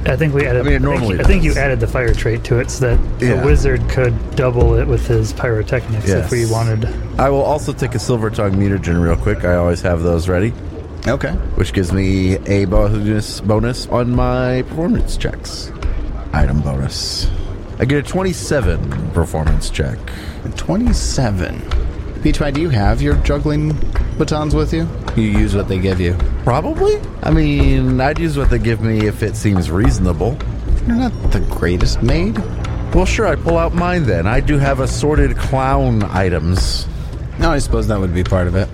I 0.09 0.16
think 0.16 0.34
we 0.34 0.46
added. 0.46 0.61
I 0.61 0.64
mean, 0.64 0.72
it 0.74 0.82
think- 0.82 0.82
normally 0.82 1.20
I 1.20 1.24
think 1.24 1.42
you 1.42 1.52
added 1.54 1.80
the 1.80 1.86
fire 1.86 2.14
trait 2.14 2.44
to 2.44 2.59
it 2.59 2.70
so 2.70 2.86
that 2.88 2.98
Yeah. 3.20 3.40
the 3.40 3.46
wizard 3.46 3.88
could 3.88 4.14
double 4.36 4.74
it 4.76 4.86
with 4.86 5.07
his 5.07 5.32
pyrotechnics 5.32 6.09
if 6.09 6.30
we 6.30 6.46
wanted. 6.46 6.88
I 7.18 7.28
will 7.30 7.42
also 7.42 7.72
take 7.72 7.94
a 7.94 7.98
silver 7.98 8.30
tongue 8.30 8.52
mutagen 8.52 9.02
real 9.02 9.16
quick. 9.16 9.44
I 9.44 9.57
always 9.57 9.80
have 9.82 10.02
those 10.02 10.28
ready, 10.28 10.52
Okay. 11.09 11.30
which 11.57 11.72
gives 11.72 11.92
me 11.92 12.38
a 12.46 12.64
bonus 12.66 13.40
bonus 13.40 13.86
on 13.88 14.11
my 14.14 14.62
performance 14.68 15.16
checks. 15.16 15.70
Item 16.32 16.61
bonus. 16.61 17.26
I 17.78 17.84
get 17.84 17.98
a 17.98 18.02
27 18.02 19.11
performance 19.12 19.68
check. 19.70 19.98
27. 20.57 21.61
Peach 22.26 22.40
Pie, 22.40 22.50
do 22.50 22.60
you 22.60 22.70
have 22.70 23.00
your 23.00 23.14
juggling 23.18 23.68
batons 24.18 24.52
with 24.52 24.72
you? 24.72 24.88
You 25.14 25.22
use 25.22 25.54
what 25.54 25.68
they 25.68 25.78
give 25.78 26.00
you. 26.00 26.14
Probably. 26.42 27.00
I 27.22 27.30
mean, 27.30 28.00
I'd 28.00 28.18
use 28.18 28.36
what 28.36 28.50
they 28.50 28.58
give 28.58 28.80
me 28.80 29.06
if 29.06 29.22
it 29.22 29.36
seems 29.36 29.70
reasonable. 29.70 30.36
You're 30.88 30.96
not 30.96 31.12
the 31.30 31.38
greatest 31.48 32.02
maid. 32.02 32.36
Well, 32.92 33.06
sure, 33.06 33.28
I 33.28 33.36
pull 33.36 33.56
out 33.56 33.74
mine 33.74 34.06
then. 34.06 34.26
I 34.26 34.40
do 34.40 34.58
have 34.58 34.80
assorted 34.80 35.36
clown 35.36 36.02
items. 36.02 36.88
No, 37.38 37.52
I 37.52 37.58
suppose 37.58 37.86
that 37.86 38.00
would 38.00 38.12
be 38.12 38.24
part 38.24 38.48
of 38.48 38.56
it. 38.56 38.68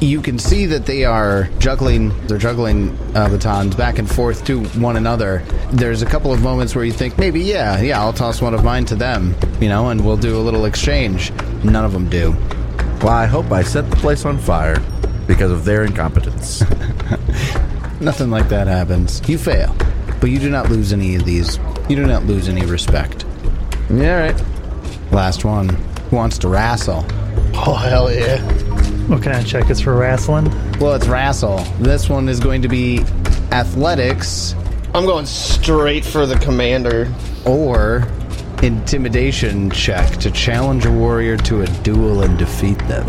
You 0.00 0.20
can 0.20 0.40
see 0.40 0.66
that 0.66 0.86
they 0.86 1.04
are 1.04 1.44
juggling. 1.60 2.08
They're 2.26 2.38
juggling 2.38 2.90
uh, 3.14 3.28
batons 3.28 3.76
back 3.76 4.00
and 4.00 4.10
forth 4.10 4.44
to 4.46 4.64
one 4.80 4.96
another. 4.96 5.44
There's 5.70 6.02
a 6.02 6.06
couple 6.06 6.32
of 6.32 6.42
moments 6.42 6.74
where 6.74 6.84
you 6.84 6.92
think 6.92 7.18
maybe, 7.18 7.40
yeah, 7.40 7.80
yeah, 7.80 8.00
I'll 8.00 8.12
toss 8.12 8.42
one 8.42 8.52
of 8.52 8.64
mine 8.64 8.84
to 8.86 8.96
them, 8.96 9.36
you 9.60 9.68
know, 9.68 9.90
and 9.90 10.04
we'll 10.04 10.16
do 10.16 10.36
a 10.36 10.42
little 10.42 10.64
exchange. 10.64 11.30
None 11.62 11.84
of 11.84 11.92
them 11.92 12.08
do. 12.08 12.36
Well, 13.02 13.08
I 13.14 13.26
hope 13.26 13.52
I 13.52 13.62
set 13.62 13.88
the 13.90 13.96
place 13.96 14.24
on 14.24 14.38
fire 14.38 14.80
because 15.26 15.50
of 15.50 15.64
their 15.64 15.84
incompetence. 15.84 16.60
Nothing 18.00 18.30
like 18.30 18.48
that 18.48 18.66
happens. 18.66 19.26
You 19.28 19.38
fail, 19.38 19.74
but 20.20 20.30
you 20.30 20.38
do 20.38 20.50
not 20.50 20.68
lose 20.70 20.92
any 20.92 21.14
of 21.16 21.24
these. 21.24 21.58
You 21.88 21.96
do 21.96 22.06
not 22.06 22.24
lose 22.24 22.48
any 22.48 22.64
respect. 22.66 23.24
yeah, 23.90 24.30
right. 24.32 24.44
Last 25.12 25.44
one. 25.44 25.68
Who 26.10 26.16
wants 26.16 26.38
to 26.38 26.48
wrestle? 26.48 27.04
Oh 27.54 27.74
hell 27.74 28.12
yeah! 28.12 28.40
What 29.08 29.22
kind 29.22 29.36
of 29.38 29.46
check 29.46 29.70
is 29.70 29.80
for 29.80 29.94
wrestling? 29.94 30.50
Well, 30.78 30.94
it's 30.94 31.06
wrestle. 31.06 31.58
This 31.80 32.08
one 32.08 32.28
is 32.28 32.38
going 32.40 32.62
to 32.62 32.68
be 32.68 33.00
athletics 33.50 34.54
I'm 34.94 35.04
going 35.04 35.26
straight 35.26 36.04
for 36.04 36.24
the 36.26 36.36
commander. 36.36 37.12
or 37.44 38.06
intimidation 38.62 39.70
check 39.70 40.10
to 40.18 40.30
challenge 40.30 40.86
a 40.86 40.90
warrior 40.90 41.36
to 41.38 41.62
a 41.62 41.66
duel 41.82 42.22
and 42.22 42.38
defeat 42.38 42.78
them. 42.80 43.06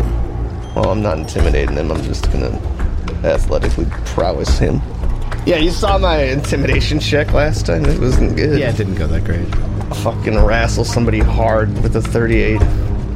Well, 0.74 0.90
I'm 0.90 1.02
not 1.02 1.18
intimidating 1.18 1.76
him. 1.76 1.90
I'm 1.90 2.02
just 2.02 2.30
gonna 2.30 2.50
athletically 3.24 3.86
prowess 4.04 4.58
him. 4.58 4.80
Yeah, 5.46 5.56
you 5.56 5.70
saw 5.70 5.98
my 5.98 6.22
intimidation 6.24 7.00
check 7.00 7.32
last 7.32 7.66
time. 7.66 7.84
It 7.86 7.98
wasn't 7.98 8.36
good. 8.36 8.58
Yeah, 8.58 8.70
it 8.70 8.76
didn't 8.76 8.96
go 8.96 9.06
that 9.06 9.24
great. 9.24 9.46
fucking 10.02 10.38
wrestle 10.44 10.84
somebody 10.84 11.20
hard 11.20 11.72
with 11.82 11.96
a 11.96 12.02
38. 12.02 12.60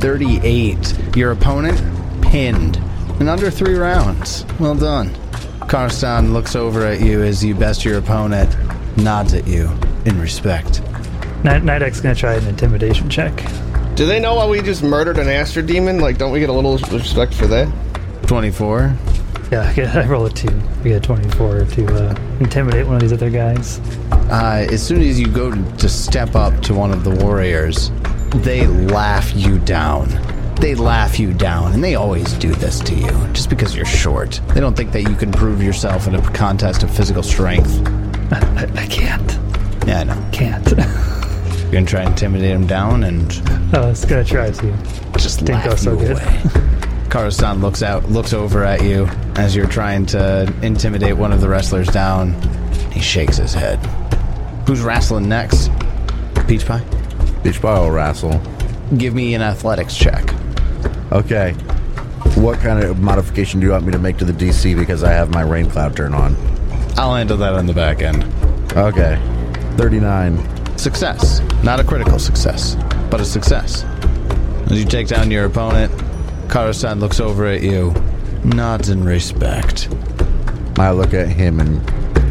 38. 0.00 1.16
Your 1.16 1.32
opponent 1.32 1.80
pinned 2.22 2.78
in 3.20 3.28
under 3.28 3.50
three 3.50 3.74
rounds. 3.74 4.44
Well 4.58 4.74
done. 4.74 5.10
Karstan 5.68 6.32
looks 6.32 6.56
over 6.56 6.84
at 6.86 7.00
you 7.00 7.22
as 7.22 7.44
you 7.44 7.54
best 7.54 7.84
your 7.84 7.98
opponent, 7.98 8.56
nods 8.96 9.34
at 9.34 9.46
you 9.46 9.70
in 10.06 10.18
respect. 10.20 10.80
Night 11.44 11.62
Nidek's 11.62 12.00
gonna 12.00 12.14
try 12.14 12.34
an 12.34 12.46
intimidation 12.46 13.10
check. 13.10 13.34
Do 13.96 14.06
they 14.06 14.20
know 14.20 14.36
why 14.36 14.46
we 14.46 14.62
just 14.62 14.84
murdered 14.84 15.18
an 15.18 15.26
Astradaemon? 15.26 16.00
Like, 16.00 16.16
don't 16.16 16.30
we 16.30 16.38
get 16.38 16.48
a 16.48 16.52
little 16.52 16.78
respect 16.78 17.34
for 17.34 17.48
that? 17.48 17.72
24. 18.26 18.96
Yeah, 19.50 19.74
I, 19.94 20.02
I 20.02 20.06
roll 20.06 20.24
a 20.24 20.30
two. 20.30 20.56
We 20.84 20.90
get 20.90 20.98
a 20.98 21.00
24 21.00 21.64
to 21.64 21.86
uh, 21.94 22.14
intimidate 22.38 22.86
one 22.86 22.94
of 22.94 23.02
these 23.02 23.12
other 23.12 23.28
guys. 23.28 23.80
Uh, 24.30 24.66
as 24.70 24.86
soon 24.86 25.02
as 25.02 25.18
you 25.18 25.26
go 25.26 25.50
to, 25.50 25.76
to 25.78 25.88
step 25.88 26.36
up 26.36 26.58
to 26.62 26.74
one 26.74 26.92
of 26.92 27.02
the 27.02 27.10
warriors, 27.10 27.90
they 28.36 28.66
laugh 28.66 29.34
you 29.34 29.58
down. 29.58 30.08
They 30.60 30.76
laugh 30.76 31.18
you 31.18 31.34
down, 31.34 31.72
and 31.72 31.82
they 31.82 31.96
always 31.96 32.32
do 32.34 32.52
this 32.52 32.78
to 32.80 32.94
you, 32.94 33.10
just 33.32 33.50
because 33.50 33.74
you're 33.74 33.84
short. 33.84 34.40
They 34.54 34.60
don't 34.60 34.76
think 34.76 34.92
that 34.92 35.02
you 35.02 35.16
can 35.16 35.32
prove 35.32 35.60
yourself 35.60 36.06
in 36.06 36.14
a 36.14 36.22
contest 36.30 36.84
of 36.84 36.94
physical 36.94 37.24
strength. 37.24 37.86
I, 38.32 38.70
I 38.76 38.86
can't. 38.86 39.38
Yeah, 39.88 40.00
I 40.00 40.04
know. 40.04 40.28
Can't. 40.32 40.72
You're 41.72 41.80
gonna 41.80 41.86
try 41.86 42.00
and 42.02 42.10
intimidate 42.10 42.50
him 42.50 42.66
down 42.66 43.04
and 43.04 43.32
oh, 43.74 43.80
I 43.84 43.86
was 43.86 44.04
gonna 44.04 44.22
try 44.22 44.50
to. 44.50 44.72
just 45.16 45.38
Didn't 45.38 45.54
laugh 45.54 45.70
go 45.70 45.74
so 45.76 45.92
you 45.92 45.98
good. 46.00 46.10
away. 46.12 46.22
Karasan 47.08 47.62
looks 47.62 47.82
out, 47.82 48.10
looks 48.10 48.34
over 48.34 48.62
at 48.62 48.82
you 48.82 49.06
as 49.36 49.56
you're 49.56 49.66
trying 49.66 50.04
to 50.06 50.52
intimidate 50.60 51.16
one 51.16 51.32
of 51.32 51.40
the 51.40 51.48
wrestlers 51.48 51.88
down. 51.88 52.34
He 52.92 53.00
shakes 53.00 53.38
his 53.38 53.54
head. 53.54 53.76
Who's 54.66 54.82
wrestling 54.82 55.30
next? 55.30 55.70
Peach 56.46 56.66
Pie. 56.66 56.84
Peach 57.42 57.60
Pie 57.62 57.78
will 57.80 57.90
wrestle. 57.90 58.38
Give 58.98 59.14
me 59.14 59.34
an 59.34 59.40
athletics 59.40 59.96
check. 59.96 60.34
Okay. 61.10 61.52
What 62.34 62.58
kind 62.60 62.84
of 62.84 62.98
modification 63.00 63.60
do 63.60 63.66
you 63.66 63.72
want 63.72 63.86
me 63.86 63.92
to 63.92 63.98
make 63.98 64.18
to 64.18 64.26
the 64.26 64.32
DC 64.34 64.76
because 64.78 65.02
I 65.02 65.12
have 65.12 65.30
my 65.30 65.40
rain 65.40 65.70
cloud 65.70 65.96
turn 65.96 66.12
on? 66.12 66.36
I'll 66.98 67.14
handle 67.14 67.38
that 67.38 67.54
on 67.54 67.64
the 67.64 67.72
back 67.72 68.02
end. 68.02 68.24
Okay. 68.76 69.18
39. 69.78 70.36
Success. 70.82 71.40
Not 71.62 71.78
a 71.78 71.84
critical 71.84 72.18
success, 72.18 72.76
but 73.08 73.20
a 73.20 73.24
success. 73.24 73.84
As 74.68 74.82
you 74.82 74.84
take 74.84 75.06
down 75.06 75.30
your 75.30 75.44
opponent, 75.44 75.92
Karasan 76.48 76.98
looks 76.98 77.20
over 77.20 77.46
at 77.46 77.62
you, 77.62 77.94
nods 78.42 78.88
in 78.88 79.04
respect. 79.04 79.88
I 80.78 80.90
look 80.90 81.14
at 81.14 81.28
him 81.28 81.60
and 81.60 81.88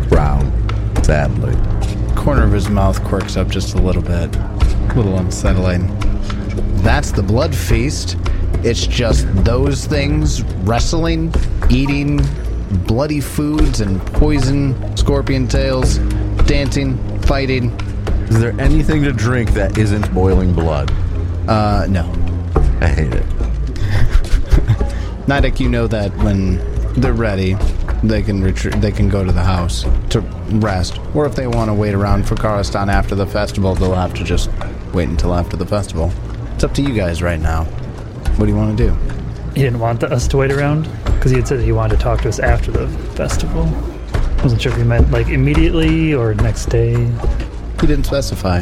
frown 0.09 0.51
sadly. 1.01 1.55
corner 2.21 2.43
of 2.43 2.51
his 2.51 2.67
mouth 2.67 3.01
quirks 3.05 3.37
up 3.37 3.47
just 3.47 3.75
a 3.75 3.77
little 3.77 4.01
bit. 4.01 4.35
A 4.35 4.93
little 4.97 5.17
unsettling. 5.17 5.87
That's 6.83 7.13
the 7.13 7.23
blood 7.23 7.55
feast. 7.55 8.17
It's 8.65 8.85
just 8.85 9.33
those 9.45 9.85
things 9.85 10.43
wrestling, 10.65 11.33
eating 11.69 12.19
bloody 12.85 13.21
foods 13.21 13.79
and 13.79 14.05
poison 14.07 14.97
scorpion 14.97 15.47
tails, 15.47 15.99
dancing, 16.47 16.97
fighting. 17.21 17.71
Is 18.31 18.39
there 18.39 18.57
anything 18.61 19.03
to 19.03 19.11
drink 19.11 19.51
that 19.55 19.77
isn't 19.77 20.09
boiling 20.13 20.53
blood? 20.53 20.89
Uh, 21.49 21.85
no. 21.89 22.09
I 22.79 22.87
hate 22.87 23.13
it. 23.13 23.23
Nidek, 25.27 25.59
you 25.59 25.67
know 25.67 25.85
that 25.87 26.15
when 26.19 26.55
they're 26.93 27.11
ready, 27.11 27.57
they 28.03 28.23
can 28.23 28.41
retreat. 28.41 28.79
They 28.79 28.93
can 28.93 29.09
go 29.09 29.25
to 29.25 29.33
the 29.33 29.43
house 29.43 29.83
to 30.11 30.21
rest, 30.51 30.97
or 31.13 31.25
if 31.25 31.35
they 31.35 31.45
want 31.45 31.71
to 31.71 31.73
wait 31.73 31.93
around 31.93 32.25
for 32.25 32.35
Karistan 32.35 32.87
after 32.87 33.15
the 33.15 33.27
festival, 33.27 33.75
they'll 33.75 33.95
have 33.95 34.13
to 34.13 34.23
just 34.23 34.49
wait 34.93 35.09
until 35.09 35.33
after 35.33 35.57
the 35.57 35.65
festival. 35.65 36.09
It's 36.55 36.63
up 36.63 36.73
to 36.75 36.81
you 36.81 36.93
guys 36.93 37.21
right 37.21 37.41
now. 37.41 37.65
What 38.37 38.45
do 38.45 38.51
you 38.53 38.57
want 38.57 38.77
to 38.77 38.87
do? 38.87 38.93
He 39.55 39.61
didn't 39.61 39.79
want 39.79 40.05
us 40.05 40.25
to 40.29 40.37
wait 40.37 40.53
around 40.53 40.83
because 41.03 41.31
he 41.31 41.37
had 41.37 41.49
said 41.49 41.59
he 41.59 41.73
wanted 41.73 41.97
to 41.97 42.01
talk 42.01 42.21
to 42.21 42.29
us 42.29 42.39
after 42.39 42.71
the 42.71 42.87
festival. 43.09 43.63
I 43.65 44.43
Wasn't 44.43 44.61
sure 44.61 44.71
if 44.71 44.77
he 44.77 44.85
meant 44.85 45.11
like 45.11 45.27
immediately 45.27 46.13
or 46.13 46.33
next 46.33 46.67
day. 46.67 46.95
He 47.81 47.87
didn't 47.87 48.05
specify. 48.05 48.61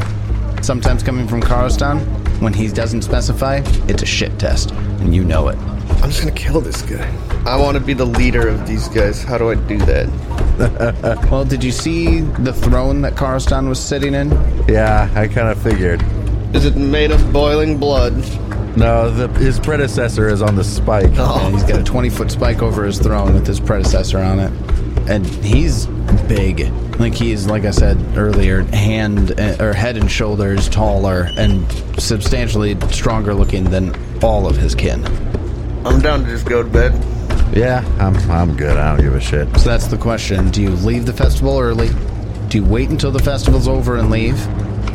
Sometimes 0.62 1.04
coming 1.04 1.28
from 1.28 1.42
Karistan, 1.42 2.00
when 2.42 2.54
he 2.54 2.70
doesn't 2.70 3.02
specify, 3.02 3.62
it's 3.90 4.02
a 4.02 4.06
shit 4.06 4.40
test, 4.40 4.72
and 4.72 5.14
you 5.14 5.26
know 5.26 5.50
it. 5.50 5.58
I'm 6.02 6.10
just 6.10 6.22
gonna 6.22 6.32
kill 6.32 6.62
this 6.62 6.82
guy. 6.82 7.06
I 7.46 7.58
want 7.58 7.78
to 7.78 7.84
be 7.84 7.94
the 7.94 8.06
leader 8.06 8.48
of 8.48 8.66
these 8.66 8.88
guys. 8.88 9.22
How 9.24 9.38
do 9.38 9.52
I 9.52 9.56
do 9.56 9.78
that? 9.80 10.08
Well, 11.32 11.46
did 11.46 11.64
you 11.64 11.72
see 11.72 12.22
the 12.22 12.52
throne 12.52 13.02
that 13.02 13.16
Karistan 13.16 13.70
was 13.70 13.82
sitting 13.82 14.14
in? 14.14 14.32
Yeah, 14.68 15.10
I 15.16 15.28
kind 15.28 15.48
of 15.48 15.62
figured. 15.62 16.04
Is 16.54 16.66
it 16.66 16.76
made 16.76 17.12
of 17.12 17.32
boiling 17.32 17.78
blood? 17.78 18.14
No, 18.76 19.10
the, 19.10 19.28
his 19.40 19.60
predecessor 19.60 20.28
is 20.28 20.42
on 20.42 20.56
the 20.56 20.64
spike. 20.64 21.18
And 21.18 21.54
he's 21.54 21.64
got 21.64 21.80
a 21.80 21.84
20 21.84 22.10
foot 22.10 22.32
spike 22.32 22.62
over 22.62 22.86
his 22.86 23.00
throne 23.00 23.34
with 23.34 23.48
his 23.48 23.60
predecessor 23.60 24.20
on 24.20 24.40
it. 24.40 24.52
And 25.10 25.26
he's 25.26 25.88
big. 26.30 26.72
Like 27.00 27.14
he's, 27.14 27.48
like 27.48 27.66
I 27.66 27.72
said 27.72 27.98
earlier, 28.16 28.62
hand 28.62 29.38
uh, 29.38 29.58
or 29.60 29.74
head 29.74 29.98
and 29.98 30.10
shoulders 30.10 30.70
taller 30.70 31.30
and 31.36 31.70
substantially 32.00 32.80
stronger 32.92 33.34
looking 33.34 33.66
than 33.66 33.94
all 34.24 34.48
of 34.48 34.56
his 34.56 34.76
kin. 34.76 35.04
I'm 35.86 36.00
down 36.02 36.24
to 36.24 36.30
just 36.30 36.46
go 36.46 36.64
to 36.64 36.70
bed. 36.70 36.94
Yeah, 37.56 37.84
I'm, 38.00 38.16
I'm 38.30 38.56
good. 38.56 38.78
I 38.78 38.96
don't 38.96 39.04
give 39.04 39.16
a 39.16 39.20
shit. 39.20 39.48
So 39.58 39.70
that's 39.70 39.88
the 39.88 39.98
question. 39.98 40.52
Do 40.52 40.62
you 40.62 40.70
leave 40.70 41.06
the 41.06 41.14
festival 41.14 41.60
early? 41.60 41.90
Do 42.50 42.60
you 42.60 42.66
wait 42.66 42.90
until 42.90 43.12
the 43.12 43.20
festival's 43.20 43.68
over 43.68 43.98
and 43.98 44.12
leave? 44.12 44.38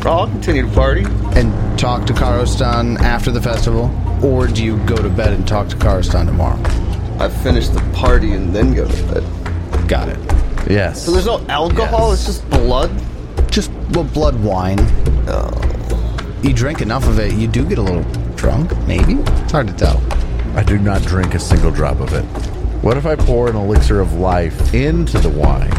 Oh, 0.06 0.10
I'll 0.10 0.28
continue 0.28 0.62
to 0.68 0.72
party. 0.74 1.04
and 1.38 1.78
talk 1.78 2.06
to 2.06 2.12
Karostan 2.12 2.98
after 3.00 3.30
the 3.32 3.42
festival? 3.42 3.90
Or 4.24 4.46
do 4.46 4.64
you 4.64 4.76
go 4.84 4.96
to 4.96 5.08
bed 5.08 5.32
and 5.32 5.46
talk 5.48 5.68
to 5.70 5.76
Karostan 5.76 6.26
tomorrow? 6.26 6.60
I 7.18 7.28
finish 7.28 7.68
the 7.68 7.80
party 7.92 8.32
and 8.32 8.54
then 8.54 8.74
go 8.74 8.86
to 8.86 9.02
bed. 9.14 9.88
Got 9.88 10.10
it. 10.10 10.33
Yes. 10.68 11.04
So 11.04 11.12
there's 11.12 11.26
no 11.26 11.44
alcohol. 11.48 12.10
Yes. 12.10 12.28
It's 12.28 12.38
just 12.38 12.50
blood. 12.50 12.90
Just, 13.50 13.70
well, 13.90 14.04
blood 14.04 14.42
wine. 14.42 14.78
Oh. 15.28 16.40
You 16.42 16.52
drink 16.52 16.80
enough 16.80 17.06
of 17.06 17.18
it, 17.18 17.34
you 17.34 17.48
do 17.48 17.64
get 17.66 17.78
a 17.78 17.82
little 17.82 18.02
drunk, 18.34 18.76
maybe? 18.86 19.14
It's 19.14 19.52
hard 19.52 19.68
to 19.68 19.74
tell. 19.74 20.02
I 20.56 20.62
do 20.62 20.78
not 20.78 21.02
drink 21.02 21.34
a 21.34 21.38
single 21.38 21.70
drop 21.70 22.00
of 22.00 22.12
it. 22.12 22.24
What 22.82 22.96
if 22.96 23.06
I 23.06 23.16
pour 23.16 23.48
an 23.48 23.56
elixir 23.56 24.00
of 24.00 24.14
life 24.14 24.74
into 24.74 25.18
the 25.18 25.30
wine? 25.30 25.70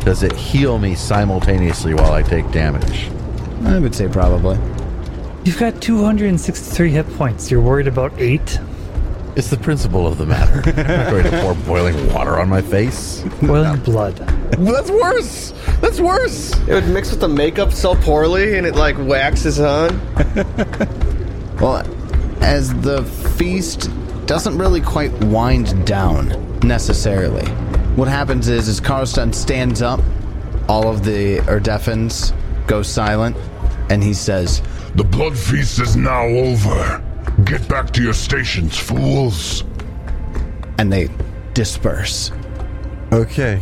Does 0.00 0.22
it 0.22 0.32
heal 0.32 0.78
me 0.78 0.94
simultaneously 0.94 1.94
while 1.94 2.12
I 2.12 2.22
take 2.22 2.50
damage? 2.50 3.10
I 3.64 3.78
would 3.78 3.94
say 3.94 4.08
probably. 4.08 4.56
You've 5.44 5.58
got 5.58 5.80
263 5.80 6.90
hit 6.90 7.08
points. 7.14 7.50
You're 7.50 7.60
worried 7.60 7.86
about 7.86 8.12
eight? 8.18 8.58
It's 9.38 9.50
the 9.50 9.56
principle 9.56 10.04
of 10.04 10.18
the 10.18 10.26
matter. 10.26 10.62
I'm 10.80 10.86
not 10.86 11.10
going 11.10 11.24
to 11.24 11.40
pour 11.42 11.54
boiling 11.54 12.12
water 12.12 12.40
on 12.40 12.48
my 12.48 12.60
face. 12.60 13.22
Boiling 13.40 13.80
blood. 13.82 14.18
Well, 14.58 14.72
that's 14.72 14.90
worse. 14.90 15.52
That's 15.80 16.00
worse. 16.00 16.58
It 16.66 16.74
would 16.74 16.88
mix 16.88 17.12
with 17.12 17.20
the 17.20 17.28
makeup 17.28 17.72
so 17.72 17.94
poorly, 17.94 18.58
and 18.58 18.66
it 18.66 18.74
like 18.74 18.98
waxes 18.98 19.60
on. 19.60 20.00
Well, 21.60 21.84
as 22.40 22.72
the 22.82 23.02
feast 23.36 23.90
doesn't 24.26 24.56
really 24.58 24.80
quite 24.80 25.12
wind 25.24 25.84
down 25.84 26.60
necessarily. 26.60 27.44
What 27.96 28.06
happens 28.06 28.46
is, 28.46 28.68
as 28.68 28.80
Karlstein 28.80 29.34
stands 29.34 29.82
up, 29.82 30.00
all 30.68 30.88
of 30.88 31.04
the 31.04 31.38
Urdefhans 31.38 32.32
go 32.68 32.82
silent, 32.82 33.36
and 33.90 34.04
he 34.04 34.14
says, 34.14 34.62
The 34.94 35.02
blood 35.02 35.36
feast 35.36 35.80
is 35.80 35.96
now 35.96 36.26
over. 36.26 37.02
Get 37.48 37.66
back 37.66 37.90
to 37.92 38.02
your 38.02 38.12
stations, 38.12 38.76
fools. 38.76 39.64
and 40.78 40.92
they 40.92 41.08
disperse. 41.54 42.30
Okay. 43.10 43.60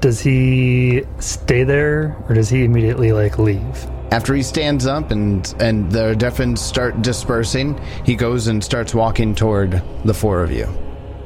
Does 0.00 0.20
he 0.20 1.04
stay 1.20 1.62
there 1.62 2.16
or 2.28 2.34
does 2.34 2.48
he 2.48 2.64
immediately 2.64 3.12
like 3.12 3.38
leave? 3.38 3.86
After 4.10 4.34
he 4.34 4.42
stands 4.42 4.84
up 4.84 5.12
and 5.12 5.54
and 5.60 5.92
the 5.92 6.14
Urdefhans 6.14 6.58
start 6.58 7.00
dispersing, 7.00 7.80
he 8.04 8.16
goes 8.16 8.48
and 8.48 8.62
starts 8.64 8.94
walking 8.94 9.32
toward 9.32 9.80
the 10.04 10.14
four 10.14 10.42
of 10.42 10.50
you. 10.50 10.66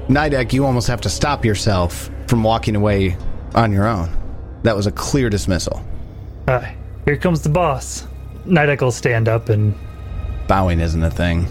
Nidek, 0.09 0.53
you 0.53 0.67
almost 0.67 0.89
have 0.89 1.01
to 1.01 1.09
stop 1.09 1.43
yourself 1.43 2.11
from 2.27 2.43
walking 2.43 2.77
away 2.77 3.17
on 3.55 3.73
your 3.73 3.87
own. 3.87 4.11
That 4.63 4.77
was 4.77 4.87
a 4.87 4.93
clear 4.93 5.31
dismissal. 5.31 5.83
Uh, 6.47 6.67
here 7.07 7.17
comes 7.17 7.41
the 7.41 7.49
boss. 7.49 8.07
Nidek 8.47 8.83
will 8.83 8.93
stand 8.93 9.27
up 9.27 9.49
and 9.49 9.75
Bowing 10.49 10.81
isn't 10.81 11.03
a 11.03 11.11
thing. 11.11 11.47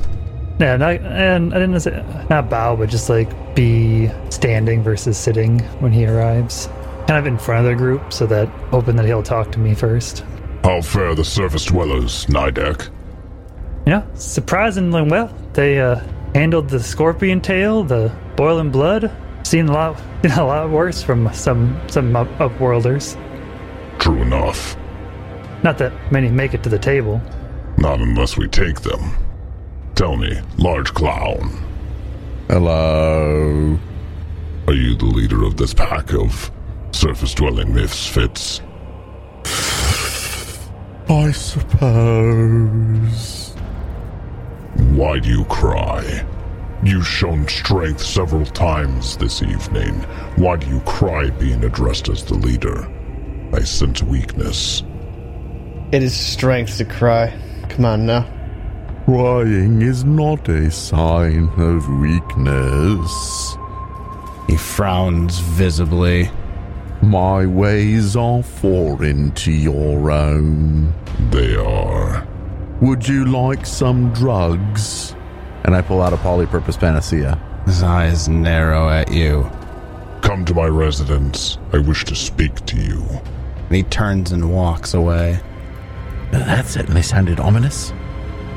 yeah, 0.59 0.77
not, 0.77 0.95
and 1.01 1.53
I 1.53 1.59
didn't 1.59 1.79
say 1.79 2.03
not 2.29 2.49
bow, 2.49 2.75
but 2.75 2.89
just 2.89 3.09
like 3.09 3.29
be 3.55 4.09
standing 4.29 4.83
versus 4.83 5.17
sitting 5.17 5.59
when 5.79 5.91
he 5.91 6.05
arrives. 6.05 6.67
kind 7.07 7.17
of 7.19 7.25
in 7.27 7.37
front 7.37 7.65
of 7.65 7.71
the 7.71 7.75
group, 7.75 8.13
so 8.13 8.25
that 8.27 8.47
hoping 8.69 8.95
that 8.97 9.05
he'll 9.05 9.23
talk 9.23 9.51
to 9.53 9.59
me 9.59 9.73
first. 9.73 10.23
How 10.63 10.81
fare 10.81 11.15
the 11.15 11.25
surface 11.25 11.65
dwellers, 11.65 12.25
Nidek? 12.27 12.89
You 13.87 13.93
know, 13.93 14.07
surprisingly 14.13 15.01
well. 15.01 15.33
They 15.53 15.79
uh, 15.81 15.99
handled 16.35 16.69
the 16.69 16.79
scorpion 16.79 17.41
tail, 17.41 17.83
the 17.83 18.11
boiling 18.35 18.69
blood. 18.69 19.11
Seen 19.43 19.67
a 19.69 19.71
lot, 19.73 19.97
seen 20.21 20.31
a 20.33 20.45
lot 20.45 20.69
worse 20.69 21.01
from 21.01 21.33
some 21.33 21.79
some 21.87 22.15
up- 22.15 22.29
upworlders. 22.37 23.17
True 23.99 24.21
enough. 24.21 24.77
Not 25.63 25.77
that 25.79 25.91
many 26.11 26.29
make 26.29 26.53
it 26.53 26.61
to 26.63 26.69
the 26.69 26.79
table. 26.79 27.19
Not 27.81 27.99
unless 27.99 28.37
we 28.37 28.47
take 28.47 28.81
them. 28.81 29.15
Tell 29.95 30.15
me, 30.15 30.39
large 30.59 30.93
clown, 30.93 31.65
Hello. 32.47 33.79
are 34.67 34.73
you 34.73 34.93
the 34.95 35.05
leader 35.05 35.43
of 35.43 35.57
this 35.57 35.73
pack 35.73 36.13
of 36.13 36.51
surface 36.91 37.33
dwelling 37.33 37.73
misfits? 37.73 38.61
I 41.09 41.31
suppose. 41.31 41.85
Why 44.91 45.17
do 45.17 45.29
you 45.29 45.43
cry? 45.45 46.23
You've 46.83 47.07
shown 47.07 47.47
strength 47.47 48.01
several 48.03 48.45
times 48.45 49.17
this 49.17 49.41
evening. 49.41 49.95
Why 50.35 50.57
do 50.57 50.67
you 50.67 50.81
cry 50.81 51.31
being 51.31 51.63
addressed 51.63 52.09
as 52.09 52.23
the 52.23 52.35
leader? 52.35 52.87
I 53.53 53.63
sense 53.63 54.03
weakness. 54.03 54.83
It 55.91 56.03
is 56.03 56.15
strength 56.15 56.77
to 56.77 56.85
cry. 56.85 57.33
Come 57.71 57.85
on 57.85 58.05
now. 58.05 58.27
Crying 59.05 59.81
is 59.81 60.03
not 60.03 60.49
a 60.49 60.69
sign 60.69 61.47
of 61.57 61.87
weakness. 61.87 63.57
He 64.47 64.57
frowns 64.57 65.39
visibly. 65.39 66.29
My 67.01 67.45
ways 67.45 68.17
are 68.17 68.43
foreign 68.43 69.31
to 69.35 69.53
your 69.53 70.11
own. 70.11 70.93
They 71.29 71.55
are. 71.55 72.27
Would 72.81 73.07
you 73.07 73.23
like 73.25 73.65
some 73.65 74.11
drugs? 74.11 75.15
And 75.63 75.73
I 75.73 75.81
pull 75.81 76.01
out 76.01 76.11
a 76.11 76.17
polypurpose 76.17 76.77
panacea. 76.77 77.39
His 77.65 77.83
eyes 77.83 78.27
narrow 78.27 78.89
at 78.89 79.13
you. 79.13 79.49
Come 80.21 80.43
to 80.43 80.53
my 80.53 80.67
residence. 80.67 81.57
I 81.71 81.77
wish 81.77 82.03
to 82.05 82.15
speak 82.15 82.65
to 82.65 82.75
you. 82.75 83.01
And 83.67 83.75
he 83.77 83.83
turns 83.83 84.33
and 84.33 84.51
walks 84.53 84.93
away. 84.93 85.39
That 86.31 86.65
certainly 86.65 87.01
sounded 87.01 87.39
ominous. 87.39 87.93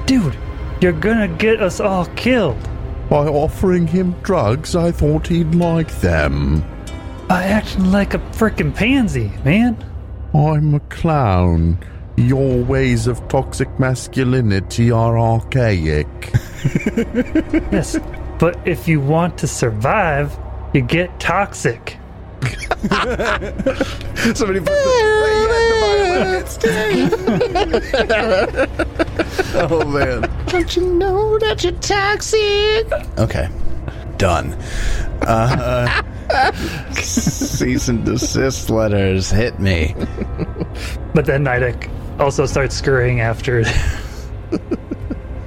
Dude, 0.07 0.37
you're 0.81 0.93
gonna 0.93 1.29
get 1.29 1.61
us 1.61 1.81
all 1.81 2.07
killed. 2.17 2.69
By 3.11 3.27
offering 3.27 3.87
him 3.87 4.15
drugs, 4.23 4.75
I 4.77 4.91
thought 4.93 5.27
he'd 5.27 5.55
like 5.55 5.91
them. 6.01 6.65
By 7.29 7.45
acting 7.45 7.91
like 7.91 8.15
a 8.15 8.19
frickin' 8.19 8.75
pansy, 8.75 9.33
man. 9.45 9.77
I'm 10.35 10.75
a 10.75 10.81
clown. 10.81 11.79
Your 12.17 12.63
ways 12.63 13.07
of 13.07 13.27
toxic 13.29 13.79
masculinity 13.79 14.91
are 14.91 15.19
archaic. 15.19 16.07
Yes, 17.73 17.99
but 18.39 18.57
if 18.67 18.89
you 18.89 19.01
want 19.01 19.37
to 19.39 19.47
survive, 19.47 20.37
you 20.73 20.81
get 20.81 21.21
toxic. 21.21 21.99
Somebody 24.35 24.61
put 24.61 24.67
the, 24.67 25.74
Oh 29.57 29.85
man. 29.87 30.23
Don't 30.47 30.77
you 30.77 30.87
know 30.95 31.39
that 31.39 31.63
you're 31.63 31.73
toxic? 31.75 32.91
Okay. 33.19 33.49
Done. 34.19 34.53
Uh, 35.23 36.03
cease 36.95 37.89
and 37.89 38.05
desist 38.05 38.71
letters 38.71 39.31
hit 39.31 39.59
me. 39.59 39.95
But 41.15 41.27
then 41.27 41.45
Nidek 41.45 41.89
also 42.21 42.47
starts 42.47 42.77
scurrying 42.77 43.21
after 43.21 43.63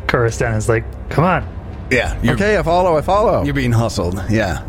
Kuristan 0.07 0.55
is 0.57 0.69
like, 0.69 0.83
come 1.09 1.23
on. 1.25 1.87
Yeah. 1.91 2.19
You're, 2.21 2.33
Okay, 2.35 2.57
I 2.57 2.63
follow, 2.63 2.97
I 2.97 3.01
follow. 3.01 3.43
You're 3.43 3.53
being 3.53 3.71
hustled. 3.71 4.21
Yeah. 4.29 4.63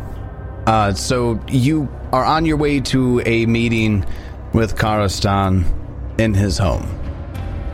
Uh, 0.65 0.93
so 0.93 1.39
you 1.47 1.89
are 2.11 2.23
on 2.25 2.45
your 2.45 2.57
way 2.57 2.79
to 2.81 3.21
a 3.25 3.45
meeting 3.45 4.05
with 4.53 4.75
Karastan 4.75 5.65
in 6.19 6.33
his 6.33 6.57
home. 6.57 6.87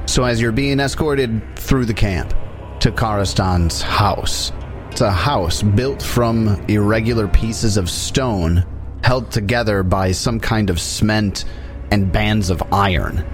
So 0.05 0.23
as 0.23 0.39
you're 0.39 0.51
being 0.51 0.79
escorted 0.79 1.41
through 1.57 1.85
the 1.85 1.93
camp 1.93 2.33
to 2.79 2.91
Karastan's 2.91 3.81
house, 3.81 4.51
it's 4.91 5.01
a 5.01 5.11
house 5.11 5.63
built 5.63 6.01
from 6.01 6.47
irregular 6.67 7.27
pieces 7.27 7.75
of 7.75 7.89
stone 7.89 8.65
held 9.03 9.31
together 9.31 9.83
by 9.83 10.11
some 10.11 10.39
kind 10.39 10.69
of 10.69 10.79
cement 10.79 11.45
and 11.91 12.11
bands 12.11 12.49
of 12.49 12.63
iron. 12.71 13.25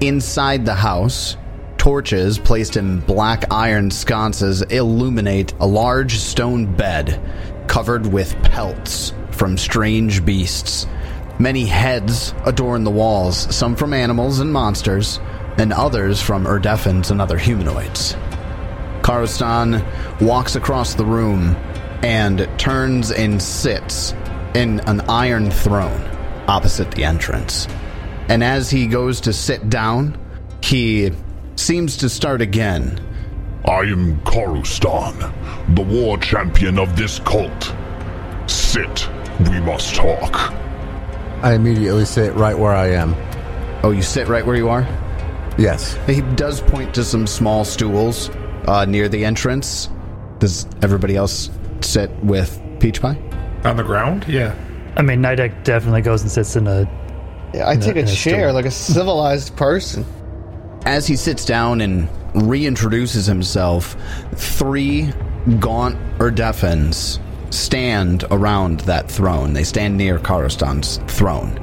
Inside 0.00 0.66
the 0.66 0.74
house, 0.74 1.36
torches 1.78 2.38
placed 2.38 2.76
in 2.76 3.00
black 3.00 3.44
iron 3.50 3.90
sconces 3.90 4.62
illuminate 4.62 5.52
a 5.60 5.66
large 5.66 6.18
stone 6.18 6.74
bed 6.74 7.20
covered 7.66 8.06
with 8.06 8.34
pelts 8.42 9.12
from 9.30 9.56
strange 9.56 10.24
beasts. 10.24 10.86
Many 11.38 11.66
heads 11.66 12.34
adorn 12.44 12.84
the 12.84 12.90
walls, 12.90 13.54
some 13.54 13.76
from 13.76 13.92
animals 13.92 14.40
and 14.40 14.52
monsters, 14.52 15.20
and 15.58 15.72
others 15.72 16.20
from 16.20 16.44
Urdefhans 16.44 17.10
and 17.10 17.20
other 17.20 17.38
humanoids. 17.38 18.14
Karostan 19.02 19.84
walks 20.20 20.56
across 20.56 20.94
the 20.94 21.04
room 21.04 21.54
and 22.02 22.48
turns 22.58 23.10
and 23.10 23.40
sits 23.40 24.12
in 24.54 24.80
an 24.80 25.02
iron 25.02 25.50
throne 25.50 26.02
opposite 26.48 26.90
the 26.92 27.04
entrance. 27.04 27.66
And 28.28 28.42
as 28.42 28.70
he 28.70 28.86
goes 28.86 29.20
to 29.22 29.32
sit 29.32 29.68
down, 29.68 30.18
he 30.62 31.12
seems 31.56 31.96
to 31.98 32.08
start 32.08 32.40
again. 32.40 33.00
I 33.64 33.80
am 33.80 34.20
Karustan, 34.20 35.74
the 35.74 35.82
war 35.82 36.18
champion 36.18 36.78
of 36.78 36.96
this 36.96 37.18
cult. 37.20 37.74
Sit. 38.46 39.08
We 39.40 39.60
must 39.60 39.94
talk. 39.94 40.54
I 41.46 41.54
immediately 41.54 42.04
sit 42.04 42.34
right 42.34 42.58
where 42.58 42.72
I 42.72 42.88
am. 42.88 43.14
Oh, 43.84 43.92
you 43.92 44.02
sit 44.02 44.26
right 44.26 44.44
where 44.44 44.56
you 44.56 44.68
are? 44.68 44.82
Yes. 45.56 45.96
He 46.08 46.20
does 46.34 46.60
point 46.60 46.92
to 46.96 47.04
some 47.04 47.24
small 47.24 47.64
stools 47.64 48.30
uh, 48.66 48.84
near 48.84 49.08
the 49.08 49.24
entrance. 49.24 49.88
Does 50.40 50.66
everybody 50.82 51.14
else 51.14 51.48
sit 51.82 52.10
with 52.24 52.60
Peach 52.80 53.00
Pie? 53.00 53.16
On 53.62 53.76
the 53.76 53.84
ground? 53.84 54.24
Yeah. 54.26 54.56
I 54.96 55.02
mean, 55.02 55.20
Nidek 55.22 55.62
definitely 55.62 56.02
goes 56.02 56.22
and 56.22 56.32
sits 56.32 56.56
in 56.56 56.66
a. 56.66 56.80
Yeah, 57.54 57.68
I 57.68 57.76
take 57.76 57.94
a 57.94 58.00
a 58.00 58.06
chair 58.06 58.48
stool. 58.48 58.52
like 58.52 58.66
a 58.66 58.70
civilized 58.72 59.56
person. 59.56 60.04
As 60.84 61.06
he 61.06 61.14
sits 61.14 61.44
down 61.44 61.80
and 61.80 62.08
reintroduces 62.34 63.28
himself, 63.28 63.96
three 64.34 65.12
gaunt 65.60 65.96
Urdefhans 66.18 67.20
stand 67.50 68.24
around 68.30 68.80
that 68.80 69.10
throne. 69.10 69.52
They 69.52 69.64
stand 69.64 69.96
near 69.96 70.18
Karostan's 70.18 70.98
throne. 71.12 71.56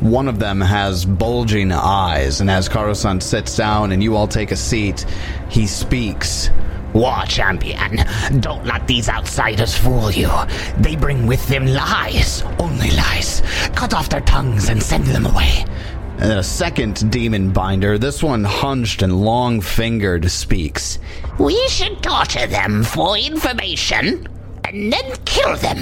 One 0.00 0.28
of 0.28 0.38
them 0.38 0.60
has 0.60 1.04
bulging 1.04 1.72
eyes, 1.72 2.40
and 2.40 2.48
as 2.48 2.68
Karostan 2.68 3.20
sits 3.20 3.56
down 3.56 3.90
and 3.90 4.02
you 4.02 4.14
all 4.14 4.28
take 4.28 4.52
a 4.52 4.56
seat, 4.56 5.04
he 5.48 5.66
speaks. 5.66 6.50
War 6.92 7.24
champion, 7.26 7.96
don't 8.40 8.64
let 8.64 8.86
these 8.86 9.08
outsiders 9.08 9.76
fool 9.76 10.10
you. 10.10 10.30
They 10.78 10.94
bring 10.94 11.26
with 11.26 11.46
them 11.48 11.66
lies, 11.66 12.42
only 12.60 12.90
lies. 12.92 13.42
Cut 13.74 13.92
off 13.92 14.08
their 14.08 14.20
tongues 14.20 14.68
and 14.68 14.80
send 14.80 15.04
them 15.06 15.26
away. 15.26 15.64
And 16.12 16.30
then 16.30 16.38
a 16.38 16.44
second 16.44 17.10
demon 17.10 17.52
binder, 17.52 17.98
this 17.98 18.22
one 18.22 18.44
hunched 18.44 19.02
and 19.02 19.20
long 19.20 19.60
fingered, 19.60 20.30
speaks. 20.30 20.98
We 21.38 21.56
should 21.68 22.02
torture 22.02 22.46
them 22.46 22.84
for 22.84 23.18
information 23.18 24.28
and 24.68 24.92
then 24.92 25.16
kill 25.24 25.56
them. 25.56 25.78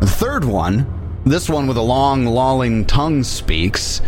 The 0.00 0.06
third 0.06 0.44
one, 0.44 1.20
this 1.24 1.48
one 1.48 1.66
with 1.66 1.76
a 1.76 1.82
long, 1.82 2.26
lolling 2.26 2.84
tongue, 2.84 3.22
speaks. 3.22 4.00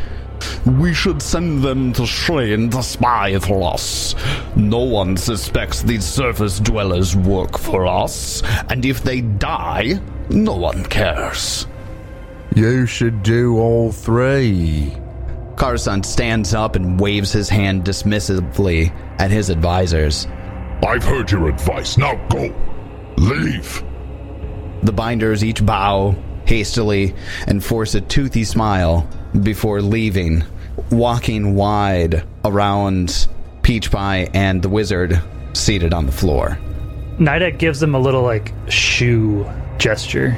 We 0.67 0.93
should 0.93 1.23
send 1.23 1.63
them 1.63 1.93
to 1.95 2.07
Shrine 2.07 2.71
to 2.71 2.83
spy 2.83 3.39
for 3.39 3.73
us. 3.73 4.15
No 4.57 4.81
one 4.81 5.17
suspects 5.17 5.83
these 5.83 6.05
surface 6.05 6.59
dwellers 6.59 7.15
work 7.15 7.59
for 7.59 7.87
us, 7.87 8.43
and 8.69 8.85
if 8.85 9.03
they 9.03 9.21
die, 9.21 10.01
no 10.31 10.57
one 10.57 10.85
cares. 10.87 11.67
You 12.55 12.87
should 12.87 13.23
do 13.23 13.59
all 13.59 13.93
three. 13.93 14.93
Karsan 15.55 16.05
stands 16.05 16.55
up 16.55 16.77
and 16.77 16.99
waves 16.99 17.33
his 17.33 17.49
hand 17.49 17.85
dismissively 17.85 18.93
at 19.21 19.31
his 19.31 19.49
advisors. 19.49 20.27
I've 20.85 21.05
heard 21.05 21.31
your 21.31 21.49
advice. 21.49 21.97
Now 21.97 22.17
go. 22.29 22.53
Leave. 23.17 23.85
The 24.83 24.93
binders 24.93 25.45
each 25.45 25.64
bow 25.64 26.16
hastily 26.45 27.14
and 27.47 27.62
force 27.64 27.95
a 27.95 28.01
toothy 28.01 28.45
smile 28.45 29.09
before 29.43 29.80
leaving, 29.80 30.45
walking 30.91 31.55
wide 31.55 32.24
around 32.45 33.28
Peach 33.62 33.91
Pie 33.91 34.28
and 34.35 34.61
the 34.61 34.68
wizard 34.68 35.20
seated 35.53 35.95
on 35.95 36.07
the 36.07 36.12
floor. 36.12 36.59
Nidek 37.18 37.59
gives 37.59 37.78
them 37.78 37.95
a 37.95 37.99
little, 37.99 38.22
like, 38.22 38.53
shoe 38.68 39.49
gesture. 39.78 40.37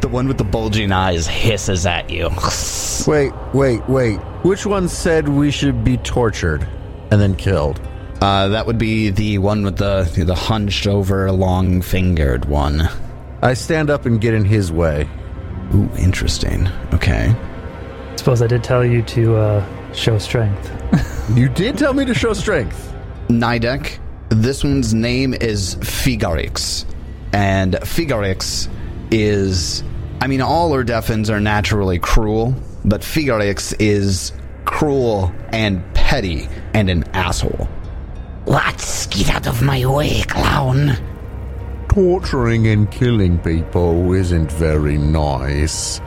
The 0.00 0.08
one 0.08 0.26
with 0.26 0.38
the 0.38 0.44
bulging 0.44 0.90
eyes 0.92 1.26
hisses 1.26 1.86
at 1.86 2.10
you. 2.10 2.30
Wait, 3.06 3.32
wait, 3.52 3.88
wait. 3.88 4.16
Which 4.42 4.66
one 4.66 4.88
said 4.88 5.28
we 5.28 5.50
should 5.52 5.84
be 5.84 5.96
tortured 5.98 6.66
and 7.12 7.20
then 7.20 7.36
killed? 7.36 7.80
Uh, 8.20 8.48
that 8.48 8.66
would 8.66 8.78
be 8.78 9.10
the 9.10 9.38
one 9.38 9.62
with 9.62 9.76
the 9.76 10.10
the 10.24 10.34
hunched 10.34 10.86
over, 10.88 11.30
long 11.30 11.82
fingered 11.82 12.46
one. 12.46 12.88
I 13.42 13.54
stand 13.54 13.90
up 13.90 14.06
and 14.06 14.20
get 14.20 14.34
in 14.34 14.44
his 14.44 14.72
way. 14.72 15.08
Ooh, 15.74 15.88
interesting. 15.98 16.68
Okay. 16.94 17.34
Suppose 18.16 18.40
I 18.42 18.46
did 18.46 18.64
tell 18.64 18.84
you 18.84 19.02
to 19.02 19.36
uh, 19.36 19.92
show 19.92 20.18
strength. 20.18 20.72
You 21.34 21.48
did 21.48 21.76
tell 21.76 21.92
me 21.92 22.04
to 22.04 22.14
show 22.14 22.34
strength. 22.34 22.94
Nidek. 23.26 23.98
This 24.28 24.62
one's 24.62 24.94
name 24.94 25.34
is 25.34 25.74
Figarix. 25.76 26.84
And 27.32 27.74
Figarix 27.74 28.68
is. 29.10 29.82
I 30.20 30.28
mean, 30.28 30.40
all 30.40 30.70
Urdefhans 30.70 31.28
are 31.28 31.40
naturally 31.40 31.98
cruel, 31.98 32.54
but 32.84 33.00
Figarix 33.00 33.74
is 33.80 34.32
cruel 34.66 35.32
and 35.48 35.82
petty 35.94 36.48
and 36.74 36.88
an 36.88 37.02
asshole. 37.12 37.68
What? 38.44 39.08
Get 39.10 39.28
out 39.34 39.48
of 39.48 39.62
my 39.62 39.84
way, 39.84 40.22
clown. 40.22 40.96
Torturing 41.96 42.66
and 42.66 42.90
killing 42.90 43.38
people 43.38 44.12
isn't 44.12 44.52
very 44.52 44.98
nice. 44.98 45.98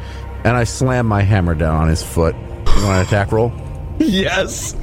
And 0.44 0.56
I 0.56 0.64
slam 0.64 1.08
my 1.08 1.24
hammer 1.24 1.56
down 1.56 1.78
on 1.78 1.88
his 1.88 2.04
foot. 2.04 2.36
You 2.36 2.86
want 2.86 3.00
an 3.00 3.02
attack 3.08 3.32
roll? 3.32 3.52
Yes. 3.98 4.76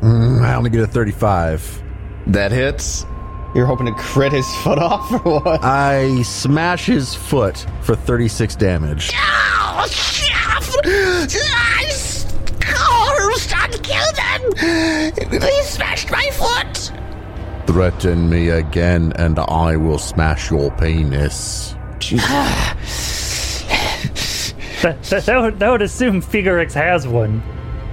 Mm, 0.00 0.40
I 0.40 0.54
only 0.54 0.70
get 0.70 0.82
a 0.82 0.86
35. 0.86 1.82
That 2.28 2.52
hits. 2.52 3.04
You're 3.56 3.66
hoping 3.66 3.86
to 3.86 3.92
crit 3.94 4.30
his 4.30 4.46
foot 4.58 4.78
off 4.78 5.10
or 5.10 5.40
what? 5.40 5.64
I 5.64 6.22
smash 6.22 6.86
his 6.86 7.12
foot 7.12 7.66
for 7.80 7.96
36 7.96 8.54
damage. 8.54 9.10
Oh, 9.16 9.84
chef! 9.90 10.76
Yes! 10.84 12.32
Oh, 12.68 13.32
start 13.36 13.72
kill 13.82 14.12
them! 14.14 14.52
They 15.40 15.60
smashed 15.64 16.08
my 16.12 16.30
foot! 16.30 17.01
Threaten 17.72 18.28
me 18.28 18.50
again 18.50 19.14
and 19.16 19.38
I 19.38 19.76
will 19.78 19.96
smash 19.96 20.50
your 20.50 20.70
penis. 20.72 21.74
That, 22.02 22.76
that, 24.82 25.24
that, 25.24 25.40
would, 25.40 25.58
that 25.58 25.70
would 25.70 25.80
assume 25.80 26.20
Figarix 26.20 26.74
has 26.74 27.08
one. 27.08 27.42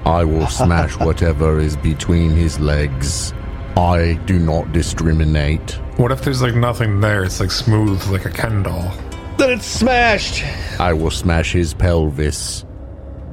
I 0.04 0.26
will 0.26 0.48
smash 0.48 0.98
whatever 1.00 1.60
is 1.60 1.78
between 1.78 2.32
his 2.32 2.60
legs. 2.60 3.34
I 3.78 4.20
do 4.26 4.38
not 4.38 4.74
discriminate. 4.74 5.80
What 5.96 6.12
if 6.12 6.24
there's 6.24 6.42
like 6.42 6.56
nothing 6.56 7.00
there? 7.00 7.24
It's 7.24 7.40
like 7.40 7.52
smooth, 7.52 8.06
like 8.08 8.26
a 8.26 8.32
Ken 8.32 8.64
doll. 8.64 8.92
Then 9.38 9.52
it's 9.52 9.66
smashed. 9.66 10.44
I 10.78 10.92
will 10.92 11.12
smash 11.12 11.54
his 11.54 11.74
pelvis. 11.74 12.66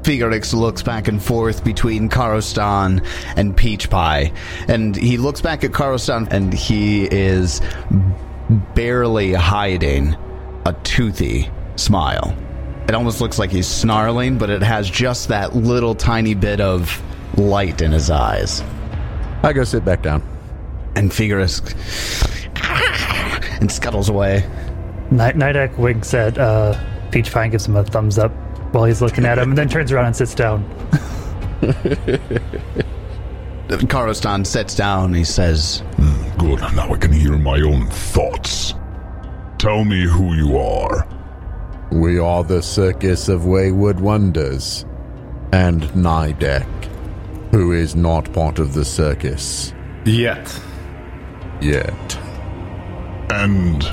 Figarix 0.07 0.54
looks 0.54 0.84
back 0.84 1.09
and 1.09 1.20
forth 1.20 1.64
between 1.64 2.09
Karostan 2.09 3.04
and 3.34 3.57
Peach 3.57 3.90
Pie. 3.90 4.30
And 4.68 4.94
he 4.94 5.16
looks 5.16 5.40
back 5.40 5.64
at 5.64 5.72
Karostan 5.72 6.28
and 6.30 6.54
he 6.54 7.07
is 7.07 7.61
barely 8.76 9.32
hiding 9.32 10.14
a 10.64 10.74
toothy 10.84 11.50
smile. 11.74 12.36
It 12.86 12.94
almost 12.94 13.20
looks 13.20 13.40
like 13.40 13.50
he's 13.50 13.66
snarling, 13.66 14.38
but 14.38 14.48
it 14.48 14.62
has 14.62 14.88
just 14.88 15.26
that 15.26 15.57
little 15.57 15.96
tiny 15.96 16.34
bit 16.34 16.61
of 16.61 17.02
light 17.36 17.82
in 17.82 17.90
his 17.90 18.09
eyes. 18.09 18.62
I 19.42 19.52
go 19.52 19.64
sit 19.64 19.84
back 19.84 20.02
down. 20.02 20.22
And 20.94 21.11
Figarix 21.11 21.61
and 23.61 23.72
scuttles 23.72 24.09
away. 24.09 24.48
Night 25.11 25.34
Nidek 25.34 25.76
winks 25.78 26.14
at 26.14 26.38
uh, 26.38 26.78
Peach 27.11 27.32
Pie 27.32 27.42
and 27.42 27.50
gives 27.50 27.66
him 27.66 27.74
a 27.74 27.82
thumbs 27.82 28.18
up 28.20 28.30
while 28.72 28.84
he's 28.84 29.02
looking 29.02 29.24
at 29.24 29.38
him, 29.38 29.50
and 29.50 29.58
then 29.58 29.68
turns 29.68 29.92
around 29.92 30.06
and 30.06 30.16
sits 30.16 30.34
down. 30.34 30.64
Karostan 33.68 34.46
sits 34.46 34.74
down. 34.74 35.14
He 35.14 35.24
says, 35.24 35.80
hmm, 35.96 36.38
Good, 36.38 36.60
now 36.74 36.92
I 36.92 36.96
can 36.96 37.12
hear 37.12 37.36
my 37.36 37.60
own 37.60 37.86
thoughts. 37.88 38.74
Tell 39.58 39.84
me 39.84 40.06
who 40.06 40.34
you 40.34 40.58
are. 40.58 41.06
We 41.90 42.18
are 42.18 42.44
the 42.44 42.62
Circus 42.62 43.28
of 43.28 43.46
Wayward 43.46 44.00
Wonders. 44.00 44.84
And 45.52 45.82
Nidek, 45.94 46.66
who 47.52 47.72
is 47.72 47.96
not 47.96 48.32
part 48.32 48.58
of 48.58 48.74
the 48.74 48.84
circus 48.84 49.72
Yet. 50.04 50.60
yet. 51.60 52.18
And 53.30 53.88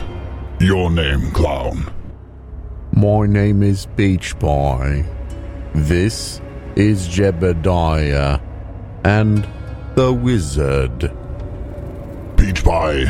your 0.60 0.92
name, 0.92 1.32
clown. 1.32 1.93
My 2.96 3.26
name 3.26 3.64
is 3.64 3.88
Beach 3.88 4.38
Boy. 4.38 5.04
This 5.74 6.40
is 6.76 7.08
Jebediah. 7.08 8.40
And 9.04 9.48
the 9.96 10.14
Wizard. 10.14 11.12
Beach 12.38 12.64
Boy, 12.64 13.08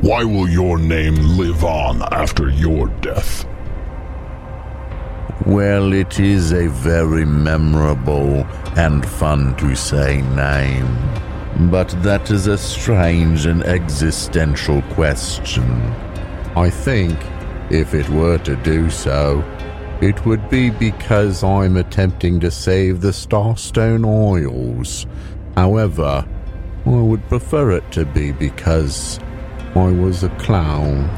why 0.00 0.22
will 0.22 0.48
your 0.48 0.78
name 0.78 1.16
live 1.36 1.64
on 1.64 2.02
after 2.12 2.50
your 2.50 2.86
death? 3.00 3.44
Well, 5.44 5.92
it 5.92 6.20
is 6.20 6.52
a 6.52 6.68
very 6.68 7.24
memorable 7.24 8.46
and 8.76 9.04
fun 9.04 9.56
to 9.56 9.74
say 9.74 10.22
name. 10.22 11.68
But 11.68 11.88
that 12.04 12.30
is 12.30 12.46
a 12.46 12.56
strange 12.56 13.46
and 13.46 13.64
existential 13.64 14.82
question. 14.82 15.68
I 16.54 16.70
think, 16.70 17.18
if 17.70 17.94
it 17.94 18.08
were 18.08 18.38
to 18.38 18.56
do 18.56 18.90
so, 18.90 19.44
it 20.00 20.24
would 20.26 20.48
be 20.50 20.70
because 20.70 21.44
I'm 21.44 21.76
attempting 21.76 22.40
to 22.40 22.50
save 22.50 23.00
the 23.00 23.10
Starstone 23.12 24.04
Isle. 24.04 25.10
However, 25.56 26.26
I 26.86 26.90
would 26.90 27.26
prefer 27.28 27.72
it 27.72 27.90
to 27.92 28.04
be 28.04 28.32
because 28.32 29.18
I 29.74 29.90
was 29.90 30.24
a 30.24 30.30
clown. 30.30 31.08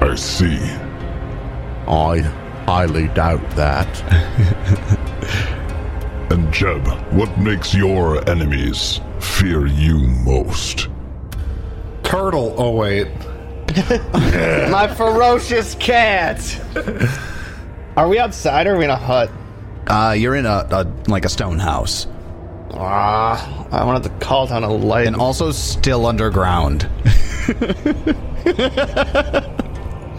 I 0.00 0.14
see. 0.14 0.58
I 1.88 2.20
highly 2.66 3.08
doubt 3.08 3.48
that. 3.56 5.02
And 6.28 6.52
Jeb, 6.52 6.86
what 7.12 7.38
makes 7.38 7.72
your 7.72 8.28
enemies 8.28 9.00
fear 9.20 9.66
you 9.66 9.98
most? 9.98 10.88
Turtle. 12.02 12.52
Oh 12.58 12.72
wait. 12.72 13.06
My 14.70 14.86
ferocious 14.96 15.74
cat. 15.76 16.40
Are 17.96 18.08
we 18.08 18.18
outside 18.18 18.66
or 18.66 18.74
are 18.74 18.78
we 18.78 18.84
in 18.84 18.90
a 18.90 18.96
hut? 18.96 19.30
uh, 19.88 20.14
"You're 20.18 20.34
in 20.36 20.46
a, 20.46 20.66
a 20.70 20.86
like 21.08 21.24
a 21.24 21.28
stone 21.28 21.58
house, 21.58 22.06
Ah, 22.72 23.66
I 23.70 23.84
wanted 23.84 24.02
to 24.04 24.10
call 24.24 24.46
down 24.46 24.64
a 24.64 24.70
light. 24.72 25.06
and 25.06 25.14
also 25.16 25.50
still 25.52 26.06
underground." 26.06 26.88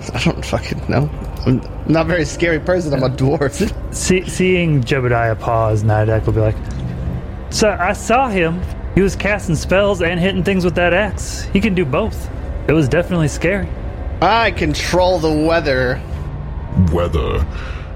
I 0.10 0.22
don't 0.24 0.46
fucking 0.46 0.82
know. 0.90 1.10
I'm 1.46 1.62
not 1.92 2.06
a 2.06 2.10
very 2.10 2.26
scary 2.26 2.60
person. 2.60 2.94
I'm 2.94 3.04
a 3.04 3.10
dwarf. 3.10 3.74
See, 3.94 4.28
seeing 4.30 4.82
Jebediah 4.84 5.40
pause, 5.40 5.84
Nidek 5.84 6.26
will 6.26 6.34
be 6.34 6.40
like, 6.42 6.56
So 7.52 7.70
I 7.80 7.94
saw 7.94 8.30
him. 8.30 8.62
He 8.96 9.02
was 9.02 9.16
casting 9.16 9.56
spells 9.56 10.02
and 10.02 10.20
hitting 10.20 10.44
things 10.44 10.66
with 10.66 10.76
that 10.76 10.94
axe. 10.94 11.42
He 11.54 11.60
can 11.62 11.76
do 11.76 11.86
both. 11.86 12.30
It 12.68 12.74
was 12.74 12.90
definitely 12.90 13.28
scary. 13.30 13.68
I 14.22 14.52
control 14.52 15.20
the 15.20 15.32
weather. 15.32 16.02
Weather. 16.92 17.46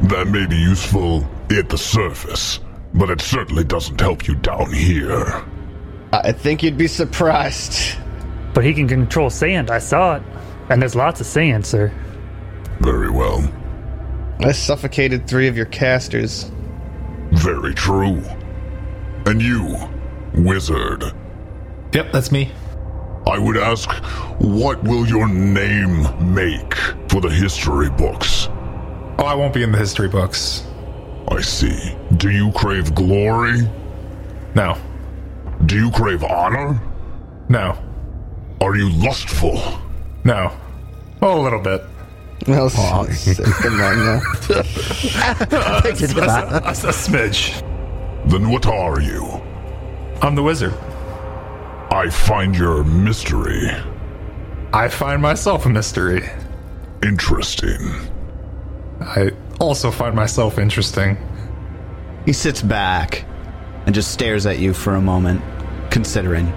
That 0.03 0.27
may 0.27 0.45
be 0.45 0.55
useful 0.55 1.27
at 1.49 1.69
the 1.69 1.77
surface, 1.77 2.59
but 2.93 3.09
it 3.09 3.21
certainly 3.21 3.63
doesn't 3.63 3.99
help 3.99 4.27
you 4.27 4.35
down 4.35 4.71
here. 4.71 5.43
I 6.13 6.31
think 6.31 6.63
you'd 6.63 6.77
be 6.77 6.87
surprised. 6.87 7.97
But 8.53 8.65
he 8.65 8.73
can 8.73 8.87
control 8.87 9.29
sand. 9.29 9.71
I 9.71 9.79
saw 9.79 10.15
it. 10.15 10.23
And 10.69 10.81
there's 10.81 10.95
lots 10.95 11.21
of 11.21 11.27
sand, 11.27 11.65
sir. 11.65 11.91
Very 12.79 13.09
well. 13.09 13.49
I 14.39 14.51
suffocated 14.51 15.27
three 15.27 15.47
of 15.47 15.55
your 15.55 15.67
casters. 15.67 16.51
Very 17.31 17.73
true. 17.73 18.21
And 19.25 19.41
you, 19.41 19.77
wizard, 20.33 21.13
Yep, 21.93 22.13
that's 22.13 22.31
me. 22.31 22.51
I 23.27 23.37
would 23.37 23.57
ask, 23.57 23.89
what 24.39 24.83
will 24.83 25.07
your 25.07 25.27
name 25.27 26.33
make 26.33 26.73
for 27.09 27.21
the 27.21 27.29
history 27.29 27.89
books? 27.89 28.47
Oh, 29.19 29.25
I 29.25 29.35
won't 29.35 29.53
be 29.53 29.63
in 29.63 29.71
the 29.71 29.77
history 29.77 30.07
books. 30.07 30.65
I 31.27 31.41
see. 31.41 31.95
Do 32.17 32.29
you 32.29 32.51
crave 32.53 32.95
glory? 32.95 33.61
No. 34.55 34.77
Do 35.65 35.75
you 35.75 35.91
crave 35.91 36.23
honor? 36.23 36.81
No. 37.47 37.77
Are 38.59 38.75
you 38.75 38.89
lustful? 38.89 39.61
No. 40.23 40.51
Oh, 41.21 41.39
a 41.39 41.41
little 41.41 41.61
bit. 41.61 41.83
No, 42.47 42.69
come 42.69 43.79
on 43.81 43.97
now. 43.97 44.21
A, 46.25 46.69
a 46.69 46.91
smidge. 46.91 47.61
Then 48.29 48.49
what 48.49 48.65
are 48.65 48.99
you? 48.99 49.25
I'm 50.21 50.33
the 50.33 50.43
wizard. 50.43 50.73
I 51.91 52.09
find 52.09 52.55
your 52.55 52.83
mystery 52.83 53.69
I 54.73 54.87
find 54.87 55.21
myself 55.21 55.65
a 55.65 55.69
mystery. 55.69 56.23
Interesting. 57.03 57.91
I 59.01 59.31
also 59.59 59.91
find 59.91 60.15
myself 60.15 60.57
interesting. 60.57 61.17
He 62.25 62.31
sits 62.31 62.61
back 62.61 63.25
and 63.85 63.93
just 63.93 64.11
stares 64.11 64.45
at 64.45 64.59
you 64.59 64.73
for 64.73 64.95
a 64.95 65.01
moment, 65.01 65.41
considering. 65.89 66.47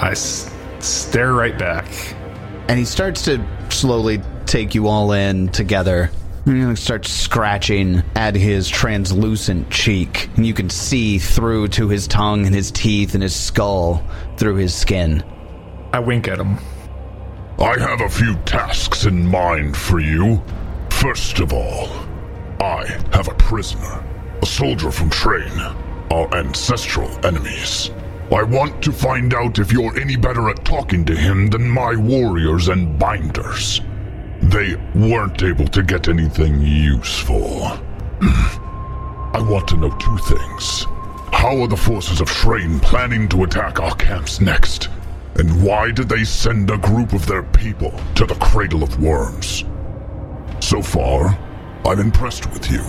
I 0.00 0.10
s- 0.10 0.52
stare 0.80 1.32
right 1.32 1.56
back. 1.56 1.86
And 2.68 2.76
he 2.76 2.84
starts 2.84 3.22
to 3.26 3.40
slowly 3.68 4.20
take 4.46 4.74
you 4.74 4.88
all 4.88 5.12
in 5.12 5.46
together. 5.50 6.10
And 6.46 6.70
he 6.70 6.76
starts 6.76 7.10
scratching 7.10 8.02
at 8.14 8.34
his 8.34 8.68
translucent 8.68 9.70
cheek. 9.70 10.28
And 10.36 10.46
you 10.46 10.52
can 10.52 10.68
see 10.68 11.18
through 11.18 11.68
to 11.68 11.88
his 11.88 12.06
tongue 12.06 12.44
and 12.44 12.54
his 12.54 12.70
teeth 12.70 13.14
and 13.14 13.22
his 13.22 13.34
skull 13.34 14.06
through 14.36 14.56
his 14.56 14.74
skin. 14.74 15.24
I 15.92 16.00
wink 16.00 16.28
at 16.28 16.38
him. 16.38 16.58
I 17.58 17.78
have 17.78 18.00
a 18.00 18.08
few 18.08 18.34
tasks 18.44 19.04
in 19.04 19.26
mind 19.26 19.76
for 19.76 20.00
you. 20.00 20.42
First 20.90 21.40
of 21.40 21.52
all, 21.52 21.88
I 22.60 22.84
have 23.12 23.28
a 23.28 23.34
prisoner, 23.34 24.04
a 24.42 24.46
soldier 24.46 24.90
from 24.90 25.10
Shraen, 25.10 25.76
our 26.10 26.34
ancestral 26.34 27.08
enemies. 27.24 27.90
I 28.32 28.42
want 28.42 28.82
to 28.82 28.92
find 28.92 29.34
out 29.34 29.58
if 29.58 29.70
you're 29.70 29.96
any 29.98 30.16
better 30.16 30.48
at 30.48 30.64
talking 30.64 31.04
to 31.04 31.14
him 31.14 31.48
than 31.48 31.68
my 31.68 31.94
warriors 31.94 32.68
and 32.68 32.98
binders. 32.98 33.80
They 34.50 34.76
weren't 34.94 35.42
able 35.42 35.66
to 35.68 35.82
get 35.82 36.06
anything 36.06 36.60
useful. 36.60 37.62
I 38.20 39.40
want 39.40 39.66
to 39.68 39.76
know 39.78 39.90
two 39.96 40.18
things. 40.18 40.84
How 41.32 41.62
are 41.62 41.66
the 41.66 41.78
forces 41.78 42.20
of 42.20 42.28
Shraen 42.28 42.80
planning 42.82 43.26
to 43.30 43.44
attack 43.44 43.80
our 43.80 43.94
camps 43.94 44.42
next? 44.42 44.90
And 45.36 45.64
why 45.64 45.90
did 45.90 46.10
they 46.10 46.24
send 46.24 46.70
a 46.70 46.76
group 46.76 47.14
of 47.14 47.26
their 47.26 47.42
people 47.42 47.98
to 48.16 48.26
the 48.26 48.34
Cradle 48.34 48.82
of 48.82 49.02
Worms? 49.02 49.64
So 50.60 50.82
far, 50.82 51.38
I'm 51.86 51.98
impressed 51.98 52.50
with 52.52 52.70
you. 52.70 52.84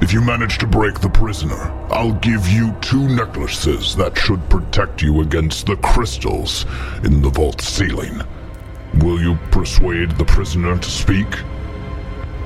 If 0.00 0.14
you 0.14 0.22
manage 0.22 0.56
to 0.58 0.66
break 0.66 1.00
the 1.00 1.10
prisoner, 1.10 1.70
I'll 1.90 2.14
give 2.14 2.48
you 2.48 2.74
two 2.80 3.08
necklaces 3.08 3.94
that 3.96 4.16
should 4.16 4.48
protect 4.48 5.02
you 5.02 5.20
against 5.20 5.66
the 5.66 5.76
crystals 5.76 6.64
in 7.04 7.20
the 7.20 7.30
vault 7.30 7.60
ceiling. 7.60 8.22
Will 8.98 9.20
you 9.20 9.36
persuade 9.50 10.10
the 10.12 10.24
prisoner 10.24 10.76
to 10.78 10.90
speak? 10.90 11.26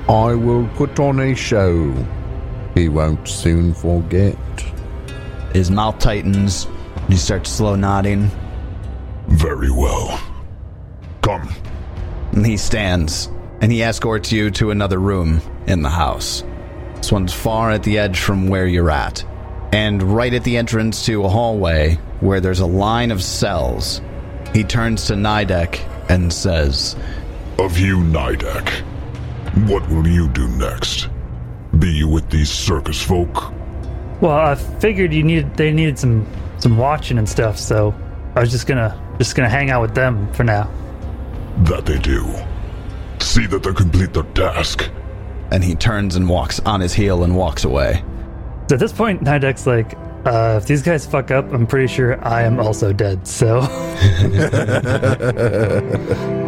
I 0.08 0.34
will 0.34 0.68
put 0.74 0.98
on 1.00 1.20
a 1.20 1.34
show. 1.34 1.94
He 2.74 2.88
won't 2.88 3.26
soon 3.26 3.72
forget. 3.72 4.36
His 5.52 5.70
mouth 5.70 5.98
tightens. 5.98 6.66
He 7.08 7.16
starts 7.16 7.50
slow 7.50 7.74
nodding. 7.74 8.30
Very 9.28 9.70
well. 9.70 10.20
Come. 11.22 11.48
And 12.32 12.44
he 12.44 12.56
stands 12.56 13.30
and 13.62 13.70
he 13.70 13.82
escorts 13.82 14.32
you 14.32 14.50
to 14.50 14.72
another 14.72 14.98
room 14.98 15.40
in 15.66 15.82
the 15.82 15.88
house. 15.88 16.42
This 16.96 17.12
one's 17.12 17.32
far 17.32 17.70
at 17.70 17.84
the 17.84 17.98
edge 17.98 18.18
from 18.18 18.48
where 18.48 18.66
you're 18.66 18.90
at, 18.90 19.24
and 19.72 20.02
right 20.02 20.34
at 20.34 20.42
the 20.42 20.56
entrance 20.56 21.06
to 21.06 21.24
a 21.24 21.28
hallway 21.28 21.94
where 22.20 22.40
there's 22.40 22.60
a 22.60 22.66
line 22.66 23.12
of 23.12 23.22
cells. 23.22 24.02
He 24.52 24.64
turns 24.64 25.06
to 25.06 25.14
Nidek 25.14 25.80
and 26.12 26.32
says, 26.32 26.94
Of 27.58 27.78
you, 27.78 27.96
Nidek, 27.98 28.68
what 29.68 29.88
will 29.88 30.06
you 30.06 30.28
do 30.28 30.46
next? 30.48 31.08
Be 31.78 31.88
you 31.90 32.08
with 32.08 32.28
these 32.30 32.50
circus 32.50 33.02
folk? 33.02 33.52
Well, 34.20 34.32
I 34.32 34.54
figured 34.54 35.12
you 35.12 35.22
needed 35.22 35.54
they 35.56 35.72
needed 35.72 35.98
some 35.98 36.26
some 36.58 36.76
watching 36.76 37.18
and 37.18 37.28
stuff, 37.28 37.58
so 37.58 37.94
I 38.36 38.40
was 38.40 38.50
just 38.50 38.66
gonna 38.66 38.96
just 39.18 39.34
gonna 39.34 39.48
hang 39.48 39.70
out 39.70 39.82
with 39.82 39.94
them 39.94 40.32
for 40.32 40.44
now. 40.44 40.70
That 41.64 41.86
they 41.86 41.98
do. 41.98 42.24
See 43.18 43.46
that 43.46 43.62
they 43.62 43.72
complete 43.72 44.12
their 44.12 44.22
task. 44.34 44.90
and 45.50 45.62
he 45.62 45.74
turns 45.74 46.16
and 46.16 46.28
walks 46.28 46.60
on 46.60 46.80
his 46.80 46.94
heel 46.94 47.24
and 47.24 47.36
walks 47.36 47.64
away. 47.64 48.02
So 48.70 48.74
at 48.76 48.80
this 48.80 48.92
point, 48.92 49.22
Nidek's 49.22 49.66
like, 49.66 49.92
uh, 50.24 50.58
if 50.60 50.66
these 50.66 50.82
guys 50.82 51.06
fuck 51.06 51.30
up, 51.30 51.52
I'm 51.52 51.66
pretty 51.66 51.86
sure 51.86 52.22
I 52.24 52.42
am 52.42 52.60
also 52.60 52.92
dead. 52.92 53.26
So 53.26 53.60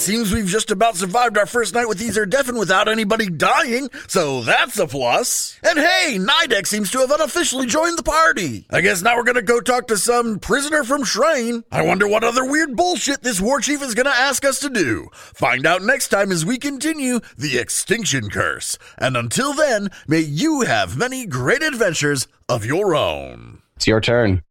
seems 0.00 0.32
we've 0.32 0.46
just 0.46 0.70
about 0.70 0.96
survived 0.96 1.36
our 1.36 1.44
first 1.44 1.74
night 1.74 1.86
with 1.86 2.00
Ether 2.00 2.24
Deafin 2.24 2.58
without 2.58 2.88
anybody 2.88 3.28
dying, 3.28 3.90
so 4.08 4.40
that's 4.40 4.78
a 4.78 4.86
plus. 4.86 5.58
And 5.62 5.78
hey, 5.78 6.16
Nidek 6.18 6.66
seems 6.66 6.90
to 6.92 7.00
have 7.00 7.10
unofficially 7.10 7.66
joined 7.66 7.98
the 7.98 8.02
party. 8.02 8.64
I 8.70 8.80
guess 8.80 9.02
now 9.02 9.16
we're 9.16 9.24
gonna 9.24 9.42
go 9.42 9.60
talk 9.60 9.88
to 9.88 9.98
some 9.98 10.38
prisoner 10.38 10.84
from 10.84 11.02
Shraen. 11.02 11.64
I 11.70 11.82
wonder 11.82 12.08
what 12.08 12.24
other 12.24 12.44
weird 12.44 12.76
bullshit 12.76 13.22
this 13.22 13.42
war 13.42 13.60
chief 13.60 13.82
is 13.82 13.94
gonna 13.94 14.08
ask 14.08 14.42
us 14.42 14.58
to 14.60 14.70
do. 14.70 15.10
Find 15.12 15.66
out 15.66 15.82
next 15.82 16.08
time 16.08 16.32
as 16.32 16.46
we 16.46 16.56
continue 16.56 17.20
the 17.36 17.58
Extinction 17.58 18.30
Curse. 18.30 18.78
And 18.96 19.18
until 19.18 19.52
then, 19.52 19.90
may 20.08 20.20
you 20.20 20.62
have 20.62 20.96
many 20.96 21.26
great 21.26 21.62
adventures 21.62 22.26
of 22.48 22.64
your 22.64 22.94
own. 22.94 23.60
It's 23.76 23.86
your 23.86 24.00
turn. 24.00 24.42